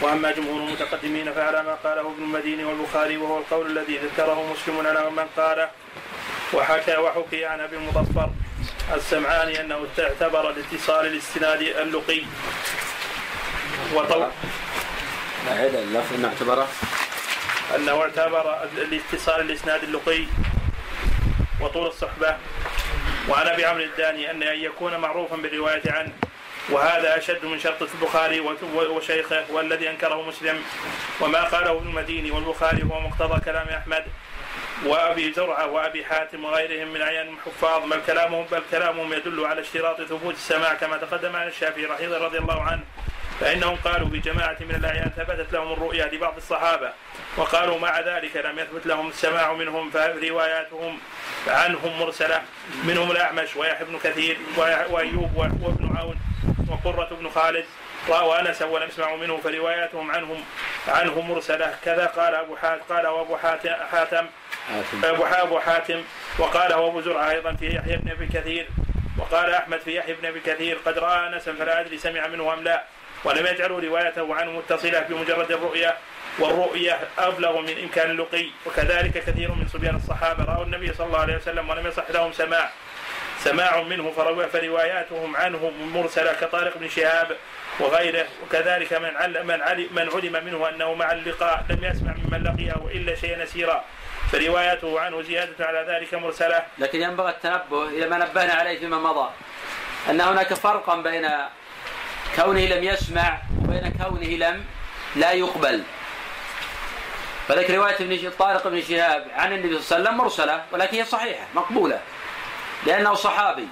وأما 0.00 0.30
جمهور 0.32 0.60
المتقدمين 0.60 1.32
فعلى 1.32 1.62
ما 1.62 1.74
قاله 1.74 2.00
ابن 2.00 2.22
المديني 2.22 2.64
والبخاري 2.64 3.16
وهو 3.16 3.38
القول 3.38 3.66
الذي 3.78 3.98
ذكره 3.98 4.52
مسلم 4.52 4.86
على 4.86 5.10
من 5.10 5.26
قاله. 5.36 5.70
وحكى 6.54 6.96
وحكي 6.96 7.44
عن 7.44 7.60
أبي 7.60 7.76
المظفر 7.76 8.30
السمعاني 8.94 9.60
أنه 9.60 9.86
اعتبر 9.98 10.50
الاتصال 10.50 11.06
الاستناد 11.06 11.62
اللقي. 11.62 12.22
وطو 13.94 14.26
هذا 15.48 15.78
اللفظ 15.78 16.14
انه 16.14 16.28
اعتبره. 16.28 16.68
أنه 17.76 18.02
اعتبر 18.02 18.68
الاتصال 18.76 19.40
الاسناد 19.40 19.82
اللقي. 19.82 20.24
وطول 21.60 21.86
الصحبة. 21.86 22.36
وعن 23.28 23.46
أبي 23.46 23.64
عمرو 23.64 23.84
الداني 23.84 24.30
أن 24.30 24.42
أن 24.42 24.58
يكون 24.58 24.96
معروفا 24.96 25.36
بالرواية 25.36 25.92
عنه. 25.92 26.12
وهذا 26.70 27.18
أشد 27.18 27.44
من 27.44 27.58
شرط 27.58 27.82
البخاري 27.82 28.40
وشيخه 28.72 29.44
والذي 29.50 29.90
أنكره 29.90 30.22
مسلم 30.22 30.62
وما 31.20 31.44
قاله 31.44 31.70
ابن 31.70 31.88
المديني 31.88 32.30
والبخاري 32.30 32.82
هو 32.82 33.00
مقتضى 33.00 33.40
كلام 33.40 33.68
أحمد 33.68 34.04
وأبي 34.84 35.32
زرعة 35.32 35.66
وأبي 35.66 36.04
حاتم 36.04 36.44
وغيرهم 36.44 36.88
من 36.88 37.02
اعيان 37.02 37.28
الحفاظ 37.28 37.90
بل 37.90 38.00
كلامهم 38.06 38.46
بل 38.52 38.62
كلامهم 38.70 39.12
يدل 39.12 39.44
على 39.44 39.60
اشتراط 39.60 40.02
ثبوت 40.02 40.34
السماع 40.34 40.74
كما 40.74 40.96
تقدم 40.96 41.36
عن 41.36 41.48
الشافعي 41.48 42.06
رضي 42.06 42.38
الله 42.38 42.62
عنه 42.62 42.82
فإنهم 43.40 43.76
قالوا 43.76 44.08
بجماعة 44.08 44.56
من 44.60 44.74
الأعيان 44.74 45.10
ثبتت 45.16 45.52
لهم 45.52 45.72
الرؤيا 45.72 46.06
لبعض 46.06 46.36
الصحابة 46.36 46.92
وقالوا 47.36 47.78
مع 47.78 48.00
ذلك 48.00 48.36
لم 48.36 48.58
يثبت 48.58 48.86
لهم 48.86 49.08
السماع 49.08 49.52
منهم 49.52 49.90
فرواياتهم 49.90 50.98
عنهم 51.46 52.00
مرسلة 52.00 52.42
منهم 52.84 53.10
الأعمش 53.10 53.56
ويحيى 53.56 53.86
بن 53.86 53.98
كثير 53.98 54.36
وأيوب 54.90 55.36
وابن 55.36 55.96
عون. 55.96 56.27
وقرة 56.68 57.08
بن 57.20 57.28
خالد 57.28 57.64
رأوا 58.08 58.40
أنسا 58.40 58.64
ولم 58.64 58.88
يسمعوا 58.88 59.16
منه 59.16 59.36
فرواياتهم 59.36 60.10
عنهم 60.10 60.44
عنه 60.88 61.20
مرسلة. 61.20 61.74
كذا 61.84 62.06
قال 62.06 62.34
أبو 62.34 62.56
حاتم 62.56 62.82
قال 62.88 63.06
أبو 63.06 63.36
حاتم, 63.36 63.74
حاتم 63.92 64.26
أبو 65.04 65.24
أبو 65.24 65.58
حاتم 65.58 66.02
وقال 66.38 66.72
أبو 66.72 67.00
زرعة 67.00 67.30
أيضا 67.30 67.52
في 67.52 67.76
يحيى 67.76 67.96
بن 67.96 68.10
أبي 68.10 68.26
كثير 68.26 68.68
وقال 69.18 69.54
أحمد 69.54 69.80
في 69.80 69.96
يحيى 69.96 70.14
بن 70.14 70.26
أبي 70.26 70.40
كثير 70.40 70.78
قد 70.86 70.98
رأى 70.98 71.28
أنسا 71.28 71.52
فلا 71.52 71.80
أدري 71.80 71.98
سمع 71.98 72.26
منه 72.26 72.52
أم 72.52 72.64
لا 72.64 72.82
ولم 73.24 73.46
يجعلوا 73.46 73.80
روايته 73.80 74.34
عنه 74.34 74.50
متصلة 74.50 75.00
بمجرد 75.00 75.52
الرؤيا 75.52 75.96
والرؤية 76.38 76.98
أبلغ 77.18 77.60
من 77.60 77.78
إمكان 77.82 78.10
اللقي 78.10 78.46
وكذلك 78.66 79.12
كثير 79.12 79.52
من 79.52 79.68
صبيان 79.68 79.96
الصحابة 79.96 80.44
رأوا 80.44 80.64
النبي 80.64 80.92
صلى 80.92 81.06
الله 81.06 81.20
عليه 81.20 81.36
وسلم 81.36 81.70
ولم 81.70 81.86
يصح 81.86 82.10
لهم 82.10 82.32
سماع. 82.32 82.70
سماع 83.44 83.82
منه 83.82 84.12
فرواياتهم 84.52 85.36
عنه 85.36 85.72
مرسلة 85.80 86.32
كطارق 86.32 86.78
بن 86.78 86.88
شهاب 86.88 87.36
وغيره. 87.80 88.26
وكذلك 88.42 88.92
من 88.92 89.16
علم 89.16 89.46
من 89.46 89.62
علم, 89.62 89.88
من 89.92 90.10
علم 90.14 90.44
منه 90.44 90.68
أنه 90.68 90.94
مع 90.94 91.12
اللقاء 91.12 91.64
لم 91.70 91.84
يسمع 91.84 92.14
ممن 92.14 92.44
لقيه 92.44 92.98
إلا 92.98 93.14
شيئا 93.14 93.42
يسيرا 93.42 93.84
فروايته 94.32 95.00
عنه 95.00 95.22
زيادة 95.22 95.66
على 95.66 95.86
ذلك 95.88 96.14
مرسلة. 96.14 96.62
لكن 96.78 97.02
ينبغي 97.02 97.30
التنبه 97.30 97.88
إلى 97.88 98.08
ما 98.08 98.18
نبهنا 98.18 98.52
عليه 98.52 98.78
فيما 98.78 98.98
مضى. 98.98 99.30
أن 100.10 100.20
هناك 100.20 100.54
فرقا 100.54 100.96
بين 100.96 101.30
كونه 102.36 102.60
لم 102.60 102.84
يسمع 102.84 103.38
وبين 103.64 103.92
كونه 104.02 104.26
لم 104.26 104.64
لا 105.16 105.32
يقبل. 105.32 105.82
فذلك 107.48 107.70
رواية 107.70 107.94
ابن 107.94 108.30
طارق 108.38 108.68
بن 108.68 108.82
شهاب 108.82 109.26
عن 109.36 109.52
النبي 109.52 109.78
صلى 109.78 109.98
الله 109.98 110.08
عليه 110.08 110.08
وسلم 110.08 110.16
مرسلة 110.16 110.64
ولكن 110.72 110.96
هي 110.96 111.04
صحيحة 111.04 111.46
مقبولة. 111.54 112.00
لأنه 112.86 113.14
صحابي. 113.14 113.68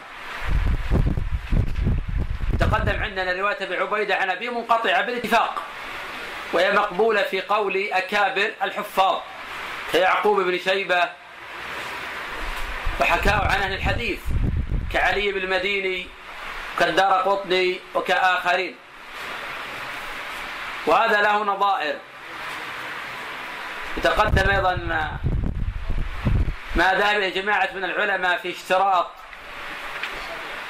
تقدم 2.61 3.03
عندنا 3.03 3.33
رواية 3.33 3.57
أبي 3.61 3.77
عبيدة 3.77 4.17
عن 4.17 4.31
أبي 4.31 4.51
منقطعة 4.51 5.03
بالاتفاق 5.03 5.63
وهي 6.53 6.73
مقبولة 6.73 7.23
في 7.23 7.41
قول 7.41 7.89
أكابر 7.93 8.53
الحفاظ 8.63 9.19
كيعقوب 9.93 10.41
بن 10.41 10.59
شيبة 10.59 11.09
وحكاه 13.01 13.47
عن 13.53 13.63
أهل 13.63 13.75
الحديث 13.75 14.19
كعلي 14.93 15.33
بن 15.33 15.39
المديني 15.39 16.07
كالدار 16.79 17.13
قطني 17.13 17.81
وكآخرين. 17.95 18.77
وهذا 20.87 21.23
له 21.23 21.45
نظائر. 21.45 21.97
يتقدم 23.97 24.51
أيضا 24.51 25.09
ما 26.77 26.95
ذهب 26.95 27.17
إلى 27.17 27.31
جماعة 27.31 27.69
من 27.75 27.85
العلماء 27.85 28.39
في 28.39 28.51
اشتراط 28.51 29.11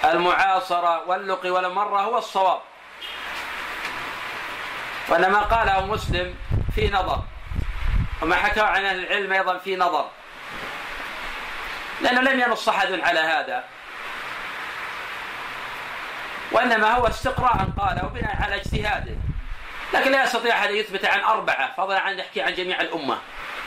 المعاصرة 0.04 1.08
واللقي 1.08 1.50
والمرة 1.50 2.00
هو 2.00 2.18
الصواب. 2.18 2.60
وأن 5.08 5.30
ما 5.30 5.40
قاله 5.40 5.86
مسلم 5.86 6.34
في 6.74 6.90
نظر 6.90 7.22
وما 8.22 8.36
حكاه 8.36 8.62
عن 8.62 8.84
أهل 8.84 9.04
العلم 9.04 9.32
أيضا 9.32 9.58
في 9.58 9.76
نظر. 9.76 10.08
لأنه 12.00 12.20
لم 12.20 12.40
ينص 12.40 12.68
أحد 12.68 13.00
على 13.00 13.20
هذا. 13.20 13.64
وإنما 16.52 16.94
هو 16.94 17.06
استقراء 17.06 17.68
قاله 17.78 18.02
بناء 18.14 18.42
على 18.42 18.54
اجتهاده. 18.54 19.16
لكن 19.94 20.10
لا 20.10 20.24
يستطيع 20.24 20.54
أحد 20.54 20.68
أن 20.68 20.76
يثبت 20.76 21.04
عن 21.04 21.20
أربعة 21.20 21.74
فضلا 21.76 22.00
عن 22.00 22.18
يحكي 22.18 22.42
عن 22.42 22.54
جميع 22.54 22.80
الأمة 22.80 23.18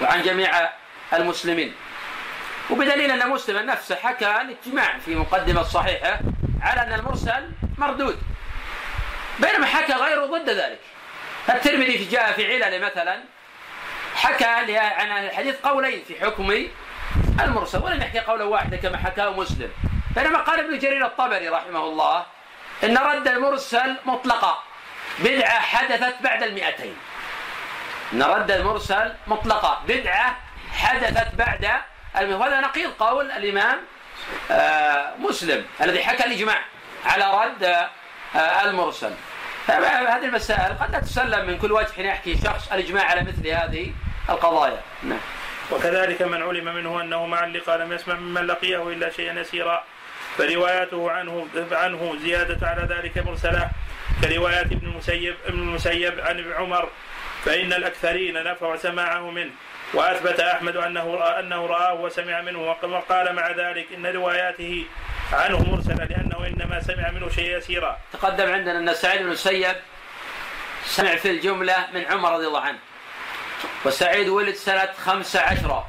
وعن 0.02 0.22
جميع 0.22 0.70
المسلمين. 1.14 1.76
وبدليل 2.70 3.12
أن 3.12 3.30
مسلم 3.30 3.66
نفسه 3.66 3.96
حكى 3.96 4.42
الاجتماع 4.42 4.98
في 5.06 5.16
مقدمة 5.16 5.64
صحيحة 5.64 6.20
على 6.62 6.82
أن 6.82 6.94
المرسل 6.94 7.52
مردود. 7.78 8.22
بينما 9.40 9.66
حكى 9.66 9.94
غيره 9.94 10.26
ضد 10.26 10.50
ذلك. 10.50 10.80
الترمذي 11.50 11.98
في 11.98 12.06
جاء 12.06 12.32
في 12.32 12.64
علل 12.64 12.82
مثلا 12.86 13.20
حكى 14.16 14.46
عن 14.46 15.26
الحديث 15.26 15.56
قولين 15.56 16.04
في 16.08 16.22
حكم 16.22 16.68
المرسل 17.40 17.84
ولم 17.84 18.02
يحكي 18.02 18.20
قولا 18.20 18.44
واحدا 18.44 18.78
كما 18.78 18.98
حكاه 18.98 19.30
مسلم. 19.30 19.72
بينما 20.16 20.40
قال 20.40 20.60
ابن 20.60 20.80
جرير 20.80 21.06
الطبري 21.06 21.50
رحمه 21.50 21.84
الله 21.84 22.26
إن 22.84 22.98
رد 22.98 23.28
المرسل 23.28 23.96
مطلقا 24.06 24.64
بدعة 25.20 25.60
حدثت 25.60 26.16
بعد 26.22 26.44
المئتين. 26.44 26.96
إن 28.14 28.24
رد 28.24 28.52
المرسل 28.52 29.14
مطلقا 29.28 29.84
بدعة 29.88 30.38
حدثت 30.74 31.36
بعد 31.36 31.70
وهذا 32.16 32.60
نقيض 32.60 32.92
قول 32.92 33.32
الإمام 33.32 33.78
آه، 34.52 35.16
مسلم 35.20 35.66
الذي 35.82 36.04
حكى 36.04 36.26
الإجماع 36.26 36.60
على 37.06 37.46
رد 37.46 37.64
آه، 38.36 38.70
المرسل. 38.70 39.12
هذه 39.68 40.26
المسائل 40.26 40.78
قد 40.78 40.92
لا 40.92 41.00
تسلم 41.00 41.48
من 41.48 41.58
كل 41.58 41.72
وجه 41.72 42.02
يحكي 42.02 42.38
شخص 42.44 42.72
الإجماع 42.72 43.06
على 43.06 43.22
مثل 43.22 43.48
هذه 43.48 43.94
القضايا. 44.30 44.82
نعم. 45.04 45.20
وكذلك 45.72 46.22
من 46.22 46.44
علم 46.44 46.76
منه 46.76 47.02
أنه 47.02 47.26
مع 47.26 47.44
اللقاء 47.44 47.78
لم 47.78 47.94
يسمع 47.94 48.16
ممن 48.16 48.48
لقيه 48.48 48.90
إلا 48.90 49.10
شيئا 49.10 49.40
يسيرا. 49.40 49.84
فرواياته 50.38 51.12
عنه 51.12 51.48
عنه 51.72 52.16
زيادة 52.22 52.68
على 52.68 52.96
ذلك 52.96 53.28
مرسلة 53.28 53.70
كروايات 54.22 54.66
ابن 54.66 54.88
المسيب 54.88 55.36
ابن 55.48 55.60
المسيب 55.60 56.20
عن 56.20 56.40
ابن 56.40 56.54
عمر 56.54 56.90
فإن 57.46 57.74
الأكثرين 57.74 58.44
نفوا 58.44 58.76
سماعه 58.76 59.32
منه. 59.32 59.52
وأثبت 59.94 60.40
أحمد 60.40 60.78
أنه 60.78 61.16
رأى 61.16 61.40
أنه 61.40 61.66
رآه 61.66 61.94
وسمع 61.94 62.42
منه 62.42 62.60
وقال 62.60 63.36
مع 63.36 63.52
ذلك 63.52 63.88
إن 63.94 64.06
رواياته 64.06 64.86
عنه 65.34 65.60
مرسلة 65.60 66.06
لأنه 66.06 66.48
إنما 66.48 66.82
سمع 66.82 67.12
منه 67.12 67.30
شيء 67.30 67.58
يسيرا. 67.58 67.98
تقدم 68.14 68.54
عندنا 68.54 68.80
أن 68.80 68.94
سعيد 68.94 69.22
بن 69.22 69.28
المسيب 69.28 69.76
سمع 70.86 71.16
في 71.16 71.32
الجملة 71.32 71.88
من 71.94 72.06
عمر 72.06 72.34
رضي 72.34 72.48
الله 72.48 72.62
عنه. 72.62 72.80
وسعيد 73.86 74.28
ولد 74.28 74.56
سنة 74.56 74.90
خمسة 75.06 75.42
عشرة 75.42 75.88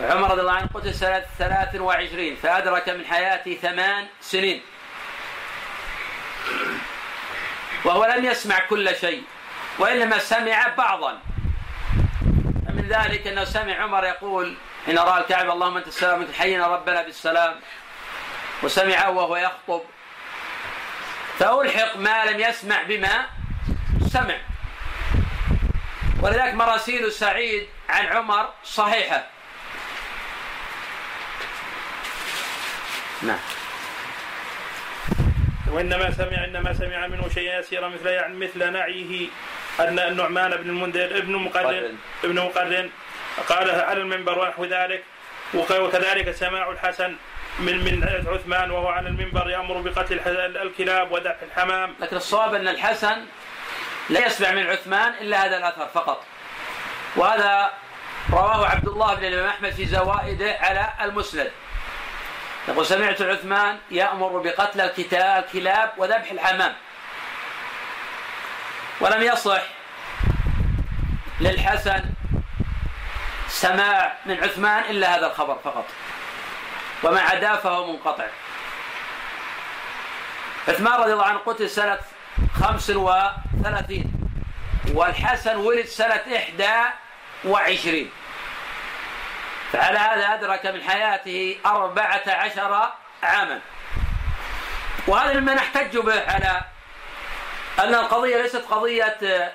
وعمر 0.00 0.30
رضي 0.30 0.40
الله 0.40 0.52
عنه 0.52 0.68
قتل 0.74 0.94
سنة 0.94 1.24
ثلاث 1.38 1.74
وعشرين 1.74 2.36
فأدرك 2.36 2.88
من 2.88 3.04
حياته 3.04 3.58
ثمان 3.62 4.06
سنين 4.20 4.62
وهو 7.84 8.04
لم 8.04 8.24
يسمع 8.24 8.58
كل 8.58 8.96
شيء 8.96 9.22
وإنما 9.78 10.18
سمع 10.18 10.68
بعضا 10.78 11.18
ذلك 12.90 13.26
إنه 13.26 13.44
سمع 13.44 13.74
عمر 13.74 14.04
يقول 14.04 14.54
حين 14.86 14.98
راى 14.98 15.20
الكعبه 15.20 15.52
اللهم 15.52 15.76
أنت 15.76 15.88
السلام 15.88 16.20
أنت 16.20 16.34
حينا 16.34 16.66
ربنا 16.66 17.02
بالسلام 17.02 17.60
وسمع 18.62 19.08
وهو 19.08 19.36
يخطب 19.36 19.82
فألحق 21.38 21.96
ما 21.96 22.24
لم 22.24 22.40
يسمع 22.40 22.82
بما 22.82 23.26
سمع. 24.12 24.36
ولذلك 26.22 26.54
مراسيل 26.54 27.12
سعيد 27.12 27.68
عن 27.88 28.06
عمر 28.06 28.48
صحيحة. 28.64 29.26
نعم. 33.22 33.38
وإنما 35.66 36.10
سمع 36.10 36.44
إنما 36.44 36.72
سمع 36.74 37.06
منه 37.06 37.28
شيئا 37.28 37.58
يسيرا 37.58 37.88
مثل 37.88 38.06
يعني 38.06 38.36
مثل 38.36 38.72
نعيه. 38.72 39.28
أن 39.88 39.98
النعمان 39.98 40.50
بن 40.50 40.70
المنذر 40.70 41.18
ابن 41.18 41.32
مقرن 41.36 41.96
ابن 42.24 42.40
مقرن 42.40 42.90
قال 43.48 43.70
على 43.70 44.00
المنبر 44.00 44.38
ونحو 44.38 44.64
ذلك 44.64 45.04
وكذلك 45.54 46.30
سماع 46.30 46.70
الحسن 46.70 47.16
من 47.58 47.84
من 47.84 48.24
عثمان 48.26 48.70
وهو 48.70 48.88
على 48.88 49.08
المنبر 49.08 49.50
يأمر 49.50 49.80
بقتل 49.80 50.20
الكلاب 50.62 51.12
وذبح 51.12 51.36
الحمام. 51.42 51.94
لكن 52.00 52.16
الصواب 52.16 52.54
أن 52.54 52.68
الحسن 52.68 53.16
لا 54.10 54.26
يسمع 54.26 54.50
من 54.50 54.66
عثمان 54.66 55.12
إلا 55.20 55.44
هذا 55.44 55.56
الأثر 55.58 55.86
فقط. 55.86 56.24
وهذا 57.16 57.70
رواه 58.32 58.66
عبد 58.66 58.88
الله 58.88 59.14
بن 59.14 59.24
الإمام 59.24 59.48
أحمد 59.48 59.70
في 59.70 59.86
زوائده 59.86 60.56
على 60.60 60.88
المسند. 61.02 61.50
يقول 62.68 62.86
سمعت 62.86 63.22
عثمان 63.22 63.78
يأمر 63.90 64.38
بقتل 64.38 64.80
الكلاب 64.80 65.90
وذبح 65.96 66.30
الحمام. 66.30 66.74
ولم 69.00 69.22
يصح 69.22 69.62
للحسن 71.40 72.04
سماع 73.48 74.12
من 74.26 74.44
عثمان 74.44 74.84
إلا 74.84 75.16
هذا 75.16 75.26
الخبر 75.26 75.58
فقط. 75.64 75.84
وما 77.02 77.20
عداه 77.20 77.56
فهو 77.56 77.92
منقطع. 77.92 78.26
عثمان 80.68 81.00
رضي 81.00 81.12
الله 81.12 81.26
عنه 81.26 81.38
قتل 81.38 81.70
سنة 81.70 81.98
خمس 82.60 82.90
وثلاثين 82.90 84.12
والحسن 84.94 85.56
ولد 85.56 85.86
سنة 85.86 86.22
إحدى 86.36 86.76
وعشرين. 87.44 88.10
فعلى 89.72 89.98
هذا 89.98 90.34
أدرك 90.34 90.66
من 90.66 90.82
حياته 90.82 91.58
أربعة 91.66 92.22
عشر 92.26 92.90
عاما. 93.22 93.60
وهذا 95.06 95.40
مما 95.40 95.54
نحتج 95.54 95.98
به 95.98 96.32
على 96.32 96.60
أن 97.80 97.94
القضية 97.94 98.42
ليست 98.42 98.64
قضية 98.70 99.52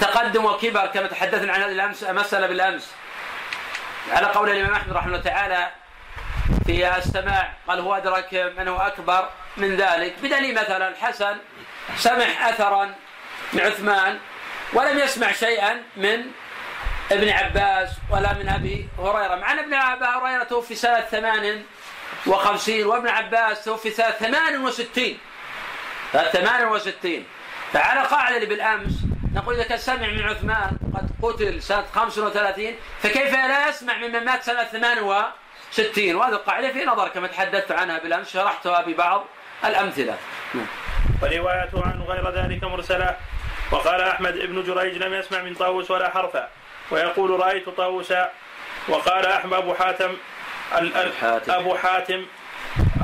تقدم 0.00 0.44
وكبر 0.44 0.86
كما 0.86 1.06
تحدثنا 1.06 1.52
عن 1.52 1.62
هذه 1.62 1.72
الأمس 1.72 2.04
مسألة 2.04 2.46
بالأمس. 2.46 2.94
على 4.12 4.26
قول 4.26 4.50
الإمام 4.50 4.72
أحمد 4.72 4.92
رحمه 4.92 5.08
الله 5.08 5.20
تعالى 5.20 5.70
في 6.66 6.96
السماع 6.96 7.52
قال 7.68 7.80
هو 7.80 7.94
أدرك 7.94 8.52
من 8.58 8.68
هو 8.68 8.78
أكبر 8.78 9.28
من 9.56 9.76
ذلك. 9.76 10.14
بدليل 10.22 10.54
مثلا 10.54 10.88
الحسن 10.88 11.36
سمع 11.96 12.48
أثرا 12.48 12.94
من 13.52 13.60
عثمان 13.60 14.18
ولم 14.72 14.98
يسمع 14.98 15.32
شيئا 15.32 15.82
من 15.96 16.24
ابن 17.12 17.28
عباس 17.28 17.90
ولا 18.10 18.32
من 18.32 18.48
أبي 18.48 18.88
هريرة. 18.98 19.34
مع 19.34 19.52
أن 19.52 19.58
ابن 19.58 19.74
أبي 19.74 20.04
هريرة 20.04 20.44
توفي 20.44 20.74
سنة 20.74 21.00
ثمان 21.00 21.62
وخمسين 22.26 22.86
وابن 22.86 23.08
عباس 23.08 23.64
توفي 23.64 23.90
سنة 23.90 24.10
ثمان 24.10 24.64
وستين. 24.64 25.18
ثمان 26.12 26.66
وستين. 26.68 27.26
فعلى 27.72 28.00
قاعدة 28.00 28.36
اللي 28.36 28.46
بالأمس 28.46 28.92
نقول 29.34 29.54
إذا 29.54 29.64
كان 29.64 29.78
سمع 29.78 30.06
من 30.06 30.22
عثمان 30.22 30.70
قد 30.94 31.10
قتل 31.22 31.62
سنة 31.62 31.84
35 31.94 32.74
فكيف 33.02 33.34
لا 33.34 33.68
يسمع 33.68 33.96
ممن 33.96 34.24
مات 34.24 34.42
سنة 34.42 34.64
68 34.64 36.14
وهذه 36.14 36.32
القاعدة 36.32 36.72
في 36.72 36.84
نظر 36.84 37.08
كما 37.08 37.26
تحدثت 37.26 37.72
عنها 37.72 37.98
بالأمس 37.98 38.32
شرحتها 38.32 38.82
ببعض 38.82 39.24
الأمثلة. 39.64 40.16
وروايته 41.22 41.82
عنه 41.84 42.04
غير 42.04 42.30
ذلك 42.30 42.64
مرسلة. 42.64 43.16
وقال 43.70 44.00
أحمد 44.00 44.36
ابن 44.36 44.62
جريج 44.62 44.96
لم 44.96 45.14
يسمع 45.14 45.42
من 45.42 45.54
طاووس 45.54 45.90
ولا 45.90 46.10
حرفا. 46.10 46.48
ويقول 46.90 47.40
رأيت 47.40 47.68
طاووسا. 47.68 48.30
وقال 48.88 49.26
أحمد 49.26 49.52
أبو 49.52 49.74
حاتم. 49.74 50.16
أبو 51.48 51.74
حاتم 51.74 52.26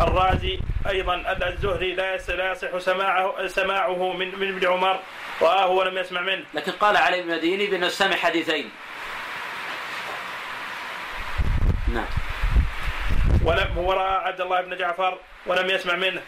الرازي 0.03 0.61
أيضا 0.89 1.37
الزهري 1.43 1.95
لا 1.95 2.17
لا 2.17 2.53
يصح 2.53 2.79
سماعه 2.79 3.47
سماعه 3.47 4.13
من 4.13 4.39
من 4.39 4.49
ابن 4.49 4.67
عمر 4.67 5.01
رآه 5.43 5.69
ولم 5.69 5.99
يسمع 5.99 6.21
منه. 6.21 6.45
لكن 6.55 6.73
قال 6.73 6.97
علي 6.97 7.21
المديني 7.21 7.67
بأنه 7.67 7.89
سمع 7.89 8.17
حديثين. 8.17 8.71
نعم. 11.95 12.07
ولم 13.45 13.79
ورأى 13.79 14.15
عبد 14.27 14.41
الله 14.41 14.61
بن 14.61 14.77
جعفر 14.77 15.19
ولم 15.47 15.71
يسمع 15.71 15.95
منه 15.95 16.21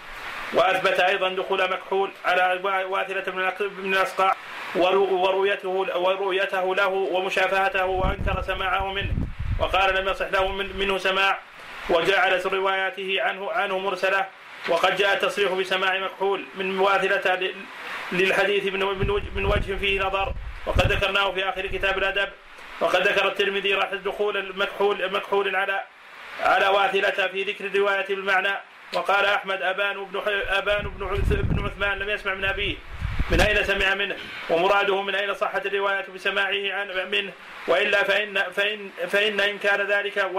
وأثبت 0.53 1.01
أيضا 1.01 1.29
دخول 1.29 1.71
مكحول 1.71 2.11
على 2.25 2.61
واثلة 2.91 3.23
بن 3.59 3.95
الأسقاع 3.95 4.37
ورؤيته 4.77 5.69
ورؤيته 5.97 6.75
له 6.75 6.89
ومشافهته 6.89 7.87
وأنكر 7.87 8.43
سماعه 8.43 8.93
منه 8.93 9.13
وقال 9.59 9.95
لم 9.95 10.09
يصح 10.09 10.27
له 10.27 10.49
منه 10.49 10.99
سماع. 10.99 11.39
وجعل 11.91 12.41
رواياته 12.47 13.23
عنه 13.23 13.51
عنه 13.51 13.79
مرسلة 13.79 14.27
وقد 14.69 14.97
جاء 14.97 15.15
التصريح 15.15 15.53
بسماع 15.53 15.99
مكحول 15.99 16.45
من 16.55 16.79
واثله 16.79 17.53
للحديث 18.13 18.73
من 19.35 19.45
وجه 19.45 19.75
فيه 19.75 20.01
نظر. 20.01 20.33
وقد 20.67 20.93
ذكرناه 20.93 21.33
في 21.33 21.49
آخر 21.49 21.67
كتاب 21.67 21.99
الأدب. 21.99 22.29
وقد 22.81 23.09
ذكر 23.09 23.29
الترمذي 23.29 23.75
راح 23.75 23.95
دخول 23.95 24.37
المكحول 24.37 25.13
مكحول 25.13 25.57
على 25.57 25.85
على 26.43 26.69
واثلة 26.69 27.27
في 27.27 27.43
ذكر 27.43 27.67
الرواية 27.67 28.07
بالمعنى. 28.07 28.53
وقال 28.95 29.25
أحمد 29.25 29.63
أبان 29.63 30.05
بن 30.05 30.23
أبان 30.49 30.89
بن 30.89 31.65
عثمان 31.65 31.99
لم 31.99 32.11
يسمع 32.11 32.35
من 32.35 32.45
أبيه. 32.45 32.77
من 33.31 33.41
أين 33.41 33.65
سمع 33.65 33.95
منه؟ 33.95 34.17
ومراده 34.51 35.03
من 35.03 35.15
أين 35.15 35.35
صحت 35.35 35.67
الرواية 35.67 36.07
بسماعه 36.15 36.73
عن 36.73 37.11
منه 37.11 37.33
وإلا 37.69 38.05
فإن 38.05 38.43
فإن 38.57 38.91
فإن 39.11 39.41
إنكار 39.41 39.83
ذلك 39.83 40.31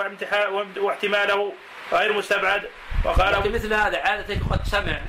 واحتماله 0.78 1.54
غير 1.94 2.14
مستبعد. 2.14 2.70
وقال 3.06 3.52
مثل 3.52 3.74
هذا 3.74 3.98
عادة 3.98 4.40
قد 4.52 4.66
سمع. 4.66 5.00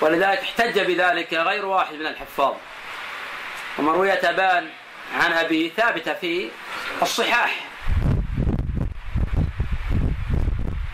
ولذلك 0.00 0.38
احتج 0.38 0.80
بذلك 0.80 1.34
غير 1.34 1.66
واحد 1.66 1.94
من 1.94 2.06
الحفاظ. 2.06 2.54
ومروية 3.78 4.20
أبان 4.24 4.68
عن 5.14 5.32
أبيه 5.32 5.70
ثابتة 5.70 6.14
في 6.14 6.50
الصحاح. 7.02 7.54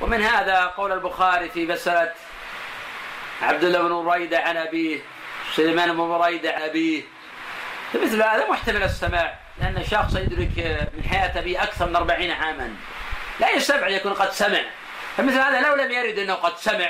ومن 0.01 0.23
هذا 0.23 0.65
قول 0.65 0.93
البخاري 0.93 1.49
في 1.49 1.67
مسألة 1.67 2.13
عبد 3.43 3.65
الله 3.65 3.83
بن 3.83 4.05
بريدة 4.05 4.39
عن 4.39 4.57
أبيه 4.57 5.01
سليمان 5.57 5.93
بن 5.93 6.19
بريدة 6.19 6.67
أبيه. 6.67 7.03
فمثل 7.93 8.23
هذا 8.23 8.51
محتمل 8.51 8.83
السماع 8.83 9.35
لأن 9.61 9.77
الشخص 9.77 10.17
يدرك 10.17 10.89
من 10.95 11.05
حياة 11.11 11.39
أبيه 11.39 11.63
أكثر 11.63 11.87
من 11.87 11.97
أربعين 11.97 12.31
عاما. 12.31 12.75
لا 13.41 13.51
يستبعد 13.51 13.91
يكون 13.91 14.13
قد 14.13 14.31
سمع. 14.31 14.61
فمثل 15.17 15.39
هذا 15.39 15.61
لو 15.61 15.75
لم 15.75 15.91
يرد 15.91 16.19
أنه 16.19 16.35
قد 16.35 16.57
سمع 16.57 16.89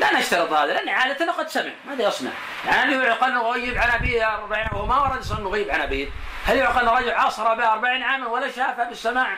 لا 0.00 0.18
نشترط 0.18 0.52
هذا 0.52 0.72
لأن 0.72 0.88
عادة 0.88 1.32
قد 1.32 1.48
سمع 1.48 1.70
ماذا 1.86 2.08
يصنع؟ 2.08 2.30
يعني 2.66 2.94
هل 2.94 3.04
يعقل 3.04 3.30
أنه 3.30 3.50
غيب 3.50 3.78
عن 3.78 3.90
أبيه 3.90 4.34
40 4.34 4.66
وهو 4.72 4.86
ما 4.86 5.00
ورد 5.00 5.38
أنه 5.38 5.48
غيب 5.48 5.70
عن 5.70 5.80
أبيه. 5.80 6.08
هل 6.46 6.56
يعقل 6.56 6.88
أن 6.88 6.88
رجل 6.88 7.10
عاصر 7.10 7.52
أباه 7.52 7.72
40 7.72 8.02
عاما 8.02 8.26
ولا 8.26 8.50
شافه 8.50 8.84
بالسماع؟ 8.84 9.36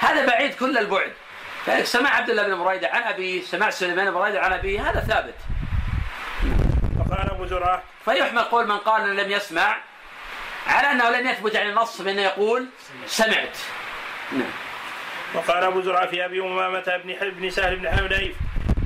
هذا 0.00 0.26
بعيد 0.26 0.54
كل 0.54 0.78
البعد. 0.78 1.12
فلك 1.66 1.84
سمع 1.84 2.10
عبد 2.10 2.30
الله 2.30 2.42
بن 2.42 2.64
بريدة 2.64 2.88
عن 2.88 3.02
أبيه 3.02 3.42
سمع 3.42 3.70
سليمان 3.70 4.10
بن 4.10 4.18
بريدة 4.18 4.40
عن 4.40 4.52
أبيه 4.52 4.90
هذا 4.90 5.00
ثابت. 5.00 5.34
زرعة 7.48 7.82
فيحمل 8.04 8.42
قول 8.42 8.66
من 8.66 8.78
قال 8.78 9.02
أنه 9.02 9.22
لم 9.22 9.30
يسمع 9.30 9.76
على 10.66 10.90
أنه 10.92 11.10
لم 11.10 11.28
يثبت 11.28 11.56
عن 11.56 11.66
النص 11.66 12.00
بأنه 12.00 12.22
يقول 12.22 12.66
سمعت. 13.06 13.58
نعم. 14.32 14.50
وقال 15.34 15.64
أبو 15.64 15.80
زرعة 15.80 16.06
في 16.06 16.24
أبي 16.24 16.40
أمامة 16.40 17.00
بن 17.04 17.30
بن 17.30 17.50
سهل 17.50 17.76
بن 17.76 17.88
حنيف 17.88 18.36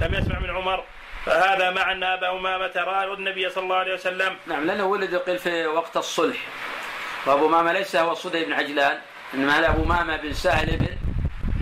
لم 0.01 0.15
يسمع 0.15 0.39
من 0.39 0.51
عمر 0.51 0.85
فهذا 1.27 1.71
مع 1.71 1.93
أن 1.93 2.03
أبا 2.03 2.31
أمامة 2.31 2.73
رأى 2.77 3.15
النبي 3.15 3.51
صلى 3.51 3.65
الله 3.65 3.77
عليه 3.77 3.95
وسلم. 3.95 4.37
نعم 4.47 4.67
لأنه 4.67 4.85
ولد 4.85 5.15
قيل 5.15 5.39
في 5.39 5.67
وقت 5.67 5.97
الصلح. 5.97 6.37
وأبو 7.27 7.47
أمامة 7.47 7.73
ليس 7.73 7.97
هو 7.97 8.15
صدي 8.15 8.45
بن 8.45 8.53
عجلان 8.53 8.99
إنما 9.35 9.59
هذا 9.59 9.69
أبو 9.69 9.85
أمامة 9.85 10.17
بن 10.17 10.33
سهل 10.33 10.77
بن 10.77 10.97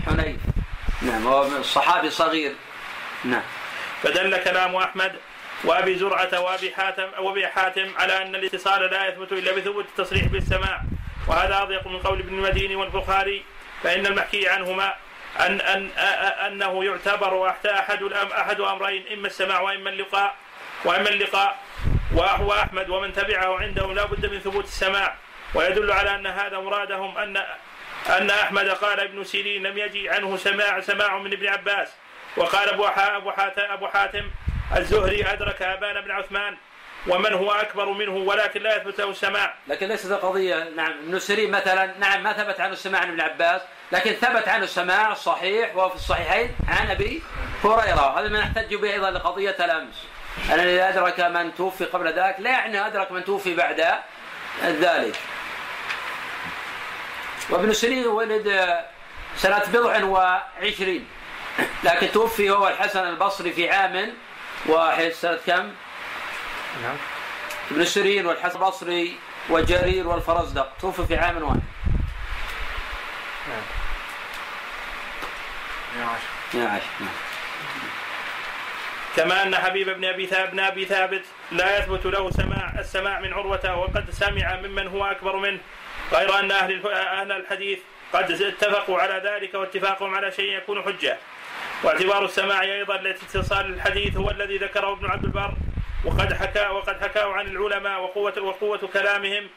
حنيف. 0.05 0.41
نعم 1.01 1.27
هو 1.27 1.61
صحابي 1.61 2.09
صغير. 2.09 2.55
نعم. 3.25 3.43
فدل 4.03 4.37
كلام 4.37 4.75
أحمد 4.75 5.15
وأبي 5.63 5.95
زرعة 5.95 6.39
وأبي 6.39 6.75
حاتم 6.75 7.09
وأبي 7.19 7.47
حاتم 7.47 7.91
على 7.97 8.21
أن 8.21 8.35
الاتصال 8.35 8.81
لا 8.81 9.07
يثبت 9.07 9.31
إلا 9.31 9.51
بثبوت 9.51 9.85
التصريح 9.85 10.25
بالسماع. 10.25 10.81
وهذا 11.27 11.61
أضيق 11.61 11.87
من 11.87 11.99
قول 11.99 12.19
ابن 12.19 12.33
المديني 12.33 12.75
والبخاري 12.75 13.43
فإن 13.83 14.05
المحكي 14.05 14.49
عنهما 14.49 14.95
أن 15.39 15.61
أن 15.61 15.89
أنه 16.47 16.85
يعتبر 16.85 17.49
أحد 17.49 18.03
أحد 18.13 18.59
أمرين 18.61 19.05
إما 19.13 19.27
السماع 19.27 19.61
وإما 19.61 19.89
اللقاء 19.89 20.35
وإما 20.85 21.09
اللقاء. 21.09 21.57
وهو 22.15 22.53
أحمد 22.53 22.89
ومن 22.89 23.13
تبعه 23.13 23.59
عندهم 23.59 23.95
لا 23.95 24.05
بد 24.05 24.25
من 24.25 24.39
ثبوت 24.39 24.63
السماع. 24.63 25.15
ويدل 25.55 25.91
على 25.91 26.15
أن 26.15 26.27
هذا 26.27 26.59
مرادهم 26.59 27.17
أن 27.17 27.37
أن 28.09 28.29
أحمد 28.29 28.69
قال 28.69 28.99
ابن 28.99 29.23
سيرين 29.23 29.63
لم 29.63 29.77
يجي 29.77 30.09
عنه 30.09 30.37
سماع 30.37 30.79
سماع 30.79 31.17
من 31.17 31.33
ابن 31.33 31.47
عباس. 31.47 31.89
وقال 32.37 32.69
أبو 32.69 32.87
أبو 33.57 33.87
حاتم, 33.87 34.23
الزهري 34.77 35.33
أدرك 35.33 35.61
أبان 35.61 36.01
بن 36.01 36.11
عثمان 36.11 36.57
ومن 37.07 37.33
هو 37.33 37.51
أكبر 37.51 37.89
منه 37.89 38.11
ولكن 38.11 38.61
لا 38.61 38.77
يثبت 38.77 38.99
له 38.99 39.09
السماع. 39.09 39.55
لكن 39.67 39.87
ليست 39.87 40.11
القضية 40.11 40.69
نعم 40.75 40.91
ابن 40.91 41.19
سيرين 41.19 41.51
مثلا 41.51 41.97
نعم 41.99 42.23
ما 42.23 42.33
ثبت 42.33 42.59
عنه 42.59 42.73
السماع 42.73 43.01
عن 43.01 43.09
ابن 43.09 43.21
عباس 43.21 43.61
لكن 43.91 44.11
ثبت 44.11 44.47
عنه 44.47 44.63
السماع 44.63 45.13
صحيح 45.13 45.75
وهو 45.75 45.89
في 45.89 45.95
الصحيحين 45.95 46.55
عن 46.67 46.91
أبي 46.91 47.21
هريرة. 47.63 48.19
هذا 48.19 48.29
ما 48.29 48.39
نحتج 48.39 48.75
به 48.75 48.93
أيضا 48.93 49.11
لقضية 49.11 49.55
الأمس. 49.59 50.05
ان 50.51 50.59
إذا 50.59 50.89
أدرك 50.89 51.19
من 51.19 51.55
توفي 51.55 51.85
قبل 51.85 52.07
ذلك 52.07 52.35
لا 52.39 52.49
يعني 52.49 52.87
أدرك 52.87 53.11
من 53.11 53.25
توفي 53.25 53.55
بعد 53.55 53.85
ذلك. 54.63 55.15
وابن 57.49 57.73
سيرين 57.73 58.07
ولد 58.07 58.77
سنة 59.35 59.63
بضع 59.73 60.03
وعشرين 60.03 61.07
لكن 61.83 62.11
توفي 62.11 62.49
هو 62.49 62.67
الحسن 62.67 63.07
البصري 63.07 63.51
في 63.51 63.69
عام 63.69 64.13
واحد 64.65 65.09
سنة 65.09 65.39
كم؟ 65.47 65.73
نعم. 66.81 66.97
ابن 67.71 67.85
سيرين 67.85 68.25
والحسن 68.25 68.59
البصري 68.59 69.15
وجرير 69.49 70.07
والفرزدق. 70.07 70.77
توفوا 70.81 71.05
في 71.05 71.15
عام 71.15 71.43
واحد. 71.43 71.61
نعم 76.53 76.79
كما 79.15 79.43
أن 79.43 79.55
حبيب 79.55 79.89
بن 79.89 80.05
أبي 80.05 80.27
ثابت 80.27 80.59
أبي 80.59 80.85
ثابت 80.85 81.25
لا 81.51 81.77
يثبت 81.77 82.05
له 82.05 82.31
سماع 82.31 82.73
السماع 82.79 83.19
من 83.19 83.33
عروة 83.33 83.75
وقد 83.75 84.09
سمع 84.11 84.55
ممن 84.55 84.87
هو 84.87 85.05
أكبر 85.05 85.35
منه. 85.35 85.59
غير 86.13 86.39
أن 86.39 86.51
أهل 86.51 86.87
أهل 86.87 87.31
الحديث 87.31 87.79
قد 88.13 88.31
اتفقوا 88.31 89.01
على 89.01 89.29
ذلك 89.29 89.53
واتفاقهم 89.53 90.15
على 90.15 90.31
شيء 90.31 90.57
يكون 90.57 90.83
حجة. 90.83 91.17
واعتبار 91.83 92.25
السماع 92.25 92.61
أيضا 92.61 92.97
لاتصال 92.97 93.65
الحديث 93.73 94.17
هو 94.17 94.31
الذي 94.31 94.57
ذكره 94.57 94.93
ابن 94.93 95.05
عبد 95.05 95.23
البر 95.23 95.53
وقد 96.05 96.33
حكى 96.33 96.67
وقد 96.67 97.01
حكاه 97.01 97.33
عن 97.33 97.47
العلماء 97.47 98.01
وقوة 98.01 98.41
وقوة 98.41 98.89
كلامهم 98.93 99.47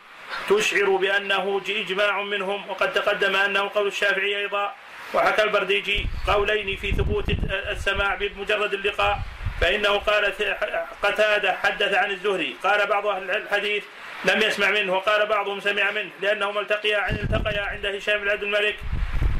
تشعر 0.48 0.96
بأنه 0.96 1.60
إجماع 1.68 2.22
منهم 2.22 2.70
وقد 2.70 2.92
تقدم 2.92 3.36
أنه 3.36 3.70
قول 3.74 3.86
الشافعي 3.86 4.38
أيضا 4.38 4.74
وحكى 5.14 5.42
البرديجي 5.42 6.06
قولين 6.26 6.76
في 6.76 6.92
ثبوت 6.92 7.24
السماع 7.50 8.14
بمجرد 8.14 8.74
اللقاء 8.74 9.18
فإنه 9.60 9.98
قال 9.98 10.32
قتادة 11.02 11.52
حدث 11.52 11.94
عن 11.94 12.10
الزهري 12.10 12.56
قال 12.62 12.86
بعض 12.86 13.06
أهل 13.06 13.30
الحديث 13.30 13.84
لم 14.24 14.42
يسمع 14.42 14.70
منه 14.70 14.92
وقال 14.92 15.26
بعضهم 15.26 15.60
سمع 15.60 15.90
منه 15.90 16.10
لأنهما 16.22 16.60
التقيا 16.60 17.10
التقيا 17.10 17.62
عند 17.62 17.86
هشام 17.86 18.20
بن 18.20 18.28
عبد 18.28 18.42
الملك 18.42 18.76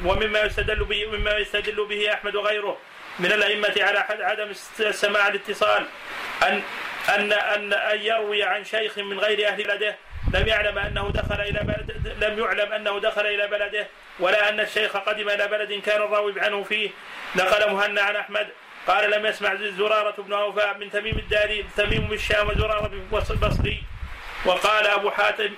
ومما 0.05 0.41
يستدل 0.43 0.85
به 0.85 1.07
مما 1.07 1.37
يستدل 1.39 1.85
به 1.85 2.13
أحمد 2.13 2.35
وغيره 2.35 2.79
من 3.19 3.33
الأئمة 3.33 3.75
على 3.79 3.99
عدم 4.09 4.53
السماع 4.81 5.29
الاتصال. 5.29 5.87
أن 6.43 6.63
أن 7.09 7.33
أن 7.33 7.73
أن 7.73 8.01
يروي 8.01 8.43
عن 8.43 8.65
شيخ 8.65 8.99
من 8.99 9.19
غير 9.21 9.49
أهل 9.49 9.65
بلده. 9.65 9.97
لم 10.35 10.49
يعلم 10.49 10.79
أنه 10.79 11.11
دخل 11.15 11.41
إلى 11.41 11.61
بلد 11.61 12.15
لم 12.25 12.39
يعلم 12.39 12.73
أنه 12.73 13.01
دخل 13.01 13.27
إلى 13.27 13.47
بلده. 13.47 13.87
ولا 14.21 14.49
أن 14.49 14.61
الشيخ 14.61 14.97
قدم 14.97 15.29
إلى 15.29 15.49
بلد 15.49 15.73
كان 15.73 16.03
الراوي 16.03 16.41
عنه 16.41 16.63
فيه. 16.63 16.91
نقل 17.37 17.73
مهنا 17.73 18.03
عن 18.03 18.17
أحمد. 18.17 18.49
قال 18.87 19.11
لم 19.11 19.27
يسمع 19.27 19.55
زرارة 19.55 20.23
بن 20.23 20.33
أوفاء 20.33 20.79
من 20.79 20.91
تميم 20.91 21.19
الداري 21.19 21.67
تميم 21.77 22.09
بالشام 22.09 22.49
وزرارة 22.49 22.91
البصري 23.31 23.83
وقال 24.45 24.87
أبو 24.87 25.11
حاتم 25.11 25.51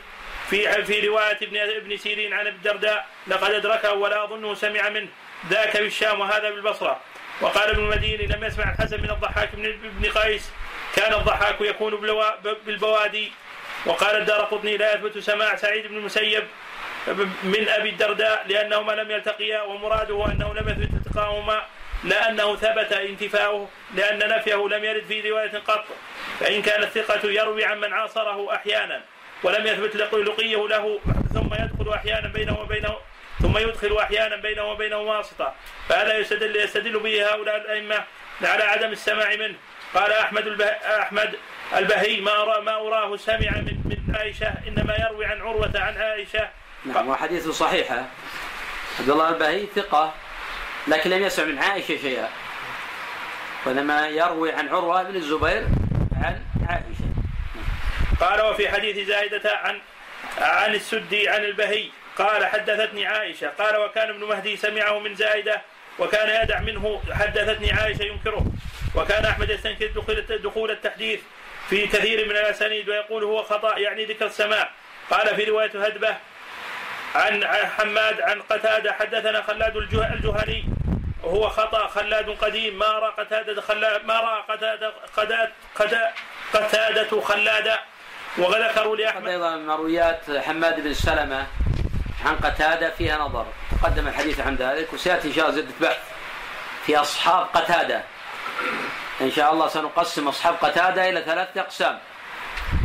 في 0.51 0.85
في 0.85 1.07
رواية 1.07 1.39
ابن 1.43 1.57
ابن 1.57 1.97
سيرين 1.97 2.33
عن 2.33 2.47
ابي 2.47 2.57
الدرداء 2.57 3.07
لقد 3.27 3.53
أدركه 3.53 3.93
ولا 3.93 4.25
أظنه 4.25 4.55
سمع 4.55 4.89
منه 4.89 5.09
ذاك 5.51 5.77
بالشام 5.77 6.21
وهذا 6.21 6.51
بالبصرة. 6.51 7.01
وقال 7.41 7.71
ابن 7.71 7.83
المديني 7.83 8.27
لم 8.27 8.45
يسمع 8.45 8.73
الحسن 8.73 9.03
من 9.03 9.11
الضحاك 9.11 9.51
بن 9.55 9.65
ابن 9.65 10.11
قيس 10.19 10.51
كان 10.97 11.15
الضحاك 11.15 11.61
يكون 11.61 12.21
بالبوادي. 12.67 13.33
وقال 13.87 14.17
الدار 14.17 14.41
قطني 14.41 14.77
لا 14.77 14.95
يثبت 14.95 15.19
سماع 15.19 15.57
سعيد 15.57 15.87
بن 15.87 15.97
المسيب 15.97 16.45
من 17.43 17.69
أبي 17.69 17.89
الدرداء 17.89 18.45
لأنهما 18.49 18.93
لم 18.93 19.11
يلتقيا 19.11 19.63
ومراده 19.63 20.27
أنه 20.27 20.55
لم 20.55 20.69
يثبت 20.69 21.07
التقاهما 21.07 21.63
لا 22.05 22.31
أنه 22.31 22.57
ثبت 22.57 22.93
انتفاؤه 22.93 23.69
لأن 23.95 24.19
نفيه 24.19 24.69
لم 24.69 24.85
يرد 24.85 25.05
في 25.09 25.31
رواية 25.31 25.59
قط 25.59 25.85
فإن 26.41 26.63
كان 26.63 26.83
الثقة 26.83 27.31
يروي 27.31 27.65
عن 27.65 27.81
من 27.81 27.93
عاصره 27.93 28.55
أحيانا. 28.55 29.03
ولم 29.43 29.67
يثبت 29.67 29.97
لقيه 29.97 30.69
له 30.69 31.01
ثم 31.35 31.55
يدخل 31.55 31.93
أحيانا 31.95 32.29
بينه 32.29 32.61
وبينه 32.61 32.97
ثم 33.43 33.59
يدخل 33.59 33.99
أحيانا 33.99 34.37
بينه 34.37 34.65
وبينه 34.65 34.97
واسطة. 34.99 35.55
فهذا 35.89 36.19
يستدل 36.19 36.57
يستدل 36.57 36.99
به 36.99 37.31
هؤلاء 37.31 37.57
الأئمة 37.57 38.05
على 38.43 38.65
عدم 38.65 38.93
السماع 38.93 39.37
منه. 39.37 39.55
قال 39.95 40.13
أحمد 40.13 40.47
البه... 40.47 40.65
أحمد 41.03 41.37
البهي 41.77 42.21
ما 42.21 42.43
أرى 42.43 42.63
ما 42.63 42.75
أراه 42.75 43.17
سمع 43.17 43.51
من 43.51 43.77
من 43.85 44.17
عائشة 44.17 44.55
إنما 44.69 44.97
يروي 44.97 45.27
عن 45.27 45.41
عروة 45.41 45.73
عن 45.75 45.97
عائشة. 45.97 46.49
نعم 46.85 47.09
وحديث 47.09 47.49
صحيحه 47.49 48.05
عبد 48.99 49.11
الله 49.11 49.29
البهي 49.29 49.67
ثقة 49.75 50.15
لكن 50.89 51.11
لم 51.11 51.23
يسمع 51.23 51.45
من 51.45 51.59
عائشة 51.59 51.97
شيئا. 51.97 52.29
وإنما 53.67 54.09
يروي 54.09 54.53
عن 54.53 54.69
عروة 54.69 55.03
بن 55.03 55.17
الزبير 55.17 55.67
عن 56.23 56.43
عائشة. 56.69 57.06
قال 58.21 58.41
وفي 58.41 58.69
حديث 58.69 59.07
زائده 59.07 59.57
عن 59.57 59.81
عن 60.39 60.75
السدي 60.75 61.29
عن 61.29 61.45
البهي 61.45 61.89
قال 62.19 62.47
حدثتني 62.47 63.07
عائشة 63.07 63.49
قال 63.49 63.77
وكان 63.77 64.09
ابن 64.09 64.25
مهدي 64.25 64.57
سمعه 64.57 64.99
من 64.99 65.15
زائده 65.15 65.63
وكان 65.99 66.43
يدع 66.43 66.61
منه 66.61 67.03
حدثتني 67.13 67.73
عائشة 67.73 68.03
ينكره. 68.03 68.47
وكان 68.95 69.25
أحمد 69.25 69.51
يستنكر 69.51 69.87
دخول 69.87 70.25
دخول 70.43 70.71
التحديث 70.71 71.21
في 71.71 71.87
كثير 71.87 72.25
من 72.25 72.31
الأسانيد 72.31 72.89
ويقول 72.89 73.25
هو 73.25 73.43
خطأ 73.43 73.79
يعني 73.79 74.05
ذكر 74.05 74.27
السماع 74.27 74.71
قال 75.11 75.37
في 75.37 75.45
رواية 75.45 75.85
هدبة 75.85 76.17
عن 77.15 77.47
حماد 77.47 78.21
عن 78.21 78.43
قتادة 78.43 78.93
حدثنا 78.93 79.43
خلاد 79.43 79.77
الجهني 79.77 80.65
وهو 81.23 81.49
خطأ 81.49 81.87
خلاد 81.87 82.31
قديم 82.31 82.79
ما 82.79 82.87
رأى 82.87 83.13
قتاده 83.19 83.61
خلاد 83.61 84.05
ما 84.05 84.21
رأى 84.21 84.43
قتاده 84.49 84.93
قتاده 85.17 86.13
قتادة 86.55 87.21
خلادا 87.21 87.79
وذكروا 88.39 88.97
لاحمد 88.97 89.29
أيضا 89.29 89.57
مرويات 89.57 90.21
حماد 90.31 90.81
بن 90.81 90.95
سلمة 90.95 91.47
عن 92.25 92.37
قتادة 92.37 92.91
فيها 92.91 93.19
نظر. 93.19 93.47
تقدم 93.83 94.09
الحديث 94.09 94.41
عن 94.41 94.55
ذلك 94.57 94.93
وسيأتي 94.93 95.29
إن 95.29 95.33
شاء 95.33 95.45
الله 95.45 95.55
زيادة 95.57 95.75
بحث 95.81 95.99
في 96.87 96.97
أصحاب 96.97 97.47
قتادة. 97.55 98.03
إن 99.21 99.31
شاء 99.31 99.53
الله 99.53 99.69
سنقسم 99.69 100.29
أصحاب 100.29 100.55
قتادة 100.55 101.09
إلى 101.09 101.23
ثلاثة 101.23 101.61
أقسام. 101.61 101.99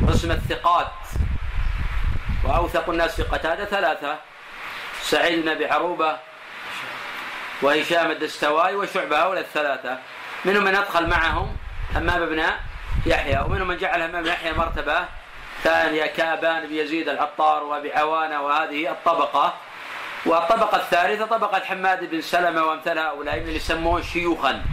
قسم 0.08 0.32
الثقات 0.32 0.92
وأوثق 2.44 2.90
الناس 2.90 3.16
في 3.16 3.24
قتادة 3.24 3.66
ثلاثة 3.66 4.18
سعيد 5.02 5.42
بن 5.42 5.50
أبي 5.50 5.66
عروبة 5.66 6.18
وهشام 7.62 8.12
الدستواي 8.12 8.76
وشعبة 8.76 9.24
هؤلاء 9.24 9.44
الثلاثة. 9.44 9.98
منهم 10.46 10.64
من 10.64 10.76
أدخل 10.76 11.08
معهم 11.08 11.58
همام 11.96 12.26
بن 12.26 12.44
يحيى 13.06 13.40
ومنهم 13.46 13.68
من 13.68 13.78
جعل 13.78 14.02
همام 14.02 14.26
يحيى 14.26 14.54
مرتبة 14.54 15.06
ثانية 15.64 16.06
كابان 16.06 16.68
بن 16.68 16.76
يزيد 16.76 17.10
العطار 17.10 17.82
عوانة 17.96 18.42
وهذه 18.42 18.92
الطبقة. 18.92 19.54
والطبقة 20.26 20.78
الثالثة 20.78 21.26
طبقة 21.26 21.60
حماد 21.60 22.10
بن 22.10 22.22
سلمة 22.22 22.64
وأمثال 22.64 23.00
هؤلاء 23.00 23.40
من 23.40 23.50
يسمون 23.50 24.04
شيوخا. 24.04 24.64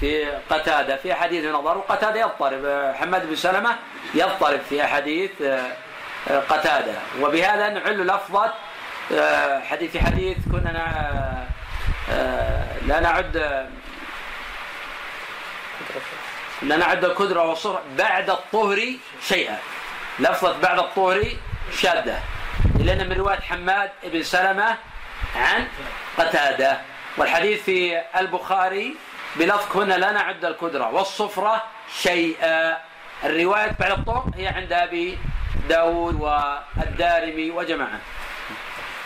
في 0.00 0.24
قتادة 0.50 0.96
في 0.96 1.14
حديث 1.14 1.44
نظر 1.44 1.78
وقتادة 1.78 2.20
يضطرب. 2.20 2.94
حماد 2.94 3.28
بن 3.28 3.36
سلمة 3.36 3.76
يضطرب 4.14 4.60
في 4.68 4.86
حديث 4.86 5.42
آه، 5.42 6.40
قتادة. 6.48 6.94
وبهذا 7.20 7.68
نعل 7.68 8.06
لفظة 8.06 8.52
آه، 9.12 9.60
حديث 9.60 9.96
حديث 9.96 10.36
كنا 10.52 11.46
آه، 12.10 12.66
لا 12.86 13.00
نعد 13.00 13.36
لا 16.62 16.76
نعد 16.76 17.04
الكدرة 17.04 17.42
والصهر 17.48 17.82
بعد 17.98 18.30
الطهر 18.30 18.80
شيئا. 19.22 19.58
لفظة 20.20 20.58
بعد 20.58 20.78
الطهر 20.78 21.24
شاذة 21.78 22.22
لأن 22.78 23.08
من 23.08 23.16
رواية 23.16 23.40
حماد 23.40 23.90
بن 24.02 24.22
سلمة 24.22 24.76
عن 25.36 25.66
قتادة. 26.18 26.80
والحديث 27.16 27.62
في 27.62 28.02
البخاري 28.16 28.96
بلفظ 29.36 29.76
هنا 29.76 29.94
لا 29.94 30.12
نعد 30.12 30.44
الكدرة. 30.44 30.94
والصفرة 30.94 31.64
شيئا. 32.02 32.76
الرواية 33.24 33.76
بعد 33.80 33.90
الطرق 33.90 34.26
هي 34.34 34.46
عند 34.46 34.72
أبي 34.72 35.18
داود 35.68 36.20
والدارمي 36.20 37.50
وجماعة. 37.50 38.00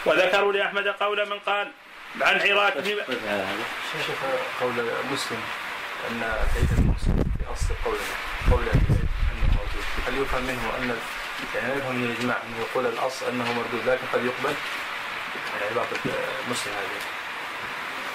وذكروا 0.07 0.53
لأحمد 0.53 0.89
قول 0.89 1.31
من 1.31 1.39
قال 1.39 1.73
عن 2.21 2.41
عراك 2.41 2.77
بن 2.77 2.85
شيخ 2.85 4.17
قول 4.61 4.73
مسلم 5.13 5.41
أن 6.11 6.23
عيد 6.57 6.69
المسلم 6.79 7.25
في 7.39 7.53
أصل 7.53 7.75
قول 7.85 7.97
قول 8.51 8.65
هل 10.07 10.23
يفهم 10.23 10.43
منه 10.43 10.73
أن 10.79 10.99
يعني 11.55 11.69
لا 11.69 11.75
يفهم 11.75 11.97
من 11.97 12.05
الإجماع 12.05 12.37
أنه 12.37 12.57
يقول 12.61 12.87
الأصل 12.87 13.29
أنه 13.29 13.53
مردود 13.53 13.89
لكن 13.89 14.07
قد 14.13 14.25
يقبل 14.25 14.55
يعني 15.53 15.71
عبارة 15.71 15.89
مسلم 16.51 16.73
هذه. 16.73 17.01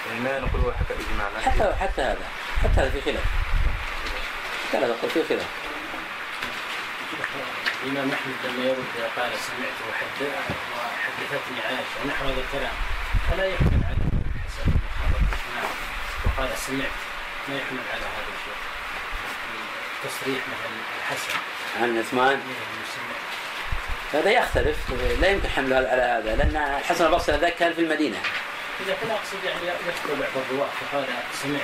يعني 0.08 0.20
ما 0.20 0.38
نقول 0.38 0.60
هو 0.60 0.72
حكى 0.72 0.94
بإجماع 0.94 1.28
حتى 1.44 1.74
حتى 1.80 2.02
هذا 2.02 2.26
حتى 2.62 2.80
هذا 2.80 2.90
في 2.90 3.00
خلاف. 3.00 3.24
حتى 4.68 4.76
هذا 4.76 4.96
في 5.14 5.24
خلاف. 5.28 5.46
الإمام 7.84 8.12
أحمد 8.12 8.34
لما 8.44 8.64
يرد 8.64 9.10
قال 9.16 9.32
سمعت 9.38 9.78
وحدثتني 9.88 11.60
عائشة. 11.64 12.04
ونحو 12.04 12.24
هذا 12.24 12.40
الكلام. 12.40 12.72
فلا 13.30 13.44
يحمل 13.46 13.80
على 13.84 13.96
حسن 14.44 14.70
نعم. 15.56 15.70
وقال 16.24 16.58
سمعت. 16.58 16.96
ما 17.48 17.56
يحمل 17.56 17.80
على 17.92 18.02
هذا 18.02 18.30
تصريح 20.04 20.38
مثلا 20.38 20.76
الحسن. 20.98 21.32
عن 21.82 21.98
عثمان؟ 21.98 22.40
هذا 24.12 24.30
يختلف. 24.30 24.76
لا 25.20 25.28
يمكن 25.28 25.48
حمله 25.48 25.76
على 25.76 26.02
هذا 26.02 26.36
لأن 26.36 26.76
الحسن 26.80 27.06
البصري 27.06 27.36
ذاك 27.36 27.54
كان 27.54 27.72
في 27.74 27.80
المدينة. 27.80 28.18
إذا 28.86 28.96
كان 29.02 29.10
أقصد 29.10 29.44
يعني 29.44 29.66
يذكر 29.66 30.14
بعض 30.20 30.44
الرواة 30.50 30.68
فقال 30.68 31.04
سمعت. 31.42 31.60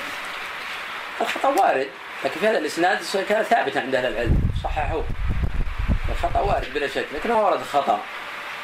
الخطأ 1.21 1.49
وارد 1.49 1.89
لكن 2.25 2.41
في 2.41 2.47
هذا 2.49 2.59
الإسناد 2.59 2.99
كان 3.29 3.43
ثابتا 3.43 3.79
عند 3.79 3.95
أهل 3.95 4.07
العلم 4.07 4.41
صححوه. 4.65 5.05
وارد 6.35 6.75
بلا 6.75 6.89
شك 6.89 7.07
لكنه 7.15 7.45
ورد 7.45 7.63
خطأ. 7.63 8.01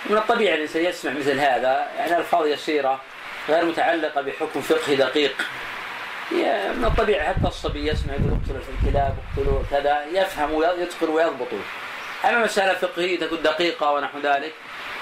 من 0.07 0.17
الطبيعي 0.17 0.55
الإنسان 0.55 0.85
يسمع 0.85 1.13
مثل 1.13 1.41
هذا 1.41 1.89
يعني 1.99 2.17
ألفاظ 2.17 2.47
يسيرة 2.47 3.01
غير 3.49 3.65
متعلقة 3.65 4.21
بحكم 4.21 4.61
فقهي 4.61 4.97
دقيق. 4.97 5.37
من 6.77 6.85
الطبيعي 6.85 7.29
حتى 7.29 7.49
الصبي 7.49 7.89
يسمع 7.89 8.15
يقول 8.15 8.39
اقتلوا 8.41 8.61
في 8.61 8.87
الكلاب 8.87 9.17
اقتلوا 9.37 9.63
كذا 9.71 10.05
يفهم 10.13 10.53
ويتقن 10.53 11.09
ويضبط 11.09 11.49
أما 12.25 12.45
مسألة 12.45 12.75
فقهية 12.75 13.21
تكون 13.21 13.43
دقيقة 13.43 13.93
ونحو 13.93 14.19
ذلك 14.19 14.53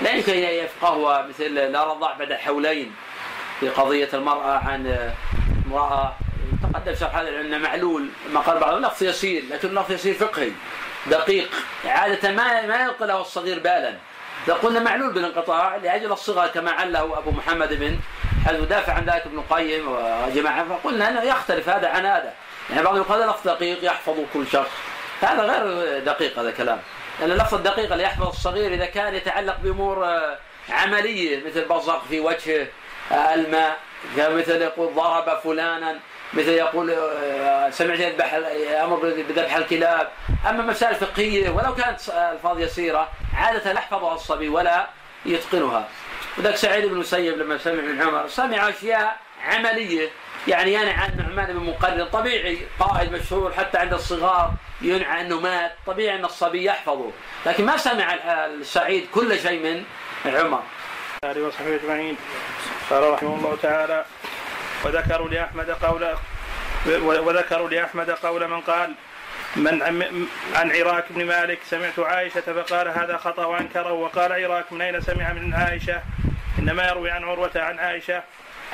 لا 0.01 0.11
يمكن 0.11 0.33
أن 0.33 0.39
يفقهها 0.39 1.27
مثل 1.27 1.55
لا 1.55 1.85
رضع 1.85 2.13
بعد 2.13 2.33
حولين 2.33 2.95
في 3.61 3.69
قضية 3.69 4.09
المرأة 4.15 4.59
عن 4.59 5.13
امرأة. 5.67 6.17
تقدم 6.63 6.95
شرح 6.95 7.17
هذا 7.17 7.41
أن 7.41 7.61
معلول 7.61 8.09
ما 8.33 8.41
قال 8.41 8.59
بعض 8.59 8.75
لفظ 8.75 9.03
يسير 9.03 9.45
لكن 9.51 9.75
لفظ 9.75 9.93
يسير 9.93 10.15
فقهي 10.15 10.51
دقيق. 11.07 11.51
عادة 11.85 12.33
ما 12.33 12.67
ما 12.67 12.83
يلقي 12.83 13.07
له 13.07 13.21
الصغير 13.21 13.59
بالا. 13.59 13.97
إذا 14.47 14.55
قلنا 14.55 14.81
معلول 14.81 15.13
بالانقطاع 15.13 15.77
لأجل 15.77 16.13
الصغر 16.13 16.47
كما 16.47 16.71
عله 16.71 17.19
أبو 17.19 17.31
محمد 17.31 17.75
بن 17.75 17.99
حزم 18.47 18.65
دافع 18.65 18.93
عن 18.93 19.05
ذلك 19.05 19.27
ابن 19.27 19.39
القيم 19.39 19.89
وجماعة 19.89 20.65
فقلنا 20.69 21.09
أنه 21.09 21.23
يختلف 21.23 21.69
هذا 21.69 21.89
عن 21.89 22.07
هذا. 22.07 22.33
يعني 22.71 22.83
بعض 22.83 22.97
يقول 22.97 23.17
هذا 23.17 23.31
لفظ 23.31 23.49
دقيق 23.49 23.85
يحفظ 23.85 24.15
كل 24.35 24.47
شخص. 24.47 24.71
هذا 25.21 25.43
غير 25.43 25.99
دقيق 26.05 26.39
هذا 26.39 26.49
الكلام. 26.49 26.79
لأن 27.21 27.31
اللفظ 27.31 27.55
الدقيق 27.55 27.93
اللي 27.93 28.05
يحفظ 28.05 28.27
الصغير 28.27 28.75
إذا 28.75 28.87
كان 28.87 29.15
يتعلق 29.15 29.57
بأمور 29.63 30.09
عملية 30.71 31.47
مثل 31.47 31.65
بصق 31.65 32.03
في 32.09 32.21
وجهه 32.21 32.67
الماء 33.13 33.79
مثل 34.19 34.63
يقول 34.63 34.95
ضرب 34.95 35.39
فلانا 35.45 35.99
مثل 36.35 36.49
يقول 36.49 36.91
آه، 36.91 37.71
سمعت 37.71 37.99
يذبح 37.99 38.35
أمر 38.83 38.97
بذبح 39.29 39.57
الكلاب. 39.57 40.09
أما 40.49 40.63
مسائل 40.63 40.95
فقهيه 40.95 41.51
ولو 41.51 41.75
كانت 41.75 42.01
ألفاظ 42.09 42.61
يسيرة 42.61 43.09
عادة 43.35 43.73
يحفظها 43.73 44.15
الصبي 44.15 44.49
ولا 44.49 44.87
يتقنها. 45.27 45.89
وذاك 46.39 46.57
سعيد 46.57 46.85
بن 46.85 46.93
المسيب 46.93 47.39
لما 47.39 47.59
سمع 47.59 47.83
من 47.83 48.03
عمر 48.03 48.29
سمع 48.29 48.69
أشياء 48.69 49.17
عملية. 49.45 50.09
يعني 50.49 50.75
ينعى 50.75 50.93
عن 50.93 51.17
نعمان 51.17 51.59
بن 51.59 51.65
مقرن 51.65 52.05
طبيعي 52.05 52.59
قائد 52.79 53.13
مشهور 53.13 53.53
حتى 53.53 53.79
عند 53.79 53.93
الصغار 53.93 54.53
ينعى 54.83 55.21
أنه 55.21 55.41
مات 55.41 55.73
طبيعي 55.87 56.17
أن 56.17 56.25
الصبي 56.25 56.65
يحفظه. 56.65 57.11
لكن 57.47 57.65
ما 57.67 57.77
سمع 57.77 58.15
السعيد 58.47 59.07
كل 59.15 59.39
شيء 59.39 59.61
من 59.61 59.85
عمر. 60.27 60.63
وصحبه 61.25 61.75
أجمعين. 61.75 62.17
قال 62.91 63.13
رحمه 63.13 63.35
الله 63.35 63.59
تعالى 63.63 64.05
وذكروا 64.85 65.29
لأحمد 65.29 65.71
قول 65.71 66.15
وذكروا 67.03 67.69
لأحمد 67.69 68.11
قول 68.11 68.49
من 68.49 68.61
قال 68.61 68.95
من 69.57 69.83
عن 70.55 70.71
عراك 70.71 71.05
بن 71.11 71.25
مالك 71.25 71.59
سمعت 71.71 71.99
عائشة 71.99 72.41
فقال 72.41 72.89
هذا 72.89 73.17
خطأ 73.17 73.45
وأنكره. 73.45 73.93
وقال 73.93 74.33
عراك 74.33 74.73
من 74.73 74.81
أين 74.81 75.01
سمع 75.01 75.33
من 75.33 75.55
عائشة؟ 75.55 76.03
إنما 76.59 76.89
يروي 76.89 77.11
عن 77.11 77.25
عروة 77.25 77.51
عن 77.57 77.79
عائشة. 77.79 78.23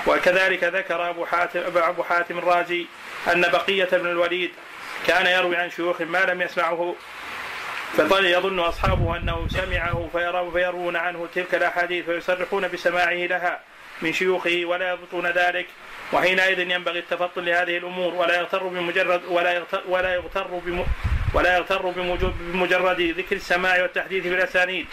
وكذلك 0.07 0.65
ذكر 0.65 1.11
أبو 1.11 1.27
حاتم 1.27 1.61
أبو 1.77 2.03
حاتم 2.03 2.39
الرازي 2.39 2.87
أن 3.33 3.41
بقية 3.41 3.89
بن 3.93 4.07
الوليد 4.07 4.51
كان 5.07 5.27
يروي 5.27 5.57
عن 5.57 5.71
شيوخ 5.71 6.01
ما 6.01 6.25
لم 6.25 6.43
يسمعه 6.43 6.95
فظل 7.97 8.27
يظن 8.27 8.59
أصحابه 8.59 9.17
أنه 9.17 9.49
سمعه 9.49 10.09
فيروون 10.53 10.97
عنه 10.97 11.29
تلك 11.35 11.55
الأحاديث 11.55 12.09
ويصرحون 12.09 12.69
بسماعه 12.69 13.15
لها 13.15 13.61
من 14.03 14.13
شيوخه 14.13 14.63
ولا 14.65 14.91
يضبطون 14.91 15.27
ذلك. 15.27 15.67
وحينئذ 16.13 16.59
ينبغي 16.59 16.99
التفطن 16.99 17.45
لهذه 17.45 17.79
الأمور 17.79 18.15
ولا 18.15 18.37
يغتر 18.37 18.67
بمجرد 18.67 19.25
ولا 19.25 19.53
يغتر 19.53 19.83
ولا 19.89 20.15
يغتر 20.15 20.47
بم 20.47 20.85
ولا 21.35 21.57
يغتر 21.57 21.91
بمجرد 22.53 23.01
ذكر 23.01 23.37
السماع 23.37 23.83
والتحديث 23.83 24.27
بالاسانيد 24.27 24.87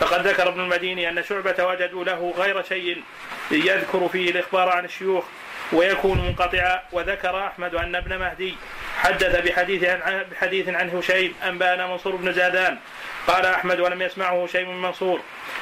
فقد 0.00 0.26
ذكر 0.26 0.48
ابن 0.48 0.60
المديني 0.60 1.08
أن 1.08 1.24
شعبة 1.24 1.64
وجدوا 1.64 2.04
له 2.04 2.34
غير 2.38 2.62
شيء 2.62 3.02
يذكر 3.50 4.08
فيه 4.08 4.30
الإخبار 4.30 4.68
عن 4.68 4.84
الشيوخ 4.84 5.24
ويكون 5.72 6.18
منقطعا 6.18 6.82
وذكر 6.92 7.46
أحمد 7.46 7.74
أن 7.74 7.94
ابن 7.94 8.18
مهدي 8.18 8.54
حدث 8.98 9.36
بحديث 9.46 9.84
عن 9.84 10.24
بحديث 10.32 10.68
عن 10.68 10.90
هشيم 10.90 11.34
انبانا 11.48 11.86
منصور 11.86 12.16
بن 12.16 12.32
زادان. 12.32 12.78
قال 13.26 13.46
أحمد 13.46 13.80
ولم 13.80 14.02
يسمعه 14.02 14.46
شيء 14.46 14.66
من 14.66 14.82
منصور 14.82 15.20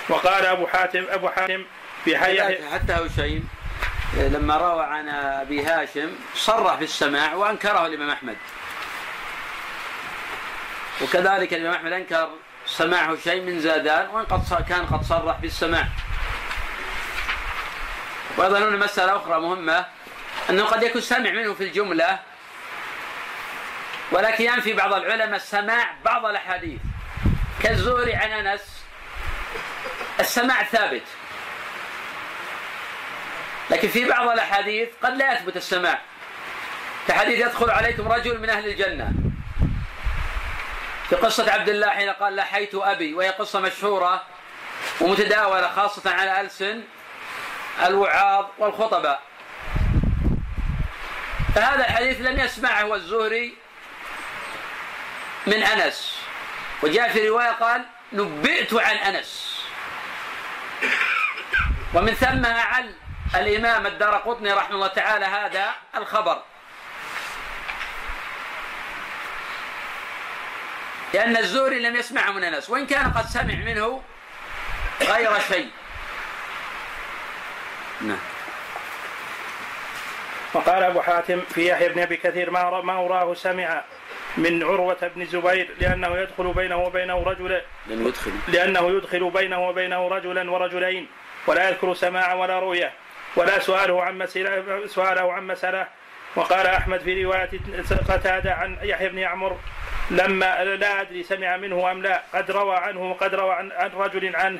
وقال 0.09 0.47
أبو 0.47 0.67
حاتم 0.67 1.05
أبو 1.11 1.29
حاتم 1.29 1.65
في 2.05 2.19
حي 2.19 2.41
حتى 2.73 2.93
هشيم؟ 2.93 3.49
لما 4.17 4.57
روى 4.57 4.85
عن 4.85 5.09
أبي 5.09 5.65
هاشم 5.65 6.11
صرح 6.35 6.75
بالسماع 6.75 7.35
وأنكره 7.35 7.87
الإمام 7.87 8.11
أحمد. 8.11 8.37
وكذلك 11.03 11.55
الإمام 11.55 11.75
أحمد 11.75 11.93
أنكر 11.93 12.31
سماعه 12.67 13.17
شيء 13.17 13.43
من 13.43 13.61
زادان 13.61 14.09
وإن 14.09 14.25
قد 14.25 14.65
كان 14.69 14.87
قد 14.87 15.03
صرح 15.03 15.37
بالسماع 15.37 15.89
وأيضا 18.37 18.59
هنا 18.59 18.77
مسألة 18.77 19.17
أخرى 19.17 19.41
مهمة 19.41 19.87
أنه 20.51 20.65
قد 20.65 20.83
يكون 20.83 21.01
سمع 21.01 21.31
منه 21.31 21.55
في 21.55 21.65
الجملة 21.65 22.19
ولكن 24.13 24.45
ينفي 24.45 24.73
بعض 24.73 24.95
العلماء 24.95 25.39
سماع 25.39 25.95
بعض 26.05 26.27
الأحاديث. 26.27 26.81
كالزهري 27.63 28.15
عن 28.15 28.31
أنس 28.31 28.85
السماع 30.21 30.63
ثابت. 30.63 31.03
لكن 33.71 33.89
في 33.89 34.05
بعض 34.05 34.29
الأحاديث 34.29 34.89
قد 35.03 35.17
لا 35.17 35.33
يثبت 35.33 35.57
السماع. 35.57 36.01
كحديث 37.09 37.39
يدخل 37.39 37.71
عليكم 37.71 38.09
رجل 38.09 38.41
من 38.41 38.51
أهل 38.51 38.67
الجنة. 38.67 39.13
في 41.09 41.17
قصة 41.17 41.53
عبد 41.53 41.69
الله 41.69 41.91
حين 41.91 42.11
قال 42.11 42.37
لحيت 42.37 42.75
أبي 42.75 43.15
وهي 43.15 43.31
قصة 43.31 43.61
مشهورة 43.61 44.23
ومتداولة 45.01 45.69
خاصة 45.69 46.11
على 46.11 46.41
ألسن 46.41 46.83
الوعاظ 47.85 48.47
والخطباء 48.59 49.23
فهذا 51.55 51.89
الحديث 51.89 52.21
لم 52.21 52.41
يسمعه 52.41 52.95
الزهري 52.95 53.57
من 55.47 55.63
أنس. 55.63 56.19
وجاء 56.83 57.09
في 57.09 57.29
رواية 57.29 57.51
قال 57.51 57.85
نبئت 58.13 58.75
عن 58.75 58.97
أنس. 58.97 59.61
ومن 61.95 62.15
ثم 62.15 62.47
أعل 62.47 62.95
الإمام 63.35 63.87
الدار 63.87 64.15
قطني 64.15 64.53
رحمه 64.53 64.75
الله 64.75 64.87
تعالى 64.87 65.25
هذا 65.25 65.75
الخبر. 65.97 66.43
لأن 71.15 71.37
الزهري 71.37 71.79
لم 71.79 71.97
يسمعه 71.97 72.31
من 72.31 72.45
أنس 72.45 72.71
وإن 72.71 72.87
كان 72.87 73.12
قد 73.12 73.25
سمع 73.27 73.55
منه 73.55 74.03
غير 75.03 75.31
شيء. 75.49 75.71
نعم. 78.01 78.19
وقال 80.55 80.83
أبو 80.83 81.01
حاتم 81.01 81.41
في 81.41 81.69
يحيى 81.69 81.89
بن 81.89 82.03
أبي 82.03 82.17
كثير 82.17 82.51
ما 82.51 82.81
ما 82.81 82.93
أراه 82.93 83.35
سمع 83.35 83.85
من 84.37 84.62
عروة 84.62 85.11
بن 85.15 85.23
الزبير 85.23 85.75
لأنه 85.81 86.19
يدخل 86.19 86.53
بينه 86.53 86.77
وبينه 86.77 87.23
رجلا 87.23 87.62
لأنه 88.49 88.89
يدخل 88.89 89.31
بينه 89.31 89.69
وبينه 89.69 90.09
رجلا 90.09 90.51
ورجلين 90.51 91.09
ولا 91.47 91.69
يذكر 91.69 91.95
سماعا 91.95 92.35
ولا 92.35 92.59
رؤية. 92.59 92.93
ولا 93.37 93.59
سؤاله 93.59 94.03
عن 94.03 94.18
مسألة 94.18 94.87
سؤاله 94.87 95.33
عن 95.33 95.46
مسألة. 95.46 95.87
وقال 96.37 96.66
أحمد 96.66 97.01
في 97.01 97.25
رواية 97.25 97.51
قتادة 98.09 98.55
عن 98.55 98.79
يحيى 98.83 99.09
بن 99.09 99.18
يعمر 99.18 99.59
لما 100.11 100.64
لا 100.64 101.01
أدري 101.01 101.22
سمع 101.22 101.57
منه 101.57 101.90
أم 101.90 102.03
لا 102.03 102.22
قد 102.35 102.51
روى 102.51 102.77
عنه 102.77 103.11
وقد 103.11 103.35
روى 103.35 103.55
عن, 103.55 103.72
عن 103.72 103.90
رجل 103.90 104.37
عنه. 104.37 104.59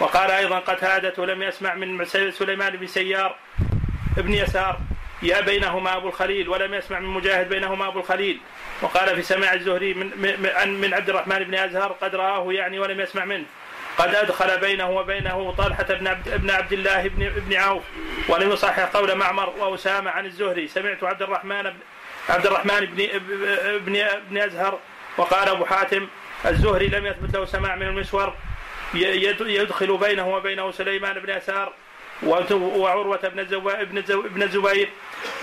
وقال 0.00 0.30
أيضا 0.30 0.58
قتادة 0.58 1.26
لم 1.26 1.42
يسمع 1.42 1.74
من 1.74 2.04
سليمان 2.30 2.76
بن 2.76 2.86
سيار 2.86 3.36
ابن 4.18 4.32
يسار 4.32 4.80
يا 5.22 5.40
بينهما 5.40 5.96
أبو 5.96 6.08
الخليل 6.08 6.48
ولم 6.48 6.74
يسمع 6.74 6.98
من 6.98 7.08
مجاهد 7.08 7.48
بينهما 7.48 7.88
أبو 7.88 7.98
الخليل. 7.98 8.40
وقال 8.82 9.16
في 9.16 9.22
سماع 9.22 9.52
الزهري 9.52 9.94
من, 9.94 10.06
من, 10.06 10.80
من 10.80 10.94
عبد 10.94 11.08
الرحمن 11.08 11.38
بن 11.44 11.54
أزهر 11.54 11.92
قد 11.92 12.14
رآه 12.14 12.52
يعني 12.52 12.78
ولم 12.78 13.00
يسمع 13.00 13.24
منه. 13.24 13.44
قد 13.98 14.14
أدخل 14.14 14.58
بينه 14.58 14.90
وبينه 14.90 15.54
طلحة 15.58 15.84
بن 15.84 16.06
عبد, 16.06 16.28
ابن 16.28 16.50
عبد 16.50 16.72
الله 16.72 17.08
بن, 17.08 17.26
ابن 17.26 17.54
عوف 17.54 17.82
ولم 18.28 18.50
يصحح 18.52 18.84
قول 18.84 19.14
معمر 19.14 19.48
وأسامة 19.48 20.10
عن 20.10 20.26
الزهري. 20.26 20.68
سمعت 20.68 21.04
عبد 21.04 21.22
الرحمن 21.22 21.72
عبد 22.28 22.46
الرحمن 22.46 22.86
بن 22.86 23.08
ابن 23.74 23.96
ابن 23.96 24.38
أزهر 24.38 24.78
وقال 25.16 25.48
أبو 25.48 25.64
حاتم 25.64 26.08
الزهري 26.46 26.86
لم 26.86 27.06
يثبت 27.06 27.36
له 27.36 27.44
سماع 27.44 27.76
من 27.76 27.86
المسور. 27.86 28.34
يدخل 28.94 29.96
بينه 29.96 30.28
وبينه 30.28 30.70
سليمان 30.70 31.18
بن 31.18 31.36
يسار 31.36 31.72
وعروة 32.22 33.28
بن 33.28 33.40
ابن 34.08 34.42
الزبير 34.42 34.88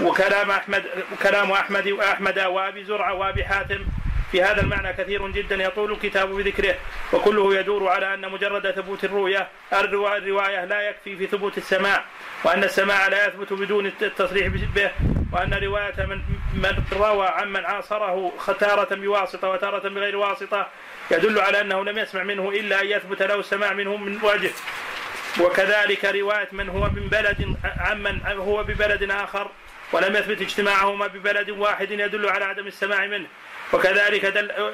وكلام 0.01 0.51
أحمد 0.51 0.85
كلام 1.23 1.51
أحمد 1.51 1.88
وأحمد 1.88 2.39
وأبي 2.39 2.83
زرعة 2.83 3.13
وأبي 3.13 3.43
حاتم. 3.43 3.85
في 4.31 4.43
هذا 4.43 4.61
المعنى 4.61 4.93
كثير 4.93 5.27
جدا 5.27 5.55
يطول 5.55 5.91
الكتاب 5.91 6.29
بذكره 6.29 6.75
وكله 7.13 7.55
يدور 7.55 7.87
على 7.87 8.13
أن 8.13 8.31
مجرد 8.31 8.71
ثبوت 8.71 9.03
الرؤية 9.03 9.47
الرواية 9.73 10.65
لا 10.65 10.81
يكفي 10.81 11.15
في 11.17 11.27
ثبوت 11.27 11.57
السماع 11.57 12.05
وأن 12.43 12.63
السماع 12.63 13.07
لا 13.07 13.27
يثبت 13.27 13.53
بدون 13.53 13.85
التصريح 14.01 14.47
به 14.47 14.91
وأن 15.33 15.53
رواية 15.53 16.05
من 16.05 16.21
من 16.53 16.83
روى 16.93 17.27
عمن 17.27 17.65
عاصره 17.65 18.33
تارة 18.59 18.95
بواسطة 18.95 19.49
وتارة 19.49 19.89
بغير 19.89 20.17
واسطة 20.17 20.67
يدل 21.11 21.39
على 21.39 21.61
أنه 21.61 21.83
لم 21.83 21.97
يسمع 21.97 22.23
منه 22.23 22.49
إلا 22.49 22.81
أن 22.81 22.87
يثبت 22.87 23.21
له 23.21 23.39
السماع 23.39 23.73
منه 23.73 23.97
من 23.97 24.19
وجه. 24.23 24.51
وكذلك 25.39 26.05
رواية 26.05 26.47
من 26.51 26.69
هو 26.69 26.89
من 26.89 27.07
بلد 27.07 27.55
عمن 27.79 28.21
هو 28.25 28.63
ببلد 28.63 29.11
آخر 29.11 29.51
ولم 29.91 30.15
يثبت 30.15 30.41
اجتماعهما 30.41 31.07
ببلد 31.07 31.49
واحد 31.49 31.91
يدل 31.91 32.29
على 32.29 32.45
عدم 32.45 32.67
السماع 32.67 33.05
منه. 33.05 33.27
وكذلك 33.73 34.25
دل 34.25 34.73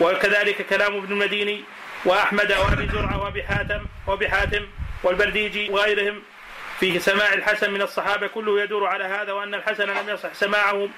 وكذلك 0.00 0.66
كلام 0.66 0.96
ابن 0.96 1.12
المديني 1.12 1.64
وأحمد 2.04 2.52
وأبي 2.52 2.88
زرعه 2.88 3.22
وأبي 3.22 3.42
حاتم 3.42 3.84
وأبي 4.06 4.28
حاتم 4.28 4.66
والبرديجي 5.02 5.70
وغيرهم 5.70 6.22
في 6.80 6.98
سماع 6.98 7.32
الحسن 7.32 7.70
من 7.70 7.82
الصحابة 7.82 8.26
كله 8.26 8.60
يدور 8.60 8.86
على 8.86 9.04
هذا 9.04 9.32
وأن 9.32 9.54
الحسن 9.54 9.84
لم 9.84 10.08
يصح 10.08 10.32
سماعه 10.32 10.88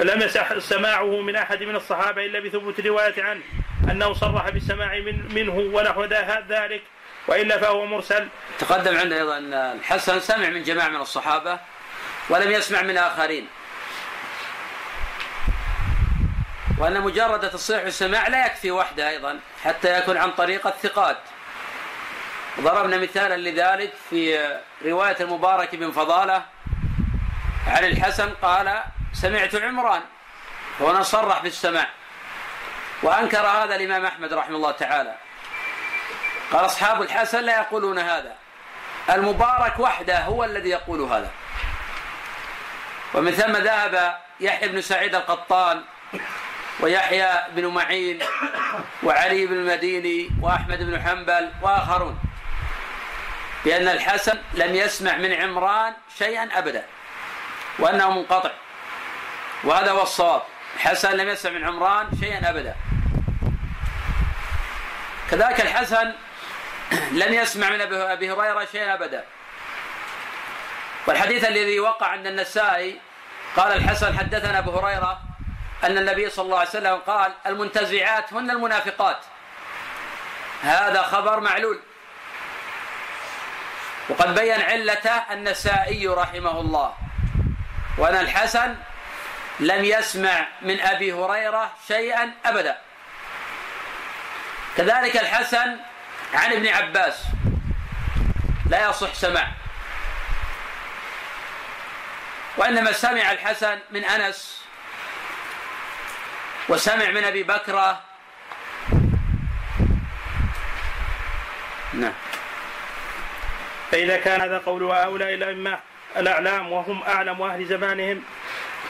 لم 0.00 0.22
يصح 0.22 0.58
سماعه 0.58 1.20
من 1.20 1.36
أحد 1.36 1.62
من 1.62 1.76
الصحابة 1.76 2.26
إلا 2.26 2.40
بثبوت 2.40 2.80
رواية 2.80 3.22
عنه 3.22 3.40
أنه 3.90 4.12
صرح 4.12 4.48
بالسماع 4.48 4.98
من 4.98 5.34
منه 5.34 5.54
ونحو 5.76 6.04
ذلك 6.48 6.82
وإلا 7.28 7.58
فهو 7.58 7.86
مرسل. 7.86 8.28
تقدم 8.58 8.96
عندنا 8.96 9.16
أيضا 9.16 9.38
أن 9.38 9.54
الحسن 9.54 10.20
سمع 10.20 10.48
من 10.48 10.62
جماعة 10.62 10.88
من 10.88 11.00
الصحابة 11.00 11.58
ولم 12.28 12.50
يسمع 12.50 12.82
من 12.82 12.96
آخرين. 12.96 13.46
وأن 16.78 17.00
مجرد 17.00 17.50
تصريح 17.50 17.82
السماع 17.82 18.28
لا 18.28 18.46
يكفي 18.46 18.70
وحده 18.70 19.08
أيضا 19.08 19.40
حتى 19.64 19.98
يكون 19.98 20.16
عن 20.16 20.30
طريق 20.30 20.66
الثقات. 20.66 21.16
ضربنا 22.60 22.96
مثالا 22.96 23.36
لذلك 23.50 23.92
في 24.10 24.50
رواية 24.84 25.16
المبارك 25.20 25.74
بن 25.74 25.90
فضالة 25.90 26.42
عن 27.66 27.84
الحسن 27.84 28.30
قال 28.42 28.82
سمعت 29.12 29.54
عمران 29.54 30.02
وأنا 30.80 31.02
صرح 31.02 31.42
بالسماع 31.42 31.86
وأنكر 33.02 33.46
هذا 33.46 33.76
الإمام 33.76 34.06
أحمد 34.06 34.32
رحمه 34.32 34.56
الله 34.56 34.70
تعالى. 34.70 35.14
قال 36.52 36.64
أصحاب 36.64 37.02
الحسن 37.02 37.40
لا 37.40 37.58
يقولون 37.58 37.98
هذا. 37.98 38.32
المبارك 39.10 39.78
وحده 39.78 40.20
هو 40.20 40.44
الذي 40.44 40.68
يقول 40.68 41.00
هذا 41.00 41.30
ومن 43.14 43.32
ثم 43.32 43.52
ذهب 43.52 44.18
يحيى 44.40 44.68
بن 44.68 44.80
سعيد 44.80 45.14
القطان 45.14 45.82
ويحيى 46.84 47.30
بن 47.56 47.66
معين 47.66 48.22
وعلي 49.02 49.46
بن 49.46 49.54
المديني 49.54 50.30
وأحمد 50.40 50.78
بن 50.78 51.02
حنبل 51.02 51.52
وآخرون. 51.62 52.18
بأن 53.64 53.88
الحسن 53.88 54.38
لم 54.54 54.74
يسمع 54.74 55.16
من 55.16 55.32
عمران 55.32 55.92
شيئا 56.18 56.48
أبدا 56.58 56.84
وأنه 57.78 58.10
منقطع. 58.10 58.50
وهذا 59.64 59.90
هو 59.90 60.02
الصواب. 60.02 60.42
الحسن 60.76 61.16
لم 61.16 61.28
يسمع 61.28 61.52
من 61.52 61.64
عمران 61.64 62.08
شيئا 62.20 62.50
أبدا. 62.50 62.74
كذلك 65.30 65.60
الحسن 65.60 66.12
لم 67.12 67.32
يسمع 67.32 67.70
من 67.70 67.80
أبي 67.80 68.32
هريرة 68.32 68.64
شيئا 68.72 68.94
أبدا. 68.94 69.24
والحديث 71.06 71.44
الذي 71.44 71.80
وقع 71.80 72.06
عند 72.06 72.26
النسائي 72.26 73.00
قال 73.56 73.72
الحسن 73.72 74.18
حدثنا 74.18 74.58
أبو 74.58 74.78
هريرة 74.78 75.33
أن 75.84 75.98
النبي 75.98 76.30
صلى 76.30 76.44
الله 76.44 76.58
عليه 76.58 76.68
وسلم 76.68 76.96
قال 76.96 77.32
المنتزعات 77.46 78.32
هن 78.32 78.50
المنافقات. 78.50 79.18
هذا 80.62 81.02
خبر 81.02 81.40
معلول. 81.40 81.80
وقد 84.08 84.34
بين 84.34 84.62
علته 84.62 85.32
النسائي 85.32 86.06
رحمه 86.08 86.60
الله. 86.60 86.94
وأن 87.98 88.16
الحسن 88.16 88.76
لم 89.60 89.84
يسمع 89.84 90.46
من 90.62 90.80
أبي 90.80 91.12
هريرة 91.12 91.72
شيئا 91.88 92.32
أبدا. 92.44 92.78
كذلك 94.76 95.16
الحسن 95.16 95.76
عن 96.34 96.52
ابن 96.52 96.68
عباس. 96.68 97.22
لا 98.70 98.88
يصح 98.88 99.14
سماع. 99.14 99.48
وإنما 102.56 102.92
سمع 102.92 103.32
الحسن 103.32 103.78
من 103.90 104.04
أنس 104.04 104.63
وسمع 106.68 107.10
من 107.10 107.24
أبي 107.24 107.42
بكر. 107.42 107.96
نعم. 111.94 112.12
فإذا 113.90 114.16
كان 114.16 114.40
هذا 114.40 114.58
قول 114.58 114.82
هؤلاء 114.82 115.34
الأئمة 115.34 115.78
الأعلام 116.16 116.72
وهم 116.72 117.02
أعلم 117.02 117.42
أهل 117.42 117.64
زمانهم 117.64 118.22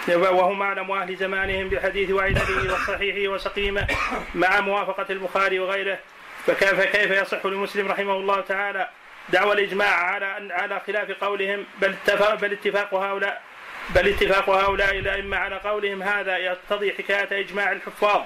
وهم 0.09 0.63
أعلم 0.63 0.91
أهل 0.91 1.17
زمانهم 1.17 1.69
بحديث 1.69 2.11
وعدده 2.11 2.75
وصحيحه 2.75 3.33
وسقيمه 3.33 3.87
مع 4.35 4.61
موافقة 4.61 5.07
البخاري 5.11 5.59
وغيره 5.59 5.99
فكيف 6.47 6.81
كيف 6.81 7.11
يصح 7.11 7.47
لمسلم 7.47 7.89
رحمه 7.89 8.13
الله 8.13 8.41
تعالى 8.41 8.89
دعوى 9.29 9.53
الإجماع 9.53 9.95
على 9.95 10.53
على 10.53 10.81
خلاف 10.87 11.11
قولهم؟ 11.11 11.65
بل 11.81 11.91
اتفاق 11.91 12.35
بل 12.35 12.53
اتفاق 12.53 12.95
هؤلاء 12.95 13.43
بل 13.91 14.09
اتفاق 14.09 14.51
هؤلاء 14.51 14.99
الأئمة 14.99 15.37
على 15.37 15.57
قولهم 15.57 16.03
هذا 16.03 16.37
يقتضي 16.37 16.93
حكاية 16.93 17.41
إجماع 17.41 17.73
الحفاظ 17.73 18.23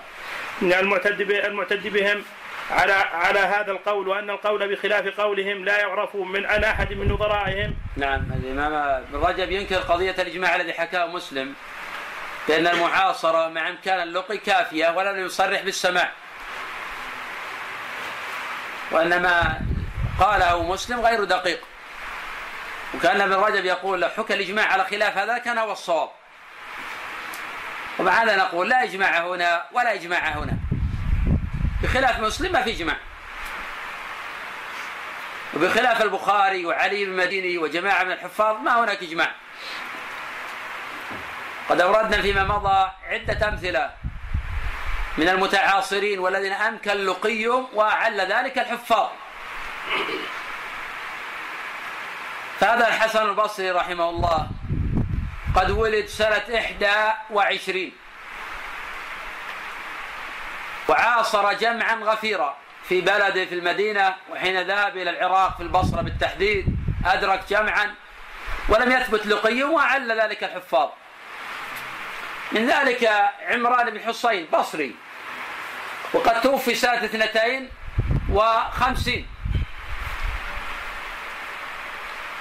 المعتد 0.63 1.21
المعتد 1.21 1.87
بهم 1.89 2.25
على 2.71 2.93
على 2.93 3.39
هذا 3.39 3.73
القول 3.73 4.09
وأن 4.09 4.31
القول 4.31 4.75
بخلاف 4.75 5.21
قولهم 5.21 5.65
لا 5.65 5.79
يعرف 5.79 6.17
من 6.17 6.47
عن 6.47 6.65
أحد 6.65 6.93
من 6.93 7.09
نظرائهم. 7.09 7.75
نعم 7.97 8.27
الإمام 8.43 8.73
ابن 8.75 9.27
رجب 9.27 9.51
ينكر 9.51 9.77
قضية 9.77 10.15
الإجماع 10.19 10.57
الذي 10.57 10.73
حكاه 10.73 11.07
مسلم 11.07 11.55
بأن 12.49 12.67
المعاصرة 12.67 13.49
مع 13.49 13.69
إمكان 13.69 14.03
اللقي 14.03 14.39
كافية 14.39 14.97
ولم 14.97 15.25
يصرح 15.25 15.63
بالسماع. 15.63 16.13
وإنما 18.91 19.61
قاله 20.21 20.63
مسلم 20.63 21.01
غير 21.01 21.25
دقيق. 21.25 21.61
وكان 22.95 23.21
ابن 23.21 23.35
رجب 23.35 23.65
يقول 23.65 24.01
لو 24.01 24.09
حكى 24.09 24.35
الإجماع 24.35 24.67
على 24.67 24.85
خلاف 24.85 25.19
هذا 25.19 25.39
كان 25.39 25.59
هو 25.59 25.73
الصواب 25.73 26.11
ومع 27.99 28.23
هذا 28.23 28.37
نقول 28.37 28.69
لا 28.69 28.83
إجماع 28.83 29.27
هنا 29.27 29.67
ولا 29.73 29.95
إجماع 29.95 30.29
هنا. 30.29 30.59
بخلاف 31.83 32.21
مسلم 32.21 32.53
ما 32.53 32.63
في 32.63 32.71
إجماع. 32.71 32.97
وبخلاف 35.55 36.03
البخاري 36.03 36.67
وعلي 36.67 37.05
بن 37.05 37.11
المديني 37.11 37.59
وجماعة 37.59 38.05
من 38.05 38.13
الحفاظ 38.13 38.57
ما 38.57 38.85
هناك 38.85 39.03
إجماع. 39.03 39.33
قد 41.69 41.81
أوردنا 41.81 42.23
فيما 42.23 42.45
مضى 42.45 42.91
عدة 43.09 43.49
أمثلة 43.49 43.91
من 45.19 45.29
المتعاصرين 45.29 46.19
والذين 46.19 46.53
أمكن 46.53 46.91
لقيهم 46.93 47.69
وأعل 47.73 48.21
ذلك 48.21 48.59
الحفاظ. 48.59 49.09
فهذا 52.61 52.89
الحسن 52.89 53.23
البصري 53.23 53.71
رحمه 53.71 54.11
الله 54.11 54.51
قد 55.57 55.71
ولد 55.71 56.07
سنة 56.07 56.45
إحدى 56.59 57.13
وعشرين. 57.31 57.93
وعاصر 60.89 61.53
جمعا 61.53 61.95
غفيرا 61.95 62.57
في 62.89 63.01
بلده 63.01 63.45
في 63.45 63.55
المدينة 63.55 64.15
وحين 64.31 64.63
ذهب 64.63 64.97
إلى 64.97 65.11
العراق 65.11 65.57
في 65.57 65.63
البصرة 65.63 66.03
بالتحديد 66.03 66.67
أدرك 67.07 67.45
جمعا 67.51 67.95
ولم 68.69 68.93
يثبت 68.93 69.27
لقي 69.27 69.63
وعل 69.63 70.21
ذلك 70.21 70.45
الحفاظ. 70.45 70.89
من 72.53 72.67
ذلك 72.67 73.11
عمران 73.49 73.91
بن 73.91 74.01
حصين 74.01 74.47
بصري 74.53 74.95
وقد 76.13 76.41
توفي 76.41 76.75
سنة 76.75 77.05
اثنتين 77.05 77.69
وخمسين. 78.31 79.27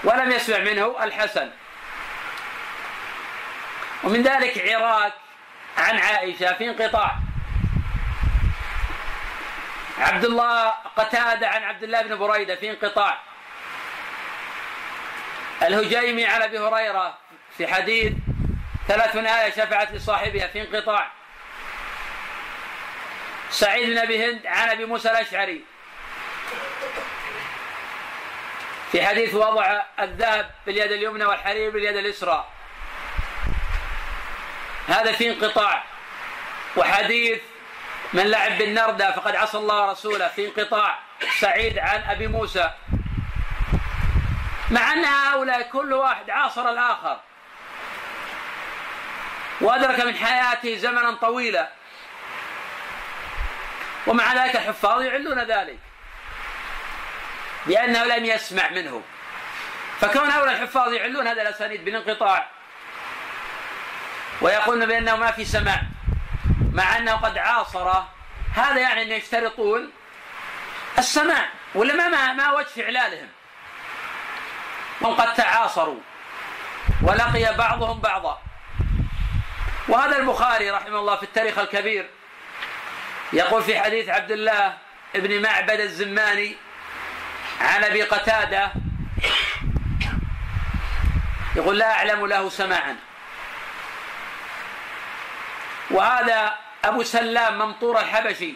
ولم 0.08 0.32
يسمع 0.32 0.58
منه 0.58 1.04
الحسن. 1.04 1.52
ومن 4.04 4.24
ذلك 4.24 4.70
عراك 4.70 5.13
عن 5.78 6.00
عائشة 6.00 6.54
في 6.54 6.70
انقطاع. 6.70 7.15
عبد 9.98 10.26
الله 10.26 10.70
قتادة 10.70 11.48
عن 11.50 11.63
عبد 11.63 11.84
الله 11.84 12.02
بن 12.02 12.17
بريدة 12.17 12.56
في 12.56 12.70
انقطاع. 12.70 13.17
الهجيمي 15.62 16.26
عن 16.26 16.41
أبي 16.41 16.60
هريرة 16.60 17.17
في 17.58 17.67
حديث 17.67 18.13
ثلاث 18.88 19.15
آية 19.15 19.52
شفعت 19.52 19.91
لصاحبها 19.91 20.48
في 20.48 20.62
انقطاع. 20.62 21.12
سعيد 23.50 23.89
بن 23.89 23.98
أبي 23.98 24.26
هند 24.26 24.48
عن 24.48 24.70
أبي 24.70 24.86
موسى 24.86 25.12
الأشعري. 25.12 25.65
في 28.91 29.06
حديث 29.06 29.34
وضع 29.34 29.82
الذهب 30.00 30.52
باليد 30.65 30.91
اليمنى 30.91 31.26
والحرير 31.26 31.69
باليد 31.69 31.95
اليسرى. 31.95 32.45
هذا 34.88 35.12
في 35.12 35.30
انقطاع. 35.30 35.84
وحديث 36.78 37.41
من 38.13 38.28
لعب 38.28 38.58
بالنردة 38.58 39.12
فقد 39.12 39.36
عصى 39.36 39.58
الله 39.58 39.88
ورسوله 39.88 40.28
في 40.28 40.45
انقطاع. 40.47 41.00
سعيد 41.39 41.80
عن 41.80 42.04
أبي 42.10 42.28
موسى. 42.28 42.71
مع 44.71 44.93
أن 44.93 45.06
هؤلاء 45.06 45.62
كل 45.62 45.93
واحد 45.93 46.30
عاصر 46.30 46.69
الآخر. 46.69 47.19
وأدرك 49.62 50.00
من 50.00 50.15
حياته 50.15 50.78
زمنا 50.78 51.12
طويلا. 51.12 51.69
ومع 54.08 54.34
ذلك 54.34 54.56
الحفاظ 54.56 55.02
يعلون 55.02 55.39
ذلك. 55.39 55.80
لأنه 57.68 58.04
لم 58.04 58.26
يسمع 58.26 58.70
منه 58.70 59.02
فكون 60.00 60.30
هؤلاء 60.30 60.56
الحفاظ 60.56 60.94
يعلون 60.94 61.28
هذا 61.28 61.42
الأسانيد 61.42 61.86
بالانقطاع 61.86 62.48
ويقولون 64.42 64.86
بأنه 64.86 65.16
ما 65.16 65.32
في 65.32 65.46
سماع 65.46 65.82
مع 66.74 66.98
أنه 66.98 67.16
قد 67.16 67.38
عاصر 67.38 68.04
هذا 68.56 68.80
يعني 68.80 69.02
أن 69.02 69.12
يشترطون 69.12 69.92
السماع 70.98 71.50
ولا 71.76 71.94
ما 72.10 72.34
ما 72.34 72.52
وجه 72.52 72.84
إعلالهم 72.84 73.28
هم 75.02 75.14
قد 75.16 75.34
تعاصروا 75.34 76.00
ولقي 77.02 77.58
بعضهم 77.58 78.00
بعضا. 78.00 78.42
وهذا 79.88 80.18
البخاري 80.18 80.72
رحمه 80.72 81.00
الله 81.00 81.16
في 81.16 81.24
التاريخ 81.24 81.60
الكبير 81.60 82.10
يقول 83.34 83.64
في 83.64 83.80
حديث 83.80 84.10
عبد 84.10 84.32
الله 84.32 84.78
بن 85.16 85.42
معبد 85.42 85.80
الزماني 85.80 86.56
عن 87.62 87.84
أبي 87.84 88.04
قتادة 88.04 88.72
يقول 91.56 91.78
لا 91.80 91.91
أعلم 91.91 92.26
له 92.26 92.50
سماعا. 92.50 92.96
وهذا 95.91 96.56
أبو 96.86 97.04
سلام 97.04 97.60
ممطور 97.60 98.00
الحبشي 98.00 98.54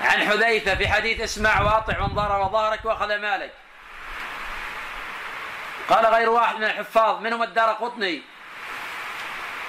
عن 0.00 0.28
حذيفة 0.28 0.74
في 0.74 0.88
حديث 0.88 1.20
اسمع 1.20 1.60
واطع 1.60 2.06
ضر 2.06 2.40
وظهرك 2.40 2.84
وأخذ 2.84 3.16
مالك. 3.18 3.54
قال 5.88 6.06
غير 6.06 6.30
واحد 6.30 6.56
من 6.56 6.64
الحفاظ 6.64 7.20
منهم 7.20 7.42
الدار 7.42 7.72
قطني. 7.72 8.22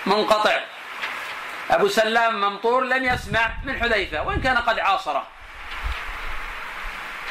منقطع. 0.05 0.59
أبو 1.71 1.87
سلام 1.87 2.41
ممطور 2.41 2.83
لم 2.83 3.03
يسمع 3.03 3.51
من 3.63 3.79
حذيفة 3.81 4.23
وإن 4.23 4.41
كان 4.41 4.57
قد 4.57 4.79
عاصره. 4.79 5.27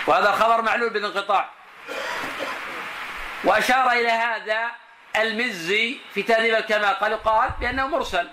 وهذا 0.06 0.30
الخبر 0.30 0.62
معلول 0.62 0.90
بالانقطاع. 0.90 1.48
وأشار 3.44 3.92
إلى 3.92 4.10
هذا 4.10 4.70
المزي 5.16 6.00
في 6.14 6.22
تهذيب 6.22 6.54
الكمال. 6.54 6.94
قال 6.94 7.22
قال 7.22 7.50
بأنه 7.60 7.86
مرسل. 7.86 8.30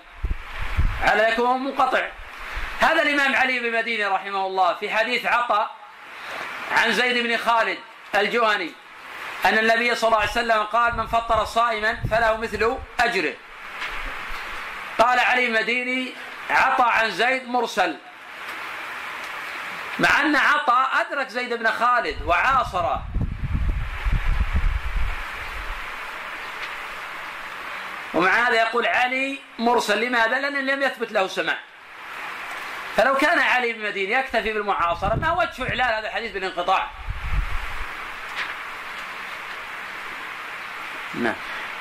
على 1.02 1.32
يكون 1.32 1.64
منقطع. 1.64 2.08
هذا 2.80 3.02
الإمام 3.02 3.36
علي 3.36 3.60
بن 3.60 3.72
مديني 3.72 4.06
رحمه 4.06 4.46
الله 4.46 4.74
في 4.74 4.90
حديث 4.90 5.26
عطاء 5.26 5.70
عن 6.72 6.92
زيد 6.92 7.26
بن 7.26 7.36
خالد 7.36 7.78
الجهني 8.14 8.72
أن 9.44 9.58
النبي 9.58 9.94
صلى 9.94 10.08
الله 10.08 10.20
عليه 10.20 10.30
وسلم 10.30 10.62
قال 10.62 10.96
من 10.96 11.06
فطر 11.06 11.44
صائما 11.44 11.98
فله 12.10 12.36
مثل 12.36 12.78
أجره. 13.00 13.34
قال 14.98 15.18
علي 15.18 15.46
المديني 15.46 16.12
عطى 16.50 16.84
عن 16.86 17.10
زيد 17.10 17.48
مرسل. 17.48 17.96
مع 20.00 20.20
أن 20.20 20.36
عطى 20.36 20.86
أدرك 21.00 21.28
زيد 21.28 21.54
بن 21.54 21.70
خالد 21.70 22.22
وعاصره 22.22 23.06
ومع 28.14 28.30
هذا 28.30 28.54
يقول 28.54 28.86
علي 28.86 29.38
مرسل 29.58 30.00
لماذا؟ 30.00 30.40
لأن 30.40 30.66
لم 30.66 30.82
يثبت 30.82 31.12
له 31.12 31.26
سماع. 31.26 31.58
فلو 32.96 33.14
كان 33.14 33.38
علي 33.38 33.72
بن 33.72 33.84
مديني 33.84 34.12
يكتفي 34.12 34.52
بالمعاصرة 34.52 35.14
ما 35.14 35.32
وجه 35.32 35.68
إعلان 35.68 35.94
هذا 35.94 36.08
الحديث 36.08 36.32
بالانقطاع. 36.32 36.90
نعم. 41.14 41.34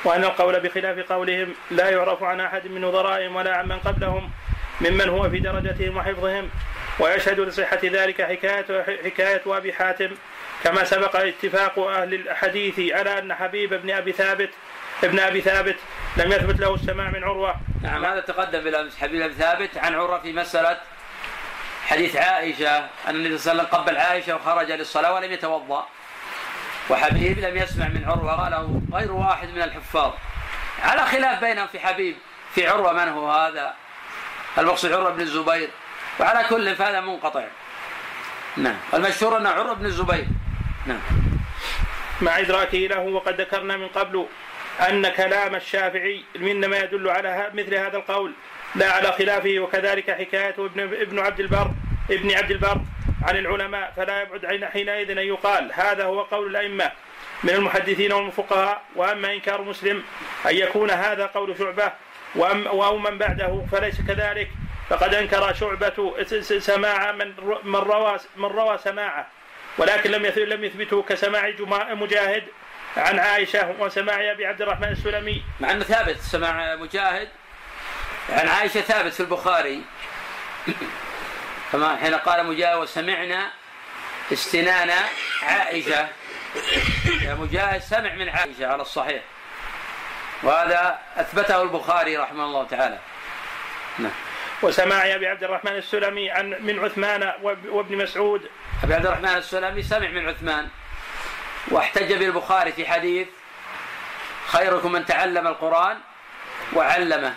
وأن 0.04 0.24
القول 0.24 0.60
بخلاف 0.60 1.12
قولهم 1.12 1.54
لا 1.72 1.90
يعرف 1.90 2.24
عن 2.24 2.42
أحد 2.42 2.68
من 2.68 2.82
نظرائهم 2.82 3.36
ولا 3.36 3.58
عن 3.58 3.68
من 3.68 3.80
قبلهم 3.80 4.32
ممن 4.82 5.10
هو 5.10 5.30
في 5.30 5.40
درجتهم 5.40 5.98
وحفظهم. 5.98 6.50
ويشهد 7.00 7.40
لصحة 7.40 7.80
ذلك 7.84 8.22
حكاية 8.22 8.84
حكاية 9.06 9.42
أبي 9.48 9.74
حاتم. 9.74 10.16
كما 10.64 10.84
سبق 10.84 11.16
اتفاق 11.16 11.80
أهل 11.80 12.14
الحديث 12.14 12.94
على 12.94 13.20
أن 13.20 13.34
حبيب 13.34 13.74
بن 13.74 13.92
أبي 13.92 14.12
ثابت 14.12 14.50
ابن 15.04 15.20
أبي 15.20 15.42
ثابت 15.42 15.76
لم 16.18 16.32
يثبت 16.32 16.60
له 16.60 16.74
السماع 16.74 17.10
من 17.10 17.24
عروة. 17.24 17.56
نعم 17.82 18.06
هذا 18.06 18.20
تقدم 18.20 18.60
بالأمس 18.60 18.98
حبيب 18.98 19.22
أبي 19.22 19.34
ثابت 19.34 19.78
عن 19.78 19.96
عروة 19.96 20.20
في 20.20 20.34
مسألة 20.34 20.78
حديث 21.88 22.16
عائشة 22.16 22.78
أن 22.78 23.16
النبي 23.16 23.38
صلى 23.38 23.52
الله 23.52 23.64
عليه 23.64 23.70
وسلم 23.70 23.82
قبل 23.82 23.98
عائشة 23.98 24.36
وخرج 24.36 24.72
للصلاة 24.72 25.14
ولم 25.14 25.32
يتوضأ. 25.32 25.88
وحبيب 26.90 27.40
لم 27.40 27.58
يسمع 27.58 27.88
من 27.88 28.04
عروة 28.08 28.44
قاله 28.44 28.82
غير 28.94 29.12
واحد 29.12 29.50
من 29.50 29.62
الحفاظ. 29.62 30.12
على 30.84 31.06
خلاف 31.06 31.40
بينهم 31.40 31.68
في 31.68 31.80
حبيب 31.80 32.16
في 32.56 32.68
عروة 32.68 32.94
من 32.94 33.08
هو 33.08 33.32
هذا؟ 33.32 33.74
المقصود 34.58 34.94
عروة 34.94 35.10
بن 35.10 35.22
الزبير. 35.22 35.70
وعلى 36.20 36.48
كل 36.50 36.76
فهذا 36.76 37.02
منقطع. 37.02 37.44
نعم. 38.58 38.76
المشهور 38.94 39.38
أنه 39.38 39.50
عروة 39.50 39.74
بن 39.74 39.86
الزبير. 39.86 40.26
نعم. 40.86 41.00
مع 42.22 42.40
إدراكه 42.40 42.78
له 42.78 43.00
وقد 43.00 43.42
ذكرنا 43.42 43.78
من 43.78 43.88
قبل 43.88 44.26
أن 44.90 45.10
كلام 45.10 45.56
الشافعي 45.56 46.24
إنما 46.36 46.78
يدل 46.78 47.10
على 47.10 47.52
مثل 47.54 47.76
هذا 47.76 47.98
القول. 47.98 48.34
لا 48.76 48.92
على 48.92 49.12
خلافه 49.12 49.60
وكذلك 49.60 50.12
حكايته 50.12 50.66
ابن 50.66 50.82
ابن 50.82 51.20
عبد 51.20 51.40
البر 51.40 51.72
ابن 52.12 52.32
عبد 52.32 52.52
البر 52.52 52.82
عن 53.24 53.38
العلماء. 53.38 53.94
فلا 53.98 54.22
يبعد 54.22 54.66
حينئذ 54.66 55.12
أن 55.12 55.18
يقال 55.18 55.72
هذا 55.74 56.04
هو 56.04 56.22
قول 56.22 56.52
الأئمة 56.52 56.92
من 57.44 57.50
المحدثين 57.50 58.14
والفقهاء. 58.14 58.82
وأما 58.96 59.34
إنكار 59.34 59.62
مسلم 59.62 60.04
أن 60.46 60.56
يكون 60.56 60.92
هذا 60.92 61.26
قول 61.26 61.58
شعبة 61.58 61.92
أو 62.68 62.98
من 62.98 63.18
بعده 63.18 63.66
فليس 63.72 64.02
كذلك. 64.08 64.50
فقد 64.90 65.14
أنكر 65.14 65.54
شعبة 65.54 66.16
سماع 66.60 67.12
من 67.12 67.34
من 67.64 67.76
روى 67.76 68.18
من 68.36 68.46
روى 68.46 68.78
سماعه 68.78 69.28
ولكن 69.78 70.12
لم 70.12 70.26
لم 70.26 70.64
يثبته 70.64 71.04
كسماع 71.04 71.54
مجاهد 71.94 72.44
عن 72.98 73.20
عائشة 73.20 73.76
وسماع 73.80 74.32
أبي 74.32 74.46
عبد 74.46 74.62
الرحمن 74.62 74.88
السلمي. 74.88 75.44
مع 75.60 75.72
أنه 75.72 75.84
ثابت 75.84 76.20
سماع 76.20 76.76
مجاهد 76.76 77.30
عن 78.30 78.48
عائشة 78.48 78.82
ثابت 78.82 79.14
في 79.14 79.20
البخاري. 79.20 79.82
كما 81.72 81.96
حين 81.96 82.16
قال 82.16 82.46
مجاهد 82.46 82.78
وسمعنا 82.78 83.52
استنان 84.34 84.92
عائشة. 85.44 86.08
يا 87.22 87.34
مجاهد 87.34 87.82
سمع 87.82 88.14
من 88.14 88.30
عائشة 88.30 88.68
على 88.68 88.82
الصحيح. 88.82 89.22
وهذا 90.44 91.00
أثبته 91.18 91.62
البخاري 91.62 92.18
رحمه 92.18 92.46
الله 92.46 92.64
تعالى. 92.64 92.98
نعم. 94.00 94.12
وسماع 94.62 95.16
أبي 95.16 95.28
عبد 95.28 95.44
الرحمن 95.44 95.72
السلمي 95.72 96.32
عن 96.32 96.50
من 96.50 96.80
عثمان 96.80 97.34
وابن 97.42 97.98
مسعود. 97.98 98.50
أبي 98.84 98.94
عبد 98.94 99.06
الرحمن 99.06 99.38
السلمي 99.38 99.84
سمع 99.84 100.10
من 100.10 100.30
عثمان. 100.30 100.68
واحتج 101.68 102.14
بالبخاري 102.14 102.72
في 102.72 102.88
حديث 102.88 103.28
خيركم 104.48 104.92
من 104.92 105.06
تعلم 105.06 105.48
القرآن 105.48 105.98
وعلمه. 106.74 107.34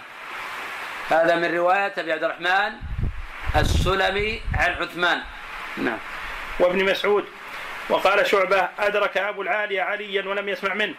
هذا 1.10 1.36
من 1.36 1.54
رواية 1.54 1.92
أبي 1.98 2.12
عبد 2.12 2.24
الرحمن 2.24 2.72
السلمي 3.56 4.42
عن 4.54 4.72
عثمان. 4.72 5.20
نعم. 5.76 5.98
وابن 6.60 6.84
مسعود. 6.84 7.24
وقال 7.88 8.26
شعبة 8.26 8.68
أدرك 8.78 9.18
أبو 9.18 9.42
العالية 9.42 9.82
عليا 9.82 10.28
ولم 10.28 10.48
يسمع 10.48 10.74
منه. 10.74 10.94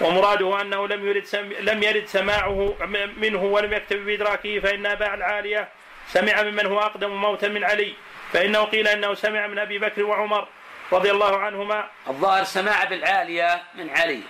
ومراده 0.00 0.60
أنه 0.60 0.88
لم 0.88 1.08
يرد 1.08 1.24
سم 1.24 1.52
لم 1.60 1.82
يرد 1.82 2.06
سماعه 2.06 2.74
منه 3.16 3.42
ولم 3.42 3.72
يكتب 3.72 4.06
بإدراكه 4.06 4.60
فإن 4.60 4.86
أبا 4.86 5.14
العالية 5.14 5.68
سمع 6.08 6.42
ممن 6.42 6.66
هو 6.66 6.80
أقدم 6.80 7.10
موتا 7.10 7.48
من 7.48 7.64
علي 7.64 7.94
فإنه 8.32 8.64
قيل 8.64 8.88
أنه 8.88 9.14
سمع 9.14 9.46
من 9.46 9.58
أبي 9.58 9.78
بكر 9.78 10.02
وعمر 10.02 10.48
رضي 10.92 11.10
الله 11.10 11.38
عنهما. 11.38 11.84
الظاهر 12.08 12.44
سماع 12.44 12.84
بالعالية 12.84 13.62
من 13.74 13.90
علي. 13.90 14.20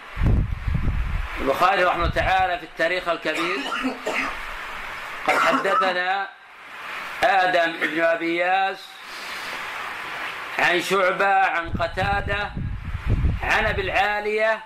البخاري 1.41 1.85
رحمه 1.85 2.03
الله 2.05 2.15
تعالى 2.15 2.59
في 2.59 2.65
التاريخ 2.65 3.09
الكبير 3.09 3.57
قد 5.27 5.39
حدثنا 5.39 6.29
آدم 7.25 7.73
بن 7.73 8.01
أبي 8.05 8.37
ياس 8.37 8.89
عن 10.59 10.81
شعبة 10.81 11.35
عن 11.35 11.71
قتادة 11.71 12.51
عن 13.43 13.67
أبي 13.67 13.83
العالية 13.83 14.61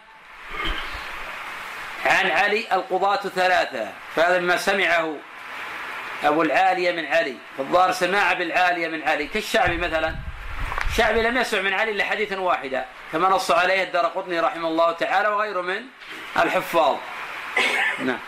عن 2.07 2.31
علي 2.31 2.67
القضاة 2.73 3.17
ثلاثة 3.17 3.89
فهذا 4.17 4.39
مما 4.39 4.57
سمعه 4.57 5.17
أبو 6.25 6.43
العالية 6.43 6.93
من 6.93 7.07
علي 7.07 7.37
الظاهر 7.59 7.93
سماع 7.93 8.33
بالعالية 8.33 8.89
من 8.89 9.03
علي 9.03 9.27
كالشعبي 9.27 9.77
مثلا. 9.77 10.15
الشعبي 10.89 11.23
لم 11.23 11.39
يسمع 11.39 11.61
من 11.61 11.73
علي 11.73 11.91
إلا 11.91 12.05
حديثا 12.05 12.41
واحدا 12.41 12.85
كما 13.13 13.29
نص 13.29 13.51
عليه 13.51 13.83
الدار 13.83 14.07
قطني 14.07 14.41
رحمه 14.41 14.69
الله 14.69 14.93
تعالى 14.93 15.29
وغيره 15.29 15.61
من 15.61 15.83
الحفاظ. 16.37 16.97
نعم. 18.05 18.19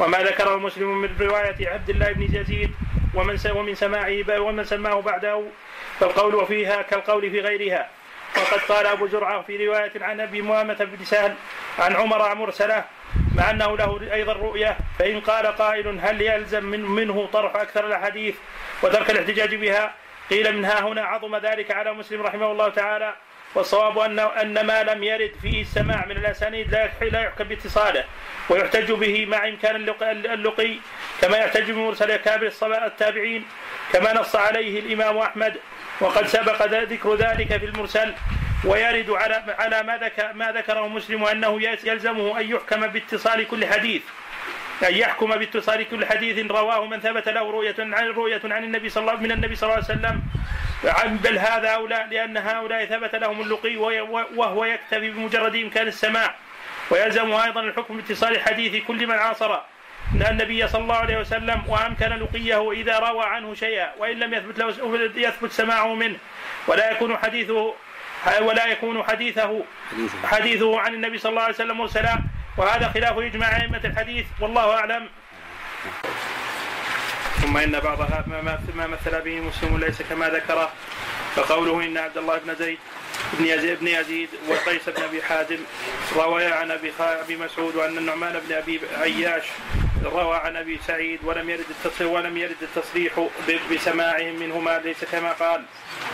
وما 0.00 0.18
ذكره 0.18 0.56
مسلم 0.56 1.00
من 1.00 1.16
رواية 1.20 1.68
عبد 1.68 1.90
الله 1.90 2.12
بن 2.12 2.22
يزيد 2.22 2.74
ومن 3.14 3.38
ومن 3.54 3.74
سماعه 3.74 4.40
ومن 4.40 4.64
سماه 4.64 5.00
بعده 5.00 5.44
فالقول 6.00 6.46
فيها 6.46 6.82
كالقول 6.82 7.30
في 7.30 7.40
غيرها. 7.40 7.88
وقد 8.36 8.60
قال 8.60 8.86
أبو 8.86 9.06
زرعة 9.06 9.42
في 9.42 9.66
رواية 9.66 9.92
عن 10.00 10.20
أبي 10.20 10.42
مؤامة 10.42 10.74
بن 10.74 11.04
سهل 11.04 11.34
عن 11.78 11.96
عمر 11.96 12.34
مرسلة 12.34 12.84
مع 13.34 13.50
أنه 13.50 13.76
له 13.76 14.14
أيضا 14.14 14.32
رؤية 14.32 14.76
فإن 14.98 15.20
قال 15.20 15.46
قائل 15.46 15.98
هل 16.02 16.22
يلزم 16.22 16.64
من 16.64 16.80
منه 16.82 17.28
طرح 17.32 17.56
أكثر 17.56 17.86
الأحاديث 17.86 18.34
وترك 18.82 19.10
الاحتجاج 19.10 19.54
بها؟ 19.54 19.94
قيل 20.30 20.56
من 20.56 20.64
ها 20.64 20.80
هنا 20.80 21.02
عظم 21.02 21.36
ذلك 21.36 21.70
على 21.70 21.92
مسلم 21.92 22.22
رحمه 22.22 22.52
الله 22.52 22.68
تعالى 22.68 23.14
والصواب 23.54 23.98
ان 23.98 24.18
أن 24.18 24.66
ما 24.66 24.82
لم 24.82 25.02
يرد 25.02 25.32
فيه 25.42 25.62
السماع 25.62 26.06
من 26.06 26.16
الأسانيد 26.16 26.70
لا 26.72 26.90
لا 27.00 27.20
يحكم 27.20 27.44
باتصاله 27.44 28.04
ويحتج 28.48 28.92
به 28.92 29.26
مع 29.26 29.48
إمكان 29.48 29.76
اللقي 30.06 30.74
كما 31.20 31.36
يحتج 31.36 31.70
بمرسل 31.70 32.10
اكابر 32.10 32.52
التابعين 32.86 33.44
كما 33.92 34.12
نص 34.12 34.36
عليه 34.36 34.80
الإمام 34.80 35.18
أحمد 35.18 35.56
وقد 36.00 36.26
سبق 36.26 36.62
ذكر 36.66 37.14
ذلك 37.14 37.56
في 37.56 37.66
المرسل. 37.66 38.14
ويرد 38.64 39.10
على 39.10 39.44
على 39.58 39.82
ما 39.82 39.96
ذكر 39.96 40.32
ما 40.32 40.52
ذكره 40.52 40.88
مسلم 40.88 41.24
أنه 41.24 41.62
يلزمه 41.62 42.40
أن 42.40 42.50
يحكم 42.50 42.86
باتصال 42.86 43.48
كل 43.48 43.66
حديث. 43.66 44.02
أن 44.88 44.94
يحكم 44.94 45.36
باتصال 45.36 45.88
كل 45.90 46.06
حديث 46.06 46.50
رواه 46.50 46.86
من 46.86 47.00
ثبت 47.00 47.28
له 47.28 47.50
رؤية 47.50 47.74
عن 47.78 48.06
رؤية 48.08 48.40
عن 48.44 48.64
النبي 48.64 48.88
صلى 48.88 49.00
الله 49.00 49.20
من 49.20 49.32
النبي 49.32 49.54
صلى 49.56 49.66
الله 49.70 49.84
عليه 49.84 49.94
وسلم. 49.98 50.22
بل 51.24 51.38
هذا 51.38 51.68
أولى 51.68 52.06
لأن 52.10 52.36
هؤلاء 52.36 52.84
ثبت 52.84 53.14
لهم 53.14 53.40
اللقي 53.40 53.76
وهو 54.36 54.64
يكتفي 54.64 55.10
بمجرد 55.10 55.54
إمكان 55.54 55.86
السماع. 55.86 56.34
ويلزمه 56.90 57.44
أيضا 57.44 57.60
الحكم 57.60 57.96
باتصال 57.96 58.40
حديث 58.40 58.84
كل 58.84 59.06
من 59.06 59.14
عاصر 59.14 59.60
النبي 60.14 60.68
صلى 60.68 60.82
الله 60.82 60.96
عليه 60.96 61.18
وسلم 61.18 61.62
وأمكن 61.68 62.06
لقيه 62.06 62.72
إذا 62.72 62.98
روى 62.98 63.24
عنه 63.24 63.54
شيئا. 63.54 63.92
وإن 63.98 64.18
لم 64.18 64.34
يثبت 64.34 64.58
له 64.58 64.68
يثبت 65.16 65.52
سماعه 65.52 65.94
منه. 65.94 66.16
ولا 66.66 66.90
يكون 66.92 67.16
حديثه 67.16 67.74
ولا 68.40 68.66
يكون 68.66 69.02
حديثه 69.02 69.64
حديثه. 70.24 70.80
عن 70.80 70.94
النبي 70.94 71.18
صلى 71.18 71.30
الله 71.30 71.42
عليه 71.42 71.54
وسلم 71.54 71.78
مرسلا 71.78 72.18
وهذا 72.56 72.88
خلاف 72.88 73.18
إجماع 73.18 73.60
أئمة 73.60 73.80
الحديث 73.84 74.26
والله 74.40 74.74
أعلم. 74.74 75.08
ثم 77.42 77.56
إن 77.56 77.80
بعض 77.80 77.98
ما 78.74 78.86
مثل 78.86 79.20
به 79.20 79.40
مسلم 79.40 79.78
ليس 79.78 80.02
كما 80.02 80.28
ذكره 80.28 80.72
فقوله 81.36 81.84
إن 81.84 81.98
عبد 81.98 82.18
الله 82.18 82.38
بن 82.38 82.54
زيد 82.54 82.78
بن 83.32 83.46
يزيد 83.46 83.80
بن 83.80 83.88
يزيد 83.88 84.28
وقيس 84.48 84.88
بن 84.88 85.02
أبي 85.02 85.22
حازم 85.22 85.58
رويا 86.16 86.54
عن 86.54 86.70
أبي 86.70 86.92
أبي 87.00 87.36
مسعود 87.36 87.76
وأن 87.76 87.98
النعمان 87.98 88.40
بن 88.48 88.54
أبي 88.54 88.80
عياش 89.00 89.44
روى 90.06 90.36
عن 90.36 90.56
أبي 90.56 90.78
سعيد 90.86 91.20
ولم 91.24 91.50
يرد 91.50 91.64
التصريح 91.70 92.10
ولم 92.12 92.36
يرد 92.36 92.56
التصريح 92.62 93.12
بسماعهم 93.72 94.34
منهما 94.40 94.80
ليس 94.84 95.04
كما 95.04 95.32
قال. 95.32 95.64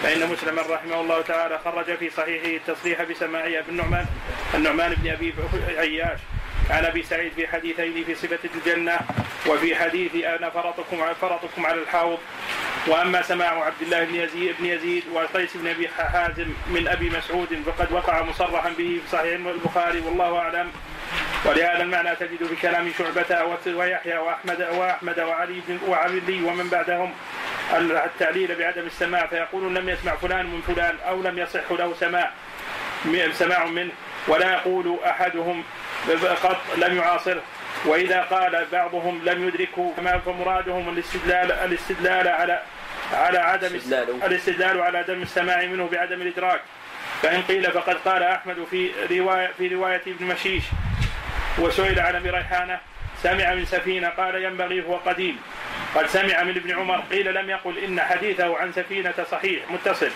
فإن 0.02 0.28
مسلما 0.32 0.62
رحمه 0.62 1.00
الله 1.00 1.22
تعالى 1.22 1.58
خرج 1.64 1.96
في 1.96 2.10
صحيحه 2.10 2.46
التصريح 2.46 3.02
بسماع 3.02 3.46
ابن 3.46 3.68
النعمان 3.68 4.06
النعمان 4.54 4.94
بن 4.94 5.10
أبي 5.10 5.34
عياش. 5.78 6.18
عن 6.70 6.84
أبي 6.84 7.02
سعيد 7.02 7.32
في 7.32 7.48
حديثين 7.48 8.04
في 8.04 8.14
صفة 8.14 8.38
الجنة 8.54 8.98
وفي 9.46 9.76
حديث 9.76 10.14
أنا 10.14 10.50
فرطكم 10.50 11.14
فرطكم 11.20 11.66
على 11.66 11.82
الحوض. 11.82 12.18
وأما 12.86 13.22
سماع 13.22 13.64
عبد 13.64 13.82
الله 13.82 14.04
بن 14.04 14.14
يزيد 14.14 14.54
بن 14.58 14.66
يزيد 14.66 15.04
وقيس 15.12 15.56
بن 15.56 15.66
أبي 15.68 15.88
حازم 15.88 16.46
من 16.68 16.88
أبي 16.88 17.10
مسعود 17.10 17.62
فقد 17.66 17.92
وقع 17.92 18.22
مصرحا 18.22 18.68
به 18.68 19.00
في 19.04 19.10
صحيح 19.12 19.46
البخاري 19.46 20.00
والله 20.00 20.38
أعلم. 20.38 20.72
ولهذا 21.44 21.82
المعنى 21.82 22.16
تجد 22.16 22.44
في 22.44 22.56
كلام 22.56 22.92
شعبة 22.98 23.44
ويحيى 23.66 24.18
وأحمد 24.18 24.68
وأحمد 24.72 25.20
وعلي 25.20 25.62
وعلي 25.88 26.42
ومن 26.42 26.68
بعدهم 26.68 27.12
التعليل 27.78 28.54
بعدم 28.54 28.86
السماع 28.86 29.26
فيقول 29.26 29.74
لم 29.74 29.88
يسمع 29.88 30.16
فلان 30.16 30.46
من 30.46 30.60
فلان 30.60 30.96
أو 31.08 31.22
لم 31.22 31.38
يصح 31.38 31.72
له 31.72 31.94
سماع 32.00 32.30
سماع 33.32 33.66
منه 33.66 33.90
ولا 34.28 34.52
يقول 34.52 34.98
أحدهم 35.06 35.64
قط 36.42 36.60
لم 36.76 36.96
يعاصره. 36.96 37.42
وإذا 37.84 38.20
قال 38.22 38.66
بعضهم 38.72 39.20
لم 39.24 39.48
يدركه 39.48 39.94
فمرادهم 40.24 40.88
الاستدلال 40.88 41.52
الاستدلال 41.52 42.28
على 42.28 42.62
على 43.12 43.38
عدم 43.38 43.74
الاستدلال 44.24 44.80
على 44.80 44.98
عدم 44.98 45.22
السماع 45.22 45.66
منه 45.66 45.88
بعدم 45.92 46.22
الإدراك. 46.22 46.60
فإن 47.22 47.42
قيل 47.42 47.72
فقد 47.72 47.96
قال 48.04 48.22
أحمد 48.22 48.56
في 48.70 48.90
رواية 49.10 49.50
في 49.58 49.68
رواية 49.68 50.02
ابن 50.06 50.26
مشيش 50.26 50.62
وسئل 51.58 52.00
عن 52.00 52.16
ابي 52.16 52.30
ريحانه 52.30 52.80
سمع 53.22 53.54
من 53.54 53.64
سفينة 53.64 54.08
قال 54.08 54.44
ينبغي 54.44 54.82
هو 54.82 54.96
قديم. 54.96 55.38
قد 55.94 56.06
سمع 56.06 56.42
من 56.42 56.56
ابن 56.56 56.78
عمر 56.78 57.00
قيل 57.10 57.34
لم 57.34 57.50
يقل 57.50 57.78
إن 57.78 58.00
حديثه 58.00 58.58
عن 58.58 58.72
سفينة 58.72 59.14
صحيح 59.30 59.70
متصل. 59.70 60.10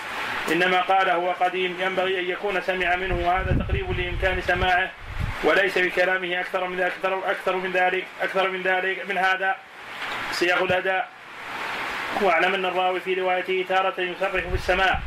إنما 0.53 0.81
قال 0.81 1.11
هو 1.11 1.31
قديم 1.31 1.77
ينبغي 1.81 2.21
أن 2.21 2.25
يكون 2.25 2.61
سمع 2.61 2.97
منه 2.97 3.29
وهذا 3.29 3.65
تقريب 3.65 4.01
لإمكان 4.01 4.41
سماعه 4.41 4.91
وليس 5.45 5.79
بكلامه 5.79 6.41
أكثر 6.41 6.67
من 6.67 6.81
أكثر 6.81 7.31
أكثر 7.31 7.57
من 7.57 7.73
ذلك 7.73 8.05
أكثر 8.23 8.49
من 8.49 8.63
ذلك 8.63 9.11
من 9.11 9.19
هذا. 9.19 9.57
سياق 10.33 10.63
الأداء. 10.63 11.09
واعلم 12.23 12.55
أن 12.55 12.65
الراوي 12.65 13.01
في 13.01 13.15
روايته 13.15 13.65
تارة 13.69 14.01
يصرح 14.01 14.45
بالسماع. 14.45 15.01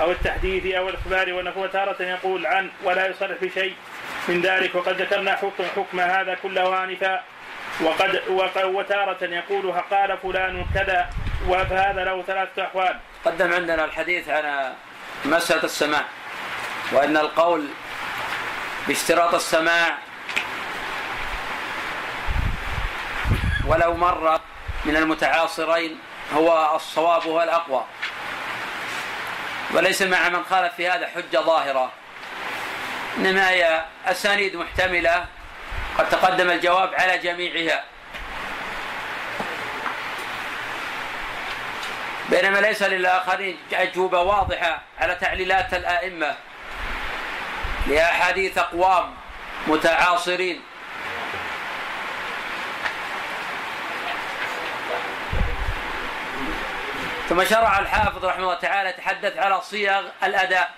أو 0.00 0.10
التحديث 0.10 0.74
أو 0.74 0.88
الإخبار 0.88 1.32
ونحو 1.32 1.66
تارة 1.66 2.02
يقول 2.02 2.46
عن 2.46 2.70
ولا 2.84 3.06
يصرح 3.06 3.38
بشيء 3.42 3.74
من 4.28 4.40
ذلك. 4.40 4.74
وقد 4.74 5.02
ذكرنا 5.02 5.36
حكم 5.36 5.64
حكم 5.76 6.00
هذا 6.00 6.34
كله 6.42 6.84
آنفا. 6.84 7.22
وقد 7.80 8.20
وتارة 8.62 9.24
يقول 9.24 9.72
قال 9.90 10.18
فلان 10.22 10.66
كذا. 10.74 11.10
وهذا 11.46 12.04
له 12.04 12.22
ثلاثة 12.22 12.64
أحوال. 12.64 12.98
قدم 13.24 13.52
عندنا 13.52 13.84
الحديث 13.84 14.28
عن 14.28 14.74
مسألة 15.24 15.64
السماع. 15.64 16.02
وأن 16.92 17.16
القول 17.16 17.66
باشتراط 18.88 19.34
السماع 19.34 19.98
ولو 23.66 23.94
مر 23.94 24.40
من 24.84 24.96
المتعاصرين 24.96 25.98
هو 26.34 26.76
الصواب 26.76 27.22
هو 27.22 27.42
الأقوى 27.42 27.84
وليس 29.72 30.02
مع 30.02 30.28
من 30.28 30.44
خالف 30.44 30.74
في 30.74 30.88
هذا 30.88 31.06
حجة 31.06 31.38
ظاهرة. 31.38 31.92
إنما 33.16 33.50
هي 33.50 33.84
أسانيد 34.06 34.56
محتملة 34.56 35.26
قد 35.98 36.08
تقدم 36.08 36.50
الجواب 36.50 36.94
على 36.94 37.18
جميعها. 37.18 37.84
بينما 42.28 42.58
ليس 42.58 42.82
للآخرين 42.82 43.58
أجوبة 43.72 44.20
واضحة 44.20 44.82
على 45.00 45.14
تعليلات 45.14 45.74
الآئمة. 45.74 46.34
لأحاديث 47.86 48.58
أقوام 48.58 49.14
متعاصرين. 49.66 50.62
ثم 57.28 57.44
شرع 57.44 57.78
الحافظ 57.78 58.24
رحمه 58.24 58.42
الله 58.42 58.54
تعالى 58.54 58.90
يتحدث 58.90 59.38
على 59.38 59.60
صيغ 59.60 60.02
الأداء. 60.22 60.70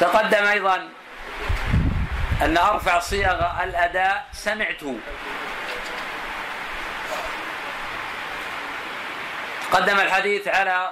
تقدم 0.00 0.46
أيضا 0.46 0.88
أن 2.42 2.56
أرفع 2.56 2.98
صيغ 2.98 3.62
الأداء 3.64 4.26
سمعته 4.32 4.98
قدم 9.72 10.00
الحديث 10.00 10.48
على 10.48 10.90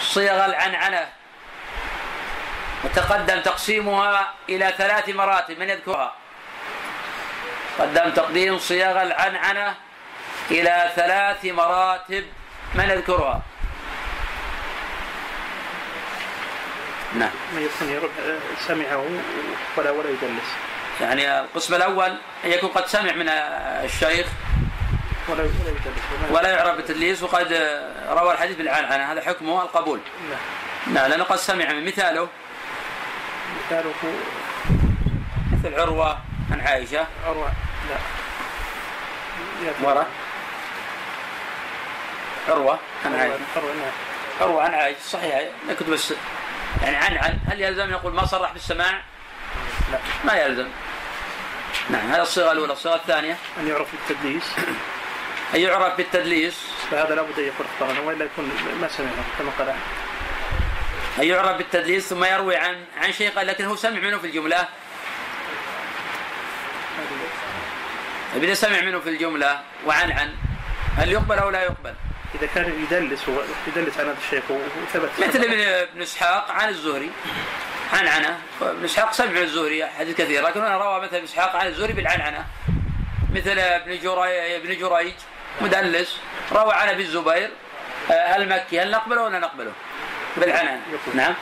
صيغ 0.00 0.44
العنعنة. 0.44 1.08
وتقدم 2.84 3.40
تقسيمها 3.40 4.34
إلى 4.48 4.74
ثلاث 4.78 5.08
مراتب 5.08 5.58
من 5.58 5.68
يذكرها؟ 5.68 6.21
قدم 7.78 8.10
تقديم 8.10 8.58
صيغ 8.58 9.02
العنعنة 9.02 9.74
إلى 10.50 10.92
ثلاث 10.96 11.44
مراتب 11.44 12.24
من 12.74 12.90
يذكرها 12.90 13.42
نعم. 17.14 17.30
ما 17.54 17.60
يكون 17.60 18.10
سمعه 18.66 19.04
ولا 19.76 19.90
ولا 19.90 20.10
يدلس 20.10 20.48
يعني 21.00 21.40
القسم 21.40 21.74
الأول 21.74 22.16
أن 22.44 22.50
يكون 22.50 22.70
قد 22.70 22.86
سمع 22.86 23.12
من 23.12 23.28
الشيخ. 23.28 24.26
ولا 25.28 25.42
ولا 25.42 25.48
يدلس 25.68 26.30
ولا 26.30 26.48
يعرف 26.48 26.76
بالتدليس 26.76 27.22
وقد 27.22 27.52
روى 28.08 28.32
الحديث 28.32 28.56
بالعنعنة. 28.56 29.12
هذا 29.12 29.20
حكمه 29.20 29.62
القبول. 29.62 30.00
نعم. 30.30 30.94
نعم 30.94 31.10
لأنه 31.10 31.24
قد 31.24 31.36
سمع 31.36 31.72
من 31.72 31.84
مثاله. 31.84 32.28
مثاله 33.66 33.92
مثل 35.52 35.80
عروة. 35.80 36.31
عن 36.50 36.60
عائشة. 36.60 37.06
عروه 37.26 37.52
لا. 37.90 37.96
ورا 39.82 40.06
عروه 42.48 42.78
عن 43.04 43.14
عائشة. 43.14 43.38
عروه 44.40 44.62
نعم. 44.62 44.72
عن 44.72 44.74
عائشة. 44.74 45.00
صحيح. 45.08 45.42
كنت 45.78 45.88
بس 45.88 46.14
يعني 46.82 46.96
عن 46.96 47.16
عن 47.16 47.38
هل 47.48 47.60
يلزم 47.60 47.90
يقول 47.90 48.14
ما 48.14 48.26
صرح 48.26 48.52
بالسماع؟ 48.52 49.02
لا. 49.92 49.98
ما 50.24 50.34
يلزم. 50.34 50.68
نعم. 51.90 52.12
هذه 52.12 52.22
الصيغة 52.22 52.52
الأولى. 52.52 52.72
الصيغة 52.72 52.94
الثانية. 52.94 53.36
أن 53.60 53.68
يعرف 53.68 53.88
بالتدليس. 53.92 54.44
أن 55.54 55.60
يعرف 55.60 55.96
بالتدليس. 55.96 56.60
فهذا 56.90 57.14
لابد 57.14 57.38
أن 57.38 57.44
يكون 57.44 57.66
اختارنا 57.74 58.00
وإلا 58.00 58.24
يكون 58.24 58.52
ما 58.80 58.88
سمعه 58.88 59.10
كما 59.38 59.50
قال. 59.58 59.68
أن 61.18 61.24
يعرف 61.24 61.56
بالتدليس 61.56 62.08
ثم 62.08 62.24
يروي 62.24 62.56
عن 62.56 62.84
عن 63.02 63.12
شيخ 63.12 63.38
لكن 63.38 63.64
هو 63.64 63.76
سمع 63.76 64.00
منه 64.00 64.18
في 64.18 64.26
الجملة. 64.26 64.68
طيب 68.34 68.44
إذا 68.44 68.54
سمع 68.54 68.80
منه 68.80 69.00
في 69.00 69.08
الجملة 69.08 69.60
وعن 69.86 70.12
عن 70.12 70.34
هل 70.96 71.12
يقبل 71.12 71.38
أو 71.38 71.50
لا 71.50 71.62
يقبل؟ 71.62 71.94
إذا 72.34 72.48
كان 72.54 72.86
يدلس 72.90 73.28
هو 73.28 73.42
يدلس 73.66 73.98
عن 73.98 74.04
هذا 74.06 74.16
الشيخ 74.24 74.44
وثبت. 74.50 75.10
مثل 75.18 75.38
ابن 75.44 75.60
ابن 75.60 76.02
إسحاق 76.02 76.50
عن 76.50 76.68
الزهري. 76.68 77.10
عن 77.92 78.08
عنه 78.08 78.38
ابن 78.62 78.84
إسحاق 78.84 79.12
سمع 79.12 79.40
الزهري 79.40 79.86
حديث 79.86 80.16
كثير 80.16 80.42
لكن 80.48 80.60
هنا 80.60 80.76
روى 80.76 81.00
مثل 81.00 81.16
ابن 81.16 81.24
إسحاق 81.24 81.56
عن 81.56 81.66
الزهري 81.66 81.92
بالعنعنة. 81.92 82.44
مثل 83.34 83.58
ابن 83.58 83.98
جري 83.98 84.56
ابن 84.56 84.68
جريج 84.78 85.14
مدلس 85.60 86.16
روى 86.52 86.72
عن 86.74 86.88
أبي 86.88 87.02
الزبير 87.02 87.50
آه، 88.10 88.36
المكي. 88.36 88.80
هل 88.80 88.90
نقبله 88.90 89.22
ولا 89.22 89.38
نقبله؟ 89.38 89.72
بالعنعنة. 90.36 90.80
يقبل. 90.92 91.16
نعم. 91.16 91.34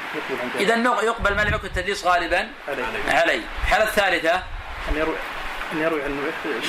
نق- 0.61 1.05
يقبل 1.05 1.37
ما 1.37 1.43
لم 1.43 1.55
يكن 1.55 1.67
التدليس 1.67 2.05
غالبا 2.05 2.49
عليه. 2.69 2.85
عليه. 3.09 3.43
الحالة 3.63 3.85
الثالثة. 3.85 4.35
أن 4.89 4.97
يروي. 4.97 5.17
أن 5.73 5.79
يروي 5.79 6.03
عن 6.03 6.11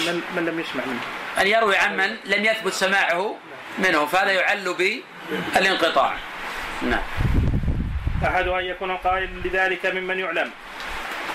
من, 0.08 0.22
من 0.36 0.46
لم 0.46 0.60
يسمع 0.60 0.86
منه. 0.86 1.02
أن 1.42 1.48
يروي 1.48 1.78
عمن 1.78 2.18
لم 2.26 2.46
يثبت 2.46 2.74
سماعه 2.74 3.36
منه 3.80 4.06
فهذا 4.06 4.32
يعل 4.32 4.74
بالانقطاع. 5.54 6.14
نعم. 6.82 7.04
أحدها 8.26 8.60
أن 8.60 8.66
يكون 8.66 8.92
القائل 8.92 9.30
لذلك 9.46 9.86
ممن 9.86 10.20
يعلم. 10.20 10.52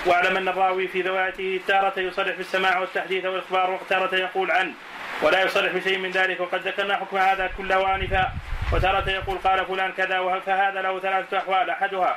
واعلم 0.06 0.36
أن 0.36 0.48
الراوي 0.48 0.88
في 0.88 1.02
روايته 1.02 1.60
تارة 1.68 2.00
يصرح 2.00 2.36
بالسماع 2.36 2.78
والتحديث 2.78 3.24
والإخبار 3.24 3.70
وتارة 3.70 4.14
يقول 4.16 4.50
عن 4.50 4.72
ولا 5.22 5.42
يصرح 5.42 5.72
بشيء 5.72 5.98
من 5.98 6.10
ذلك 6.10 6.40
وقد 6.40 6.68
ذكرنا 6.68 6.96
حكم 6.96 7.16
هذا 7.16 7.50
كله 7.58 7.94
آنفا 7.94 8.32
وتارة 8.72 9.10
يقول 9.10 9.38
قال 9.38 9.66
فلان 9.66 9.92
كذا 9.92 10.40
فهذا 10.46 10.82
له 10.82 11.00
ثلاثة 11.00 11.38
أحوال 11.38 11.70
أحدها 11.70 12.16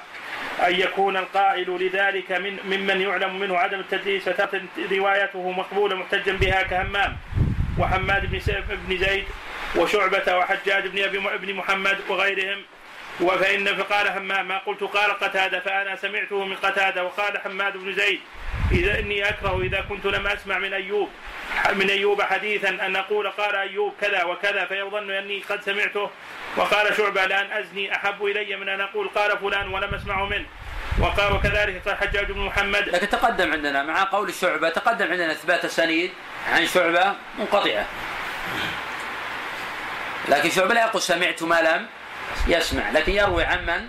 أن 0.67 0.75
يكون 0.75 1.17
القائل 1.17 1.69
لذلك 1.69 2.31
من 2.31 2.57
ممن 2.65 3.01
يعلم 3.01 3.39
منه 3.39 3.57
عدم 3.57 3.79
التدليس 3.79 4.27
وتارة 4.27 4.61
روايته 4.91 5.51
مقبولة 5.51 5.95
محتجا 5.95 6.33
بها 6.33 6.63
كهمام 6.63 7.17
وحماد 7.79 8.25
بن 8.31 8.39
بن 8.87 8.97
زيد 8.97 9.25
وشعبة 9.75 10.37
وحجاج 10.37 10.87
بن 10.87 11.03
أبي 11.03 11.19
بن 11.19 11.53
محمد 11.53 11.97
وغيرهم 12.09 12.57
وفإن 13.21 13.75
فقال 13.75 14.07
همام 14.07 14.47
ما 14.47 14.57
قلت 14.57 14.83
قال 14.83 15.11
قتادة 15.11 15.59
فأنا 15.59 15.95
سمعته 15.95 16.45
من 16.45 16.55
قتادة 16.55 17.03
وقال 17.03 17.37
حماد 17.37 17.77
بن 17.77 17.93
زيد 17.93 18.19
إذا 18.71 18.99
إني 18.99 19.29
أكره 19.29 19.61
إذا 19.61 19.81
كنت 19.89 20.05
لم 20.05 20.27
أسمع 20.27 20.59
من 20.59 20.73
أيوب 20.73 21.09
من 21.73 21.89
أيوب 21.89 22.21
حديثا 22.21 22.69
أن 22.69 22.95
أقول 22.95 23.29
قال 23.29 23.55
أيوب 23.55 23.93
كذا 24.01 24.23
وكذا 24.23 24.65
فيظن 24.65 25.11
أني 25.11 25.43
قد 25.49 25.61
سمعته 25.61 26.09
وقال 26.57 26.97
شعبة 26.97 27.25
لأن 27.25 27.51
أزني 27.51 27.95
أحب 27.95 28.25
إلي 28.25 28.55
من 28.55 28.69
أن 28.69 28.81
أقول 28.81 29.09
قال 29.09 29.37
فلان 29.37 29.67
ولم 29.67 29.95
أسمعه 29.95 30.25
منه 30.25 30.45
وقال 30.99 31.33
وكذلك 31.33 31.81
قال 31.87 31.97
حجاج 31.97 32.31
بن 32.31 32.39
محمد. 32.39 32.89
لكن 32.89 33.09
تقدم 33.09 33.51
عندنا 33.51 33.83
مع 33.83 34.03
قول 34.03 34.29
الشعبة 34.29 34.69
تقدم 34.69 35.11
عندنا 35.11 35.31
إثبات 35.31 35.65
سنيد 35.65 36.11
عن 36.51 36.65
شعبة 36.65 37.13
منقطعة. 37.39 37.85
لكن 40.29 40.49
شعبة 40.49 40.73
لا 40.73 40.81
يقول 40.81 41.01
سمعت 41.01 41.43
ما 41.43 41.61
لم 41.61 41.87
يسمع 42.47 42.89
لكن 42.89 43.11
يروي 43.11 43.43
عمن 43.43 43.87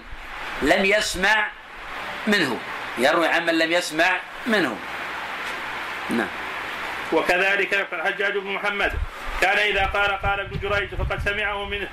لم 0.63 0.85
يسمع 0.85 1.49
منه. 2.27 2.59
يروي 2.99 3.29
عمن 3.29 3.59
لم 3.59 3.73
يسمع 3.73 4.17
منه. 4.47 4.77
نعم. 6.11 6.29
وكذلك 7.13 7.87
الحجاج 7.93 8.33
بن 8.33 8.51
محمد 8.51 8.93
كان 9.41 9.59
إذا 9.59 9.87
قال 9.87 10.11
قال 10.23 10.41
ابن 10.41 10.59
جريج 10.63 10.95
فقد 10.95 11.21
سمعه 11.25 11.65
منه. 11.65 11.89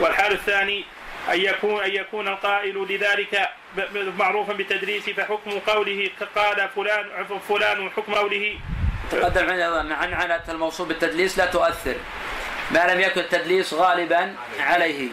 والحال 0.00 0.32
الثاني 0.32 0.84
أن 1.32 1.40
يكون 1.40 1.84
أن 1.84 1.90
يكون 1.90 2.28
القائل 2.28 2.86
لذلك 2.90 3.48
معروفا 4.18 4.52
بالتدريس 4.52 5.10
فحكم 5.10 5.50
قوله 5.50 6.10
قال 6.36 6.68
فلان 6.76 7.26
فلان 7.48 7.86
وحكم 7.86 8.14
قوله. 8.14 8.58
تقدم 9.10 9.50
عندنا 9.50 9.80
أن 9.80 9.92
عنعنة 9.92 10.42
الموصول 10.48 10.88
بالتدليس 10.88 11.38
لا 11.38 11.46
تؤثر. 11.46 11.94
ما 12.70 12.94
لم 12.94 13.00
يكن 13.00 13.20
التدليس 13.20 13.74
غالبا 13.74 14.34
عليه. 14.60 15.08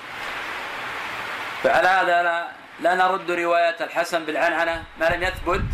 فعلى 1.64 1.88
هذا 1.88 2.24
لا, 2.24 2.48
لا 2.80 2.96
نرد 2.96 3.32
رواية 3.32 3.76
الحسن 3.82 4.26
بالعنعنة 4.26 4.84
ما 5.00 5.06
لم 5.06 5.24
يثبت 5.24 5.66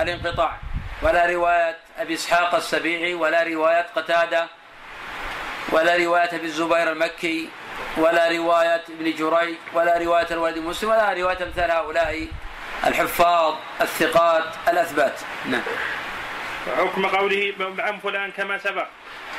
الانقطاع 0.00 0.58
ولا 1.02 1.26
رواية 1.26 1.76
أبي 1.98 2.14
إسحاق 2.14 2.54
السبيعي 2.54 3.14
ولا 3.14 3.42
رواية 3.42 3.86
قتادة 3.96 4.46
ولا 5.72 5.96
رواية 5.96 6.36
أبي 6.36 6.46
الزبير 6.46 6.92
المكي 6.92 7.48
ولا 7.96 8.28
رواية 8.28 8.82
ابن 8.88 9.14
جريج 9.14 9.56
ولا 9.72 9.98
رواية 9.98 10.26
الولد 10.30 10.58
مسلم 10.58 10.90
ولا 10.90 11.12
رواية 11.12 11.42
أمثال 11.42 11.70
هؤلاء 11.70 12.28
الحفاظ 12.86 13.54
الثقات 13.80 14.44
الأثبات. 14.68 15.20
نعم. 15.46 15.62
حكم 16.76 17.06
قوله 17.06 17.54
عن 17.78 17.98
فلان 17.98 18.30
كما 18.30 18.58
سبق 18.58 18.86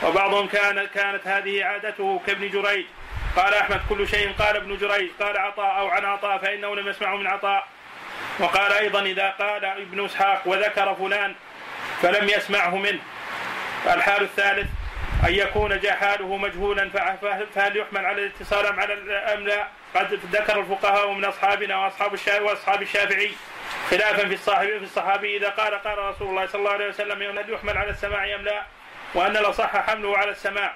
وبعضهم 0.04 0.48
كان 0.48 0.86
كانت 0.86 1.28
هذه 1.28 1.64
عادته 1.64 2.22
كابن 2.28 2.50
جريج 2.50 2.86
قال 3.38 3.54
أحمد 3.54 3.82
كل 3.90 4.08
شيء 4.08 4.34
قال 4.40 4.56
ابن 4.56 4.78
جريج 4.78 5.10
قال 5.22 5.38
عطاء 5.38 5.80
أو 5.80 5.88
عن 5.88 6.06
عطاء 6.06 6.38
فإنه 6.38 6.76
لم 6.76 6.88
يسمعه 6.88 7.16
من 7.18 7.28
عطاء. 7.28 7.68
وقال 8.40 8.72
أيضا 8.74 9.02
إذا 9.02 9.30
قال 9.30 9.66
ابن 9.66 10.06
إسحاق 10.06 10.42
وذكر 10.46 10.96
فلان 10.96 11.36
فلم 12.02 12.30
يسمعه 12.30 12.78
منه. 12.78 13.00
الحال 13.94 14.22
الثالث 14.24 14.68
أن 15.28 15.34
يكون 15.34 15.80
جحاله 15.80 16.38
مجهولا 16.38 16.90
فه- 16.90 17.46
فهل 17.56 17.78
يحمل 17.78 18.06
على 18.06 18.22
الاتصال 18.22 18.66
أم 18.66 18.80
على 18.80 18.94
أم 19.34 19.40
لا؟ 19.48 19.68
قد 19.96 20.14
ذكر 20.32 20.60
الفقهاء 20.60 21.12
من 21.12 21.26
أصحابنا 21.26 21.78
وأصحاب 21.78 22.14
الشافعي 22.14 22.44
وأصحاب 22.44 22.82
الشافعي 22.82 23.32
خلافا 23.92 24.28
في 24.28 24.34
الصاحب 24.34 24.68
في 24.68 24.84
الصحابي 24.84 25.38
إذا 25.38 25.50
قال 25.50 25.74
قال 25.84 25.98
رسول 25.98 26.28
الله 26.30 26.46
صلى 26.46 26.60
الله 26.60 26.72
عليه 26.72 26.88
وسلم 26.88 27.38
هل 27.38 27.54
يحمل 27.54 27.78
على 27.78 27.90
السماع 27.90 28.36
أم 28.36 28.42
لا؟ 28.42 28.62
وأن 29.14 29.38
الأصح 29.38 29.78
حمله 29.90 30.18
على 30.18 30.32
السماع. 30.32 30.74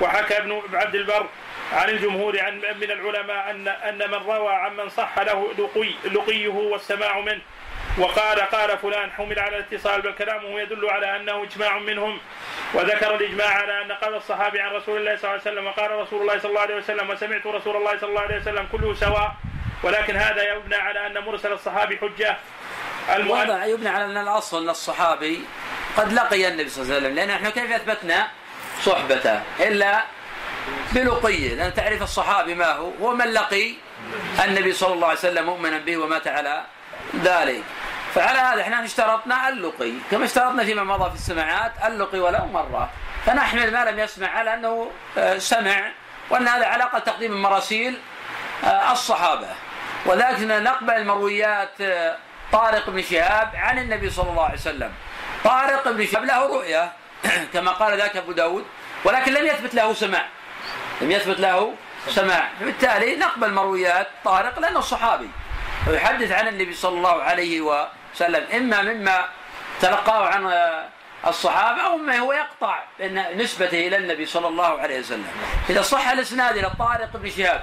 وحكى 0.00 0.38
ابن 0.38 0.62
عبد 0.72 0.94
البر 0.94 1.26
عن 1.72 1.88
الجمهور 1.88 2.40
عن 2.40 2.58
من 2.58 2.90
العلماء 2.90 3.50
ان 3.50 3.68
أن 3.68 4.10
من 4.10 4.14
روى 4.14 4.54
عمن 4.54 4.88
صح 4.88 5.18
له 5.18 5.52
لقي 5.58 5.94
لقيه 6.04 6.48
والسماع 6.48 7.20
منه. 7.20 7.40
وقال 7.98 8.40
قال 8.40 8.78
فلان 8.78 9.10
حمل 9.10 9.38
على 9.38 9.56
الاتصال 9.56 10.02
بل 10.02 10.12
كلامه 10.12 10.60
يدل 10.60 10.90
على 10.90 11.16
أنه 11.16 11.42
إجماع 11.42 11.78
منهم. 11.78 12.18
وذكر 12.74 13.14
الإجماع 13.14 13.48
على 13.48 13.82
أن 13.82 13.92
قال 13.92 14.14
الصحابي 14.14 14.60
عن 14.60 14.72
رسول 14.72 15.00
الله 15.00 15.16
صلى 15.16 15.30
الله 15.30 15.40
عليه 15.40 15.52
وسلم 15.52 15.66
وقال 15.66 15.90
رسول 15.90 16.20
الله 16.20 16.38
صلى 16.38 16.50
الله 16.50 16.60
عليه 16.60 16.76
وسلم 16.76 17.10
وسمعت 17.10 17.46
رسول 17.46 17.76
الله 17.76 17.98
صلى 17.98 18.08
الله 18.08 18.20
عليه 18.20 18.36
وسلم 18.36 18.68
كله 18.72 18.94
سواء. 18.94 19.32
ولكن 19.82 20.16
هذا 20.16 20.52
يبنى 20.52 20.76
على 20.76 21.06
أن 21.06 21.24
مرسل 21.24 21.52
الصحابي 21.52 21.98
حجة. 21.98 22.36
وهذا 23.26 23.64
يبنى 23.64 23.88
على 23.88 24.04
أن 24.04 24.16
الأصل 24.16 24.68
الصحابي 24.68 25.44
قد 25.96 26.12
لقي 26.12 26.48
النبي 26.48 26.68
صلى 26.68 26.82
الله 26.82 26.94
عليه 26.94 27.04
وسلم. 27.06 27.16
لأن 27.16 27.30
إحنا 27.30 27.50
كيف 27.50 27.72
أثبتنا؟ 27.72 28.28
صحبته. 28.84 29.40
إلا 29.60 30.02
بلقيه 30.92 31.54
لأن 31.54 31.74
تعريف 31.74 32.02
الصحابي 32.02 32.54
ما 32.54 32.72
هو؟ 32.72 32.90
هو 33.00 33.14
من 33.14 33.26
لقي 33.26 33.74
النبي 34.44 34.72
صلى 34.72 34.92
الله 34.92 35.08
عليه 35.08 35.18
وسلم 35.18 35.46
مؤمنا 35.46 35.78
به 35.78 35.96
ومات 35.96 36.28
على 36.28 36.64
ذلك. 37.24 37.62
فعلى 38.14 38.38
هذا 38.38 38.62
إحنا 38.62 38.84
اشترطنا 38.84 39.48
اللقي. 39.48 39.92
كما 40.10 40.24
اشترطنا 40.24 40.64
فيما 40.64 40.84
مضى 40.84 41.10
في 41.10 41.16
السماعات 41.16 41.72
اللقي 41.86 42.18
ولو 42.18 42.46
مرة. 42.46 42.90
فنحمل 43.26 43.72
ما 43.72 43.90
لم 43.90 43.98
يسمع 43.98 44.28
على 44.28 44.54
أنه 44.54 44.90
آه، 45.18 45.38
سمع 45.38 45.92
وأن 46.30 46.48
هذا 46.48 46.66
علاقة 46.66 46.98
تقديم 46.98 47.32
المراسيل 47.32 47.98
آه، 48.64 48.92
الصحابة. 48.92 49.48
ولكن 50.06 50.62
نقبل 50.62 50.92
المرويات 50.92 51.80
آه، 51.80 52.16
طارق 52.52 52.90
بن 52.90 53.02
شهاب 53.02 53.50
عن 53.54 53.78
النبي 53.78 54.10
صلى 54.10 54.30
الله 54.30 54.44
عليه 54.44 54.54
وسلم. 54.54 54.92
طارق 55.44 55.88
بن 55.88 56.06
شهاب 56.06 56.24
له 56.24 56.46
رؤية. 56.46 56.92
كما 57.52 57.70
قال 57.70 57.96
ذاك 57.96 58.16
أبو 58.16 58.32
داود 58.32 58.64
ولكن 59.04 59.32
لم 59.34 59.46
يثبت 59.46 59.74
له 59.74 59.92
سماع. 59.92 60.26
لم 61.00 61.10
يثبت 61.10 61.40
له 61.40 61.74
سماع. 62.08 62.48
فبالتالي 62.60 63.16
نقبل 63.16 63.52
مرويات 63.52 64.08
طارق 64.24 64.58
لأنه 64.58 64.80
صحابي. 64.80 65.30
ويحدث 65.88 66.32
عن 66.32 66.48
النبي 66.48 66.74
صلى 66.74 66.96
الله 66.96 67.22
عليه 67.22 67.60
وسلم 67.60 68.44
إما 68.56 68.82
مما 68.82 69.24
تلقاه 69.80 70.26
عن 70.28 70.46
آه، 70.46 70.88
الصحابة 71.26 71.82
أو 71.82 71.96
مما 71.96 72.18
هو 72.18 72.32
يقطع 72.32 72.78
نسبته 73.36 73.86
إلى 73.88 73.96
النبي 73.96 74.26
صلى 74.26 74.48
الله 74.48 74.80
عليه 74.80 74.98
وسلم. 74.98 75.26
إذا 75.70 75.82
صح 75.82 76.08
الإسناد 76.08 76.56
إلى 76.56 76.70
طارق 76.78 77.16
بن 77.16 77.30
شهاب 77.30 77.62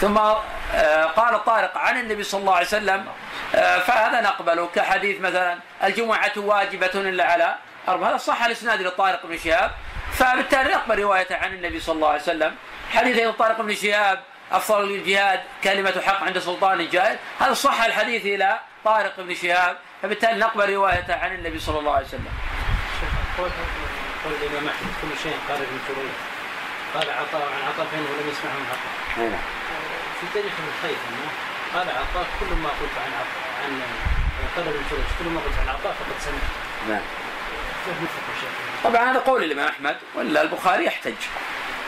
ثم 0.00 0.18
آه، 0.18 1.04
قال 1.04 1.44
طارق 1.44 1.78
عن 1.78 2.00
النبي 2.00 2.22
صلى 2.22 2.40
الله 2.40 2.54
عليه 2.54 2.66
وسلم 2.66 3.06
آه، 3.54 3.78
فهذا 3.78 4.20
نقبله 4.20 4.68
كحديث 4.74 5.20
مثلا 5.20 5.58
الجمعة 5.84 6.32
واجبة 6.36 6.90
إلا 6.94 7.24
على 7.32 7.54
أربعة 7.88 8.10
هذا 8.10 8.16
صح 8.16 8.44
الإسناد 8.44 8.80
إلى 8.80 8.90
طارق 8.90 9.26
بن 9.26 9.38
شهاب. 9.38 9.70
فبالتالي 10.12 10.70
نقبل 10.70 10.98
روايته 10.98 11.36
عن 11.36 11.54
النبي 11.54 11.80
صلى 11.80 11.94
الله 11.94 12.08
عليه 12.08 12.22
وسلم. 12.22 12.56
حديث 12.90 13.18
إلى 13.18 13.32
طارق 13.32 13.60
بن 13.60 13.74
شهاب 13.74 14.22
أفضل 14.52 14.84
الجهاد 14.84 15.40
كلمة 15.64 16.00
حق 16.06 16.24
عند 16.24 16.38
سلطان 16.38 16.88
جائر 16.88 17.18
هذا 17.40 17.54
صح 17.54 17.82
الحديث 17.82 18.26
إلى 18.26 18.60
طارق 18.84 19.20
بن 19.20 19.34
شهاب. 19.34 19.76
فبالتالي 20.02 20.38
نقبل 20.38 20.74
روايته 20.74 21.14
عن 21.14 21.34
النبي 21.34 21.58
صلى 21.58 21.78
الله 21.78 21.94
عليه 21.94 22.06
وسلم. 22.06 22.32
قول 23.38 23.50
قول 24.24 24.32
الامام 24.42 24.68
احمد 24.68 24.92
كل 25.02 25.18
شيء 25.22 25.36
قال 25.48 25.56
ابن 25.56 25.78
جريج 25.88 26.10
قال 26.94 27.10
عطاء 27.10 27.42
عن 27.42 27.62
عطاء 27.68 27.86
فإنه 27.86 28.10
لم 28.20 28.28
يسمعه 28.32 28.54
من 28.54 28.66
عطاء. 28.72 28.92
هنا. 29.16 29.38
في 30.20 30.26
تاريخ 30.34 30.52
ابن 30.58 30.72
خيثم 30.82 31.14
قال 31.74 31.88
عطاء 31.90 32.26
كل 32.40 32.56
ما 32.56 32.68
قلت 32.68 32.96
عن 33.04 33.12
عطاء 33.20 33.42
عن 33.64 33.72
ابن 34.56 34.72
جريج 34.90 35.08
كل 35.18 35.24
ما 35.24 35.40
قلت 35.40 35.58
عن 35.58 35.68
عطاء 35.68 35.92
فقد 35.92 36.18
سمعت. 36.20 36.50
نعم 36.88 37.00
كيف 37.00 37.20
مثلك 37.28 37.52
يا 37.52 37.62
شيخ؟ 37.62 37.71
طبعا 38.84 39.10
هذا 39.10 39.18
قول 39.18 39.44
الإمام 39.44 39.68
أحمد 39.68 39.96
ولا 40.14 40.42
البخاري 40.42 40.84
يحتج. 40.84 41.14